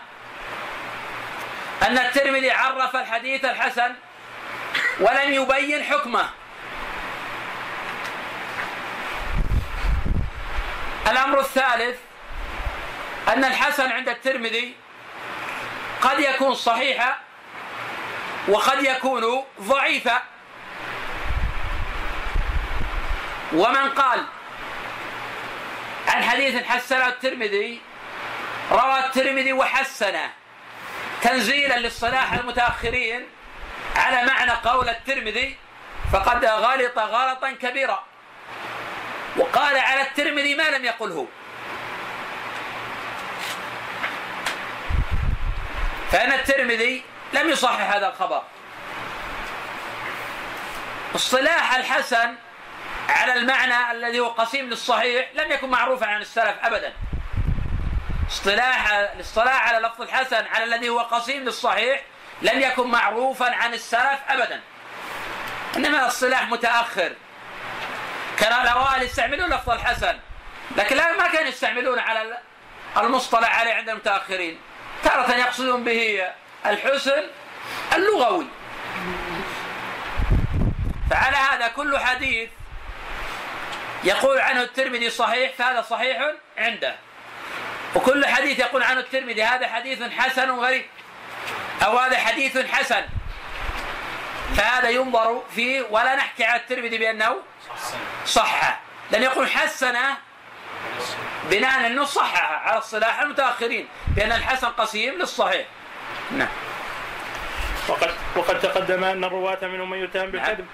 أن 1.82 1.98
الترمذي 1.98 2.50
عرف 2.50 2.96
الحديث 2.96 3.44
الحسن 3.44 3.94
ولم 5.00 5.32
يبين 5.32 5.84
حكمه. 5.84 6.30
الأمر 11.10 11.40
الثالث 11.40 11.98
أن 13.28 13.44
الحسن 13.44 13.92
عند 13.92 14.08
الترمذي 14.08 14.74
قد 16.02 16.20
يكون 16.20 16.54
صحيحا 16.54 17.18
وقد 18.48 18.82
يكون 18.82 19.44
ضعيفا 19.60 20.22
ومن 23.52 23.90
قال 23.90 24.24
عن 26.08 26.22
حديث 26.22 26.64
حسنه 26.64 27.08
الترمذي 27.08 27.80
روى 28.72 28.98
الترمذي 28.98 29.52
وحسنه. 29.52 30.30
تنزيلا 31.22 31.78
للصلاح 31.78 32.32
المتأخرين 32.32 33.26
على 33.96 34.26
معنى 34.26 34.50
قول 34.50 34.88
الترمذي 34.88 35.56
فقد 36.12 36.44
غلط 36.44 36.98
غلطا 36.98 37.50
كبيرا. 37.50 38.04
وقال 39.36 39.78
على 39.78 40.02
الترمذي 40.02 40.54
ما 40.54 40.62
لم 40.62 40.84
يقله. 40.84 41.28
فإن 46.12 46.32
الترمذي 46.32 47.04
لم 47.32 47.48
يصحح 47.48 47.94
هذا 47.94 48.08
الخبر. 48.08 48.42
اصطلاح 51.14 51.74
الحسن 51.74 52.34
على 53.08 53.32
المعنى 53.32 53.92
الذي 53.92 54.20
هو 54.20 54.28
قسيم 54.28 54.70
للصحيح 54.70 55.30
لم 55.34 55.52
يكن 55.52 55.68
معروفا 55.68 56.06
عن 56.06 56.20
السلف 56.20 56.54
أبدا. 56.62 56.92
اصطلاح 58.28 58.92
الاصطلاح 58.92 59.68
على 59.68 59.86
لفظ 59.86 60.02
الحسن 60.02 60.46
على 60.46 60.64
الذي 60.64 60.88
هو 60.88 60.98
قسيم 60.98 61.44
للصحيح 61.44 62.02
لم 62.42 62.60
يكن 62.60 62.86
معروفا 62.86 63.54
عن 63.54 63.74
السلف 63.74 64.20
ابدا. 64.28 64.60
إنما 65.76 66.00
الاصطلاح 66.00 66.48
متأخر. 66.48 67.12
كان 68.38 68.52
الاوائل 68.52 69.02
يستعملون 69.02 69.50
لفظ 69.50 69.70
الحسن 69.70 70.18
لكن 70.76 70.96
لا 70.96 71.12
ما 71.12 71.28
كانوا 71.28 71.48
يستعملون 71.48 71.98
على 71.98 72.38
المصطلح 72.96 73.60
عليه 73.60 73.74
عند 73.74 73.88
المتأخرين. 73.88 74.60
تارة 75.04 75.34
يقصدون 75.34 75.84
به 75.84 76.28
الحسن 76.66 77.22
اللغوي. 77.96 78.46
فعلى 81.10 81.36
هذا 81.36 81.68
كل 81.68 81.98
حديث 81.98 82.50
يقول 84.04 84.38
عنه 84.38 84.62
الترمذي 84.62 85.10
صحيح 85.10 85.52
فهذا 85.58 85.82
صحيح 85.82 86.18
عنده. 86.58 86.96
وكل 87.94 88.26
حديث 88.26 88.58
يقول 88.58 88.82
عنه 88.82 89.00
الترمذي 89.00 89.42
هذا 89.42 89.68
حديث 89.68 90.02
حسن 90.02 90.50
غريب 90.50 90.84
أو 91.84 91.98
هذا 91.98 92.18
حديث 92.18 92.58
حسن. 92.58 93.04
فهذا 94.56 94.88
ينظر 94.88 95.42
فيه 95.54 95.82
ولا 95.90 96.14
نحكي 96.14 96.44
على 96.44 96.60
الترمذي 96.60 96.98
بأنه 96.98 97.36
صح 98.26 98.80
لأن 99.10 99.22
يقول 99.22 99.50
حسنه 99.50 100.16
بناء 101.50 101.86
أنه 101.86 102.04
صحح 102.04 102.52
على 102.66 102.78
الصلاح 102.78 103.20
المتأخرين 103.20 103.88
بأن 104.16 104.32
الحسن 104.32 104.66
قسيم 104.66 105.14
للصحيح. 105.14 105.66
نعم. 106.30 106.48
وقد 107.88 108.10
وقد 108.36 108.60
تقدم 108.60 109.04
أن 109.04 109.24
الرواة 109.24 109.58
منهم 109.62 109.90
من 109.90 110.04
يتهم 110.04 110.30
بالكذب. 110.30 110.66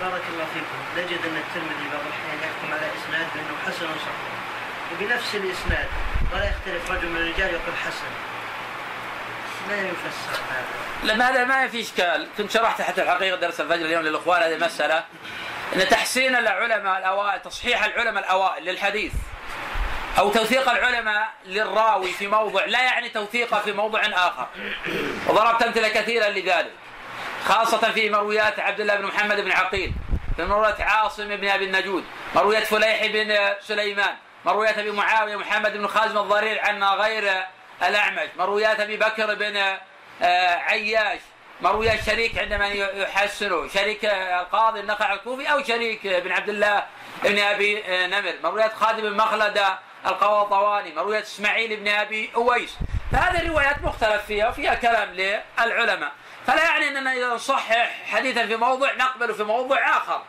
بارك 0.00 0.22
الله 0.32 0.46
فيكم، 0.54 0.78
نجد 0.96 1.20
أن 1.26 1.36
الترمذي 1.36 1.88
بعض 1.92 2.02
الأحيان 2.06 2.38
يحكم 2.42 2.72
على 2.72 2.90
إسناد 2.98 3.26
بأنه 3.34 3.56
حسن 3.66 3.86
صحيح. 3.86 4.36
وبنفس 4.92 5.34
الإسناد 5.34 5.88
ولا 6.32 6.44
يختلف 6.44 6.90
رجل 6.90 7.08
من 7.08 7.16
الرجال 7.16 7.50
يقول 7.50 7.76
حسن. 7.86 8.06
لا 9.68 9.76
يفسر 9.76 10.42
هذا. 10.50 11.12
لما 11.12 11.30
هذا 11.30 11.44
ما 11.44 11.68
في 11.68 11.80
إشكال. 11.80 12.28
كنت 12.38 12.50
شرحت 12.50 12.82
حتى 12.82 13.02
الحقيقة 13.02 13.36
درس 13.36 13.60
الفجر 13.60 13.84
اليوم 13.84 14.02
للإخوان 14.02 14.42
هذه 14.42 14.64
مسألة 14.64 15.04
إن 15.74 15.88
تحسين 15.88 16.36
العلماء 16.36 16.98
الأوائل 16.98 17.42
تصحيح 17.42 17.84
العلماء 17.84 18.24
الأوائل 18.24 18.64
للحديث 18.64 19.12
أو 20.18 20.30
توثيق 20.30 20.70
العلماء 20.70 21.28
للراوي 21.46 22.12
في 22.12 22.26
موضع 22.26 22.64
لا 22.64 22.82
يعني 22.82 23.08
توثيقه 23.08 23.60
في 23.60 23.72
موضع 23.72 24.00
آخر. 24.00 24.46
وضربت 25.28 25.62
أمثلة 25.62 25.88
كثيرة 25.88 26.28
لذلك 26.28 26.72
خاصة 27.44 27.92
في 27.92 28.10
مرويات 28.10 28.60
عبد 28.60 28.80
الله 28.80 28.96
بن 28.96 29.06
محمد 29.06 29.40
بن 29.40 29.50
عقيل 29.50 29.92
في 30.36 30.44
مرويات 30.44 30.80
عاصم 30.80 31.36
بن 31.36 31.48
أبي 31.48 31.64
النجود 31.64 32.04
مرويات 32.34 32.66
فليح 32.66 33.06
بن 33.06 33.54
سليمان 33.60 34.14
مرويات 34.44 34.78
أبي 34.78 34.90
معاوية 34.90 35.36
محمد 35.36 35.72
بن 35.76 35.86
خازم 35.86 36.18
الضرير 36.18 36.60
عن 36.60 36.84
غير 36.84 37.42
الأعمش 37.82 38.28
مرويات 38.38 38.80
أبي 38.80 38.96
بكر 38.96 39.34
بن 39.34 39.56
آه، 40.22 40.54
عياش 40.56 41.20
مرويات 41.60 42.04
شريك 42.06 42.38
عندما 42.38 42.68
يحسنه 42.68 43.68
شريك 43.68 44.04
القاضي 44.04 44.80
النخع 44.80 45.12
الكوفي 45.12 45.52
أو 45.52 45.62
شريك 45.62 46.06
بن 46.06 46.32
عبد 46.32 46.48
الله 46.48 46.86
بن 47.24 47.38
أبي 47.38 47.84
آه، 47.84 48.06
نمر. 48.06 48.34
مرويات 48.42 48.74
خادم 48.74 49.10
بن 49.10 49.20
القواطواني 50.06 50.92
مرويات 50.92 51.22
إسماعيل 51.22 51.76
بن 51.76 51.88
أبي 51.88 52.30
أويس. 52.36 52.76
فهذه 53.12 53.40
الروايات 53.40 53.82
مختلف 53.82 54.26
فيها 54.26 54.48
وفيها 54.48 54.74
كلام 54.74 55.10
للعلماء. 55.10 56.12
فلا 56.46 56.64
يعني 56.64 56.88
أننا 56.88 57.12
إذا 57.12 57.28
نصحح 57.28 58.04
حديثا 58.06 58.46
في 58.46 58.56
موضع 58.56 58.92
نقبل 58.94 59.34
في 59.34 59.42
موضع 59.42 59.96
آخر. 59.96 60.22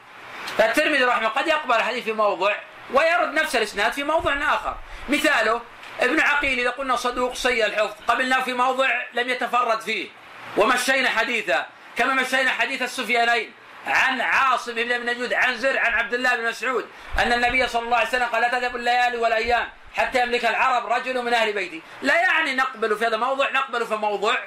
فالترمذي 0.57 1.03
رحمه 1.03 1.27
قد 1.27 1.47
يقبل 1.47 1.75
الحديث 1.75 2.03
في 2.03 2.13
موضع 2.13 2.55
ويرد 2.93 3.33
نفس 3.33 3.55
الإسناد 3.55 3.91
في 3.91 4.03
موضع 4.03 4.33
آخر. 4.33 4.75
مثاله 5.09 5.61
ابن 5.99 6.19
عقيل 6.19 6.59
إذا 6.59 6.69
قلنا 6.69 6.95
صدوق 6.95 7.33
سيء 7.33 7.65
الحفظ 7.65 7.95
قبلناه 8.07 8.41
في 8.41 8.53
موضع 8.53 8.89
لم 9.13 9.29
يتفرد 9.29 9.81
فيه. 9.81 10.09
ومشينا 10.57 11.09
حديثه 11.09 11.65
كما 11.97 12.13
مشينا 12.13 12.51
حديث 12.51 12.81
السفيانين 12.81 13.53
عن 13.87 14.21
عاصم 14.21 14.73
بن 14.73 15.05
نجود 15.05 15.33
عن 15.33 15.57
زر 15.57 15.79
عن 15.79 15.93
عبد 15.93 16.13
الله 16.13 16.35
بن 16.35 16.47
مسعود 16.47 16.85
أن 17.19 17.33
النبي 17.33 17.67
صلى 17.67 17.81
الله 17.81 17.97
عليه 17.97 18.07
وسلم 18.07 18.25
قال 18.25 18.41
لا 18.41 18.47
تذهب 18.47 18.75
الليالي 18.75 19.17
والأيام 19.17 19.69
حتى 19.97 20.21
يملك 20.21 20.45
العرب 20.45 20.85
رجل 20.85 21.21
من 21.23 21.33
أهل 21.33 21.53
بيتي. 21.53 21.81
لا 22.01 22.21
يعني 22.21 22.55
نقبل 22.55 22.97
في 22.97 23.07
هذا 23.07 23.15
الموضوع 23.15 23.51
نقبل 23.51 23.87
في 23.87 23.95
موضوع 23.95 24.37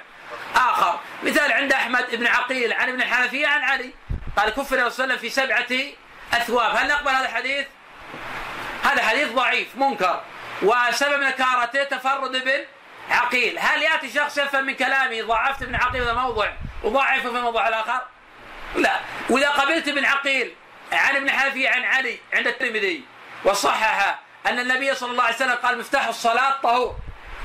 آخر. 0.55 0.99
مثال 1.23 1.51
عند 1.51 1.73
أحمد 1.73 2.15
بن 2.15 2.27
عقيل 2.27 2.73
عن 2.73 2.89
ابن 2.89 3.01
الحنفية 3.01 3.47
عن 3.47 3.61
علي. 3.63 3.93
قال 4.37 4.49
كفر 4.49 4.63
صلى 4.63 4.73
الله 4.73 4.81
عليه 4.81 4.93
وسلم 4.93 5.17
في 5.17 5.29
سبعة 5.29 5.67
أثواب. 6.33 6.75
هل 6.75 6.87
نقبل 6.87 7.09
هذا 7.09 7.25
الحديث؟ 7.25 7.67
هذا 8.83 9.03
حديث 9.03 9.31
ضعيف 9.31 9.75
منكر. 9.75 10.21
وسبب 10.61 11.23
نكارته 11.23 11.83
تفرد 11.83 12.35
ابن 12.35 12.65
عقيل. 13.11 13.59
هل 13.59 13.81
يأتي 13.81 14.09
شخص 14.09 14.37
يفهم 14.37 14.65
من 14.65 14.73
كلامي 14.73 15.21
ضعفت 15.21 15.63
ابن 15.63 15.75
عقيل 15.75 16.01
هذا 16.01 16.13
موضوع 16.13 16.53
وضعفه 16.83 17.29
في 17.29 17.37
الموضوع 17.37 17.67
الآخر؟ 17.67 18.01
لا. 18.75 18.99
وإذا 19.29 19.49
قبلت 19.49 19.87
ابن 19.87 20.05
عقيل 20.05 20.53
عن 20.91 21.15
ابن 21.15 21.29
حنفي 21.29 21.67
عن 21.67 21.83
علي 21.83 22.19
عند 22.33 22.47
الترمذي 22.47 23.03
وصحح 23.43 24.19
أن 24.47 24.59
النبي 24.59 24.95
صلى 24.95 25.11
الله 25.11 25.23
عليه 25.23 25.35
وسلم 25.35 25.55
قال 25.55 25.77
مفتاح 25.79 26.07
الصلاة 26.07 26.51
طهور 26.63 26.95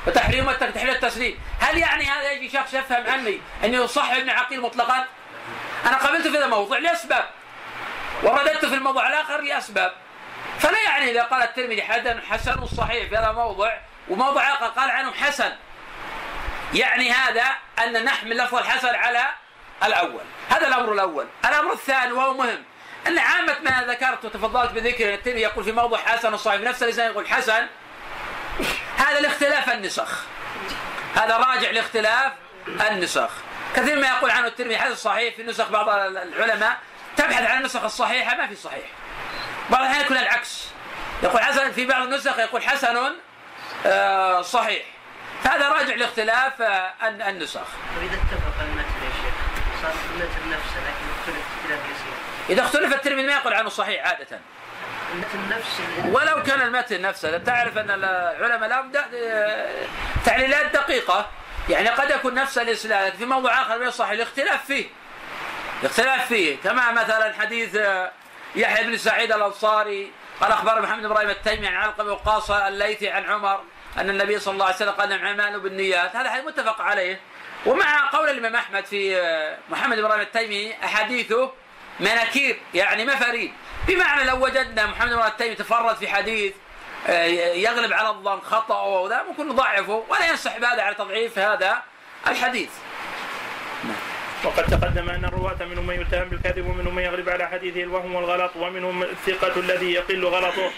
وتحريم 0.07 0.53
تحريم 0.53 0.95
التسليم. 0.95 1.39
هل 1.61 1.79
يعني 1.79 2.05
هذا 2.05 2.33
يجي 2.33 2.51
شخص 2.51 2.75
يفهم 2.75 3.07
عني 3.07 3.41
انه 3.65 3.85
يصح 3.85 4.11
ابن 4.11 4.31
عقيل 4.31 4.61
مطلقا؟ 4.61 5.05
أنا 5.87 5.97
قبلت 5.97 6.29
في 6.29 6.39
هذا 6.39 6.45
الموضوع 6.45 6.79
لأسباب. 6.79 7.25
ورددت 8.23 8.65
في 8.67 8.75
الموضوع 8.75 9.09
الآخر 9.09 9.41
لأسباب. 9.41 9.93
فلا 10.59 10.83
يعني 10.83 11.11
إذا 11.11 11.23
قال 11.23 11.43
الترمذي 11.43 11.83
حدث 11.83 12.25
حسن 12.25 12.67
صحيح 12.67 13.09
في 13.09 13.17
هذا 13.17 13.31
الموضوع 13.31 13.79
وموضع 14.09 14.43
اخر 14.43 14.67
قال 14.67 14.91
عنه 14.91 15.13
حسن. 15.13 15.53
يعني 16.75 17.11
هذا 17.11 17.45
أن 17.85 18.05
نحمل 18.05 18.37
لفظ 18.37 18.55
الحسن 18.55 18.95
على 18.95 19.27
الأول. 19.85 20.23
هذا 20.51 20.67
الأمر 20.67 20.93
الأول. 20.93 21.27
الأمر 21.45 21.73
الثاني 21.73 22.13
وهو 22.13 22.35
مهم. 22.35 22.65
أن 23.07 23.19
عامة 23.19 23.57
ما 23.63 23.85
ذكرت 23.89 24.25
وتفضلت 24.25 24.71
بذكر 24.71 25.15
الترمذي 25.15 25.41
يقول 25.41 25.65
في 25.65 25.73
موضوع 25.73 25.99
حسن 25.99 26.37
صحيح 26.37 26.61
نفس 26.61 26.83
الانسان 26.83 27.11
يقول 27.11 27.29
حسن. 27.29 27.67
هذا 28.97 29.19
الاختلاف 29.19 29.71
النسخ. 29.71 30.25
هذا 31.17 31.37
راجع 31.37 31.71
لاختلاف 31.71 32.33
النسخ. 32.91 33.31
كثير 33.77 33.99
ما 33.99 34.07
يقول 34.09 34.31
عنه 34.31 34.47
الترمذي 34.47 34.79
حسن 34.79 34.95
صحيح 34.95 35.35
في 35.35 35.43
نسخ 35.43 35.69
بعض 35.69 35.89
العلماء 35.89 36.77
تبحث 37.17 37.51
عن 37.51 37.59
النسخ 37.59 37.85
الصحيحة 37.85 38.37
ما 38.37 38.47
في 38.47 38.55
صحيح. 38.55 38.87
بعض 39.71 39.81
الأحيان 39.81 40.05
يكون 40.05 40.17
العكس. 40.17 40.65
يقول 41.23 41.43
حسن 41.43 41.73
في 41.73 41.87
بعض 41.87 42.03
النسخ 42.03 42.39
يقول 42.39 42.63
حسن 42.63 43.13
صحيح. 44.43 44.83
هذا 45.45 45.69
راجع 45.69 45.95
لاختلاف 45.95 46.63
آه، 46.63 46.93
النسخ. 47.09 47.61
واذا 47.99 48.15
اتفق 48.15 48.61
المتن 48.63 49.05
يا 49.05 49.11
شيخ 49.23 49.35
صار 49.83 49.93
المتن 50.15 50.51
نفسه 50.51 50.81
لكن 50.81 51.07
اختلف 51.21 51.45
اختلاف 51.59 51.81
يسير. 51.81 52.13
إذا 52.51 52.63
اختلف 52.63 52.95
الترمذي 52.95 53.27
ما 53.27 53.33
يقول 53.33 53.55
عنه 53.55 53.69
صحيح 53.69 54.07
عادة. 54.07 54.41
المتن 55.13 55.57
نفسه 55.57 56.07
ولو 56.07 56.43
كان 56.43 56.61
المتن 56.61 57.03
نفسه 57.03 57.39
تعرف 57.39 57.79
أن 57.79 57.91
العلماء 57.91 58.69
لهم 58.69 58.93
آه، 59.15 59.87
تعليلات 60.25 60.73
دقيقة. 60.73 61.27
يعني 61.69 61.89
قد 61.89 62.11
يكون 62.11 62.35
نفس 62.35 62.59
الإسناد 62.59 63.15
في 63.15 63.25
موضوع 63.25 63.63
آخر 63.63 63.79
من 63.79 63.87
الصحيح 63.87 64.11
الاختلاف 64.11 64.65
فيه. 64.67 64.87
الاختلاف 65.81 66.27
فيه. 66.29 66.57
كما 66.65 66.93
مثلا 66.93 67.35
حديث 67.41 67.79
يحيى 68.57 68.87
بن 68.87 68.97
سعيد 68.97 69.33
الأنصاري 69.33 70.13
قال 70.41 70.53
اخبر 70.53 70.83
محمد 70.83 70.99
بن 70.99 71.05
إبراهيم 71.05 71.31
التيمي 71.31 71.67
عن 71.67 71.75
علقمة 71.75 72.13
وقاصة 72.13 72.69
الليثي 72.69 73.09
عن 73.11 73.25
عمر. 73.25 73.61
أن 73.99 74.11
النبي 74.11 74.39
صلى 74.39 74.53
الله 74.55 74.65
عليه 74.65 74.77
وسلم 74.77 74.91
قال 74.91 75.13
الاعمال 75.13 75.61
بالنيات 75.61 76.17
هذا 76.17 76.31
حديث 76.31 76.47
متفق 76.47 76.81
عليه. 76.81 77.21
ومع 77.67 78.11
قول 78.11 78.29
الإمام 78.31 78.57
أحمد 78.57 78.85
في 78.85 79.17
آه، 79.17 79.59
محمد 79.71 79.99
بن 79.99 80.21
التيمي 80.21 80.75
احاديثه 80.85 81.53
مناكير 82.01 82.57
يعني 82.75 83.05
مفاريد. 83.05 83.53
بمعنى 83.89 84.25
لو 84.25 84.45
وجدنا 84.45 84.87
محمد 84.87 85.13
بن 85.13 85.23
التيمي 85.23 85.55
تفرد 85.55 85.97
في 85.97 86.09
حديث 86.09 86.55
آه، 87.09 87.25
يغلب 87.55 87.93
على 87.93 88.09
الظن 88.09 88.41
خطأ 88.41 88.83
وذا 88.83 89.23
ممكن 89.23 89.49
نضعفه 89.49 90.05
ولا 90.09 90.29
ينسحب 90.31 90.65
هذا 90.65 90.83
على 90.83 90.95
تضعيف 90.95 91.39
هذا 91.39 91.83
الحديث. 92.27 92.71
وقد 94.45 94.65
تقدم 94.65 95.11
أن 95.11 95.25
الرواة 95.25 95.57
منهم 95.61 95.87
من 95.87 96.01
يتهم 96.01 96.29
بالكذب 96.29 96.67
ومنهم 96.67 96.95
من 96.95 97.03
يغلب 97.03 97.29
على 97.29 97.49
حديثه 97.49 97.83
الوهم 97.83 98.15
والغلط 98.15 98.57
ومنهم 98.57 99.03
الثقة 99.03 99.61
الذي 99.61 99.93
يقل 99.93 100.25
غلطه 100.25 100.71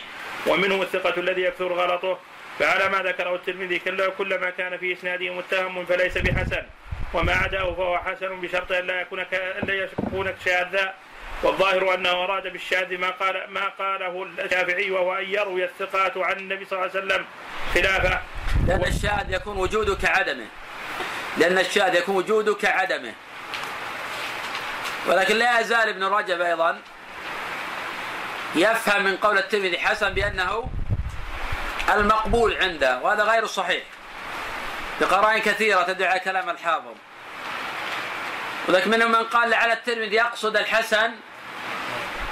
ومنهم 0.46 0.82
الثقة 0.82 1.20
الذي 1.20 1.42
يكثر 1.42 1.72
غلطه. 1.72 2.18
فعلى 2.58 2.88
ما 2.88 3.02
ذكره 3.02 3.34
الترمذي 3.34 3.78
كل 4.18 4.40
ما 4.40 4.50
كان 4.50 4.78
في 4.78 4.92
إسناده 4.92 5.34
متهم 5.34 5.84
فليس 5.84 6.18
بحسن 6.18 6.62
وما 7.14 7.32
عداه 7.32 7.74
فهو 7.74 7.98
حسن 7.98 8.40
بشرط 8.40 8.72
أن 8.72 8.86
لا 8.86 9.00
يكون 9.00 9.24
لا 9.62 9.74
يكون 9.74 10.34
شاذا 10.44 10.94
والظاهر 11.42 11.94
أنه 11.94 12.10
أراد 12.10 12.52
بالشاذ 12.52 12.98
ما 12.98 13.10
قال 13.10 13.44
ما 13.48 13.68
قاله 13.68 14.26
الشافعي 14.38 14.90
وهو 14.90 15.14
أن 15.14 15.24
يروي 15.24 15.64
الثقات 15.64 16.16
عن 16.16 16.36
النبي 16.36 16.64
صلى 16.64 16.78
الله 16.78 16.90
عليه 16.90 17.06
وسلم 17.06 17.24
خلافه. 17.74 18.20
لأن 18.66 18.84
الشاذ 18.84 19.32
يكون 19.32 19.56
وجوده 19.56 19.94
كعدمه 19.94 20.46
لأن 21.38 21.58
الشاذ 21.58 21.94
يكون 21.94 22.16
وجوده 22.16 22.54
كعدمه 22.54 23.12
ولكن 25.06 25.36
لا 25.36 25.60
يزال 25.60 25.88
ابن 25.88 26.04
رجب 26.04 26.40
أيضا 26.40 26.78
يفهم 28.54 29.04
من 29.04 29.16
قول 29.16 29.38
الترمذي 29.38 29.78
حسن 29.78 30.14
بأنه 30.14 30.70
المقبول 31.90 32.56
عنده 32.56 33.00
وهذا 33.00 33.22
غير 33.22 33.46
صحيح. 33.46 33.82
بقرائن 35.00 35.40
كثيرة 35.42 35.82
تدعي 35.82 36.08
على 36.08 36.20
كلام 36.20 36.50
الحافظ 36.50 36.94
ولكن 38.68 38.90
منهم 38.90 39.12
من 39.12 39.22
قال 39.22 39.50
لعل 39.50 39.70
الترمذي 39.70 40.16
يقصد 40.16 40.56
الحسن 40.56 41.10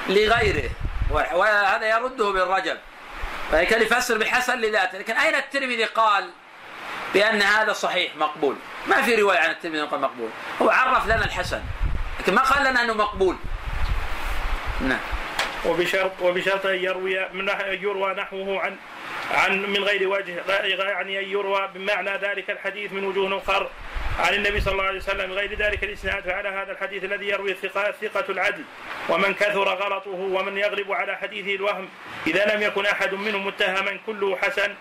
لغيره. 0.09 0.71
وهذا 1.11 1.89
يرده 1.89 2.31
ابن 2.31 2.41
رجب 2.41 2.79
يفسر 3.53 4.19
بحسن 4.19 4.59
لذاته. 4.59 4.99
لكن 4.99 5.17
أين 5.17 5.35
الترمذي 5.35 5.85
قال 5.85 6.31
بأن 7.15 7.43
هذا 7.43 7.73
صحيح 7.73 8.17
مقبول؟ 8.17 8.57
ما 8.87 9.03
في 9.03 9.15
رواية 9.15 9.39
عن 9.39 9.51
الترمذي 9.51 9.81
قال 9.81 10.01
مقبول. 10.01 10.31
هو 10.63 10.71
عرف 10.71 11.07
لنا 11.07 11.25
الحسن. 11.25 11.61
لكن 12.21 12.35
ما 12.35 12.43
قال 12.43 12.65
لنا 12.65 12.83
أنه 12.83 12.95
مقبول. 12.95 13.37
نعم. 14.81 15.01
وبشرط 15.67 16.13
وبشرط 16.21 16.67
أن 16.67 16.75
يروي 16.75 17.29
من 17.33 17.49
يروى 17.61 18.15
نحوه 18.15 18.61
عن 18.61 18.77
عن 19.31 19.63
من 19.63 19.85
غير 19.85 20.09
وجه 20.09 20.43
يعني 20.49 21.19
ان 21.19 21.31
يروى 21.31 21.69
بمعنى 21.75 22.11
ذلك 22.11 22.51
الحديث 22.51 22.93
من 22.93 23.05
وجوه 23.05 23.39
آخر 23.39 23.71
عن 24.19 24.35
النبي 24.35 24.61
صلى 24.61 24.73
الله 24.73 24.85
عليه 24.85 24.99
وسلم. 24.99 25.33
غير 25.33 25.55
ذلك 25.55 25.85
الإسناد 25.85 26.23
فعلى 26.23 26.49
هذا 26.49 26.73
الحديث 26.73 27.05
الذي 27.05 27.29
يروي 27.29 27.51
الثقة, 27.51 27.93
ثقة 27.93 28.25
العدل 28.29 28.65
ومن 29.09 29.35
كثر 29.35 29.69
غلطه 29.69 30.11
ومن 30.11 30.59
يغلب 30.59 30.93
على 30.93 31.17
حديثه 31.17 31.55
الوهم. 31.55 31.89
إذا 32.27 32.55
لم 32.55 32.63
يكن 32.63 32.87
أحد 32.87 33.15
منهم 33.15 33.47
متهما 33.47 33.99
كله 34.07 34.37
حسن 34.37 34.75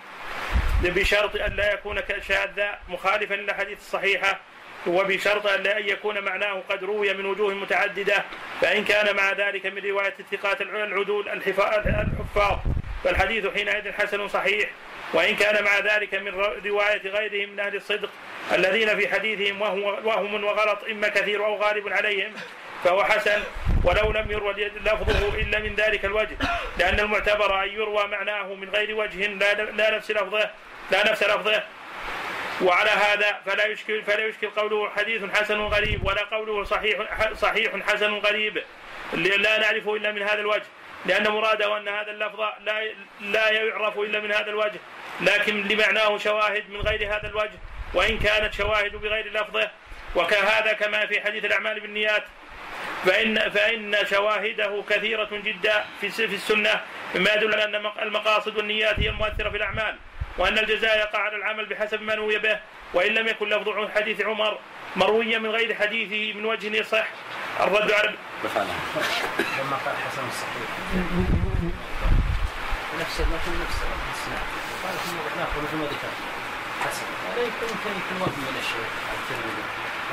بشرط 0.84 1.36
أن 1.36 1.56
لا 1.56 1.74
يكون 1.74 2.00
شاذا 2.28 2.80
مخالفا 2.90 3.34
للاحاديث 3.34 3.78
الصحيحه 3.78 4.40
وبشرط 4.88 5.48
أن 5.48 5.64
لا 5.64 5.78
يكون 5.78 6.20
معناه 6.22 6.64
قد 6.70 6.84
روي 6.84 7.14
من 7.14 7.26
وجوه 7.26 7.54
متعددة. 7.54 8.24
فإن 8.62 8.84
كان 8.84 9.16
مع 9.16 9.32
ذلك 9.32 9.66
من 9.66 9.82
رواية 9.86 10.14
الثقات 10.20 10.62
العدول 10.62 11.30
الحفاظ. 11.30 12.58
فالحديث 13.06 13.48
حينئذ 13.48 13.92
حسن 13.92 14.28
صحيح 14.28 14.70
وإن 15.14 15.36
كان 15.36 15.64
مع 15.64 15.80
ذلك 15.80 16.16
من 16.16 16.34
رواية 16.66 17.02
غيرهم 17.06 17.50
من 17.50 17.60
أهل 17.60 17.76
الصدق 17.76 18.10
الذين 18.54 18.98
في 18.98 19.08
حديثهم 19.08 19.62
وهم 20.06 20.44
وغلط 20.44 20.84
إما 20.92 21.08
كثير 21.08 21.46
أو 21.46 21.56
غالب 21.56 21.90
عليهم 21.90 22.34
فهو 22.84 23.04
حسن 23.04 23.44
ولو 23.84 24.12
لم 24.12 24.32
يروى 24.32 24.54
لفظه 24.86 25.36
إلا 25.36 25.60
من 25.60 25.76
ذلك 25.76 26.06
الوجه 26.06 26.38
لأن 26.80 27.00
المعتبر 27.00 27.64
أن 27.64 27.70
يروى 27.70 28.08
معناه 28.08 28.54
من 28.54 28.70
غير 28.70 28.96
وجه 28.96 29.28
لا 29.72 29.96
نفس 29.96 30.12
لفظه 30.12 30.50
لا 30.92 31.12
نفس 31.12 31.24
لفظه. 31.24 31.64
وعلى 32.62 32.90
هذا 32.90 33.40
فلا 33.46 33.66
يشكل 33.66 34.04
فلا 34.04 34.26
يشكل 34.26 34.48
قوله 34.50 34.90
حديث 34.90 35.22
حسن 35.34 35.60
غريب 35.60 36.06
ولا 36.06 36.24
قوله 36.24 36.64
صحيح 36.64 37.00
صحيح 37.34 37.72
حسن 37.88 38.14
غريب 38.14 38.64
لا 39.14 39.60
نعرفه 39.60 39.96
إلا 39.96 40.12
من 40.12 40.22
هذا 40.22 40.40
الوجه. 40.40 40.66
لأن 41.06 41.28
مراده 41.28 41.78
أن 41.78 41.88
هذا 41.88 42.12
اللفظ 42.12 42.40
لا 42.40 42.94
لا 43.22 43.50
يعرف 43.50 44.00
إلا 44.00 44.20
من 44.20 44.32
هذا 44.32 44.50
الوجه. 44.50 44.80
لكن 45.22 45.68
لمعناه 45.68 46.18
شواهد 46.18 46.70
من 46.70 46.82
غير 46.82 47.16
هذا 47.16 47.28
الوجه. 47.28 47.60
وإن 47.94 48.20
كانت 48.20 48.54
شواهد 48.54 48.96
بغير 48.96 49.34
لفظه 49.34 49.72
وكهذا 50.16 50.74
كما 50.74 51.06
في 51.06 51.22
حديث 51.22 51.46
الأعمال 51.46 51.80
بالنيات 51.80 52.24
فإن 53.06 53.50
فإن 53.50 53.96
شواهده 54.10 54.84
كثيرة 54.90 55.30
جدا 55.32 55.86
في 56.02 56.10
في 56.10 56.36
السنة. 56.36 56.82
مما 57.16 57.34
يدل 57.34 57.54
على 57.54 57.66
أن 57.66 57.92
المقاصد 58.02 58.58
والنيات 58.58 59.00
هي 59.00 59.10
المؤثرة 59.10 59.50
في 59.50 59.58
الأعمال 59.58 59.96
وأن 60.38 60.58
الجزاء 60.60 60.98
يقع 60.98 61.20
على 61.20 61.36
العمل 61.36 61.66
بحسب 61.66 62.02
ما 62.02 62.16
نوي 62.16 62.38
به. 62.38 62.60
وإن 62.94 63.14
لم 63.14 63.28
يكن 63.28 63.50
لفظ 63.50 63.92
حديث 63.96 64.22
عمر 64.22 64.60
مرويا 64.96 65.40
من 65.40 65.50
غير 65.50 65.76
حديثه 65.76 66.40
من 66.40 66.46
وجه 66.46 66.78
يصح. 66.78 67.08
الرد 67.60 67.92
على 67.92 68.14
لما 68.46 69.78
قال 69.86 69.96
حسن 70.06 70.24
الصحيح. 70.28 70.70
نفس 73.00 73.20
المتن 73.20 73.54
نفس. 73.64 73.78
الاسناد 73.86 74.46
قال 74.84 74.96
في 75.04 75.38
ناخذ 75.40 75.76
ما 75.78 75.86
ذكر 75.86 76.12
حسن. 76.86 77.06
هذا 77.32 77.42
يمكن 77.44 77.66
يكون 77.66 78.22
وهم 78.22 78.40
من 78.40 78.58
الشيخ 78.60 78.90
الترمذي 79.18 79.64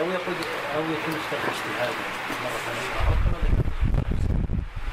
أو 0.01 0.05
يقول 0.11 0.35
أو 0.77 0.81
يكون 0.81 1.15
اجتهاد 1.21 1.45
اجتهادي 1.55 1.95
مرة 2.45 2.59
ثانية. 2.67 3.09
أو 3.09 3.15
كما 3.25 3.39
ذكر 3.43 3.63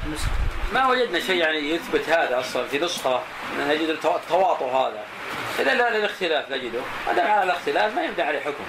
النسخة 0.06 0.30
ما 0.72 0.88
وجدنا 0.88 1.20
شيء 1.20 1.36
يعني 1.36 1.70
يثبت 1.74 2.08
هذا 2.08 2.40
أصلا 2.40 2.66
في 2.68 2.78
نسخة 2.78 3.22
نجد 3.58 3.88
التوا- 3.88 4.16
التواطؤ 4.16 4.64
هذا. 4.64 5.04
الا 5.58 5.74
لا 5.74 5.98
للاختلاف 5.98 6.50
نجده. 6.50 6.80
ما 7.06 7.12
دام 7.12 7.30
على 7.30 7.42
الاختلاف 7.42 7.94
ما 7.94 8.02
يبدا 8.02 8.26
عليه 8.26 8.40
حكم. 8.40 8.64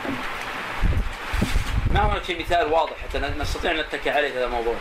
ما 1.94 2.06
هناك 2.06 2.24
شيء 2.24 2.40
مثال 2.40 2.72
واضح 2.72 2.94
حتى 3.10 3.20
نستطيع 3.20 3.72
أن 3.72 3.78
نتكي 3.78 4.10
عليه 4.10 4.32
في 4.32 4.38
هذا 4.38 4.46
الموضوع. 4.46 4.76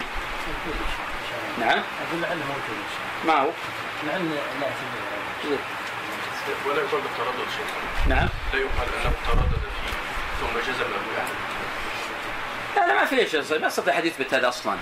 نعم. 1.58 1.78
أقول 2.08 2.22
لعله 2.22 2.34
موجود 2.34 2.76
إن 2.76 2.90
شاء 2.94 3.26
ما 3.26 3.40
هو؟ 3.42 3.50
الله 4.02 4.12
لعل 4.12 4.34
لا 4.34 4.66
اعتبر 4.66 5.58
ولا 6.66 6.82
يقال 6.82 7.00
بالتردد 7.00 7.50
شيخ 7.56 7.66
نعم. 8.08 8.28
لا 8.52 8.58
يقال 8.58 8.88
انه 9.00 9.12
تردد 9.26 9.50
فيه 9.52 9.92
ثم 10.40 10.72
جزم 10.72 10.84
ابو 10.84 11.11
يعلى 11.16 11.34
لا 12.76 12.86
لا 12.86 13.00
ما 13.00 13.04
في 13.04 13.30
شيء 13.30 13.61
ما 13.61 13.66
يستطيع 13.66 13.94
احد 13.94 14.04
يثبت 14.04 14.34
هذا 14.34 14.48
أصلا. 14.48 14.76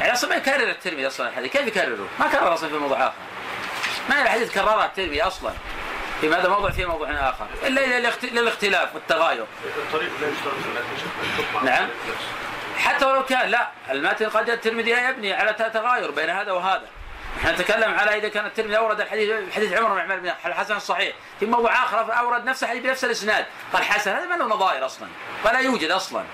يعني 0.00 0.12
أصلا 0.12 0.30
ما 0.30 0.36
يكرر 0.36 0.70
الترمذي 0.70 1.06
أصلا 1.06 1.28
الحديث. 1.28 1.52
كيف 1.52 1.66
يكرره؟ 1.66 2.08
ما 2.20 2.28
كرر 2.28 2.54
أصلا 2.54 2.68
في 2.68 2.74
موضوع 2.74 3.06
آخر. 3.06 3.14
ما 4.10 4.22
الحديث 4.22 4.54
كررها 4.54 4.86
الترمذي 4.86 5.22
أصلا. 5.22 5.52
في 6.20 6.28
هذا 6.28 6.48
موضوع 6.48 6.70
في 6.70 6.86
موضوع 6.86 7.10
آخر. 7.10 7.46
إلا 7.66 7.84
إلى 7.84 7.98
الاخت- 7.98 8.24
للاختلاف 8.24 8.94
والتغاير. 8.94 9.46
الطريق 9.64 10.10
لا 10.20 10.28
يشترط 10.28 10.54
في 10.54 11.66
نعم. 11.66 11.88
حتى 12.78 13.04
ولو 13.04 13.24
كان 13.24 13.48
لا. 13.48 13.68
المتن 13.90 14.28
قد 14.28 14.50
الترمذي 14.50 14.90
يبني 14.90 15.32
على 15.32 15.52
تغاير 15.52 16.10
بين 16.10 16.30
هذا 16.30 16.52
وهذا. 16.52 16.86
إحنا 17.38 17.52
نتكلم 17.52 17.94
على 17.98 18.18
إذا 18.18 18.28
كان 18.28 18.46
الترمذي 18.46 18.76
أورد 18.76 19.00
الحديث 19.00 19.54
حديث 19.54 19.72
عمر 19.72 19.94
بن 19.94 20.00
عمر 20.00 20.16
بن 20.16 20.32
الحسن 20.46 20.76
الصحيح. 20.76 21.14
في 21.40 21.46
موضوع 21.46 21.84
آخر 21.84 22.18
أورد 22.18 22.44
نفس 22.44 22.62
الحديث 22.62 22.82
بنفس 22.82 23.04
الإسناد. 23.04 23.46
قال 23.72 23.84
حسن 23.84 24.10
هذا 24.10 24.26
ما 24.26 24.34
له 24.34 24.44
نظائر 24.44 24.86
أصلا. 24.86 25.08
ولا 25.44 25.58
يوجد 25.58 25.90
أصلا. 25.90 26.24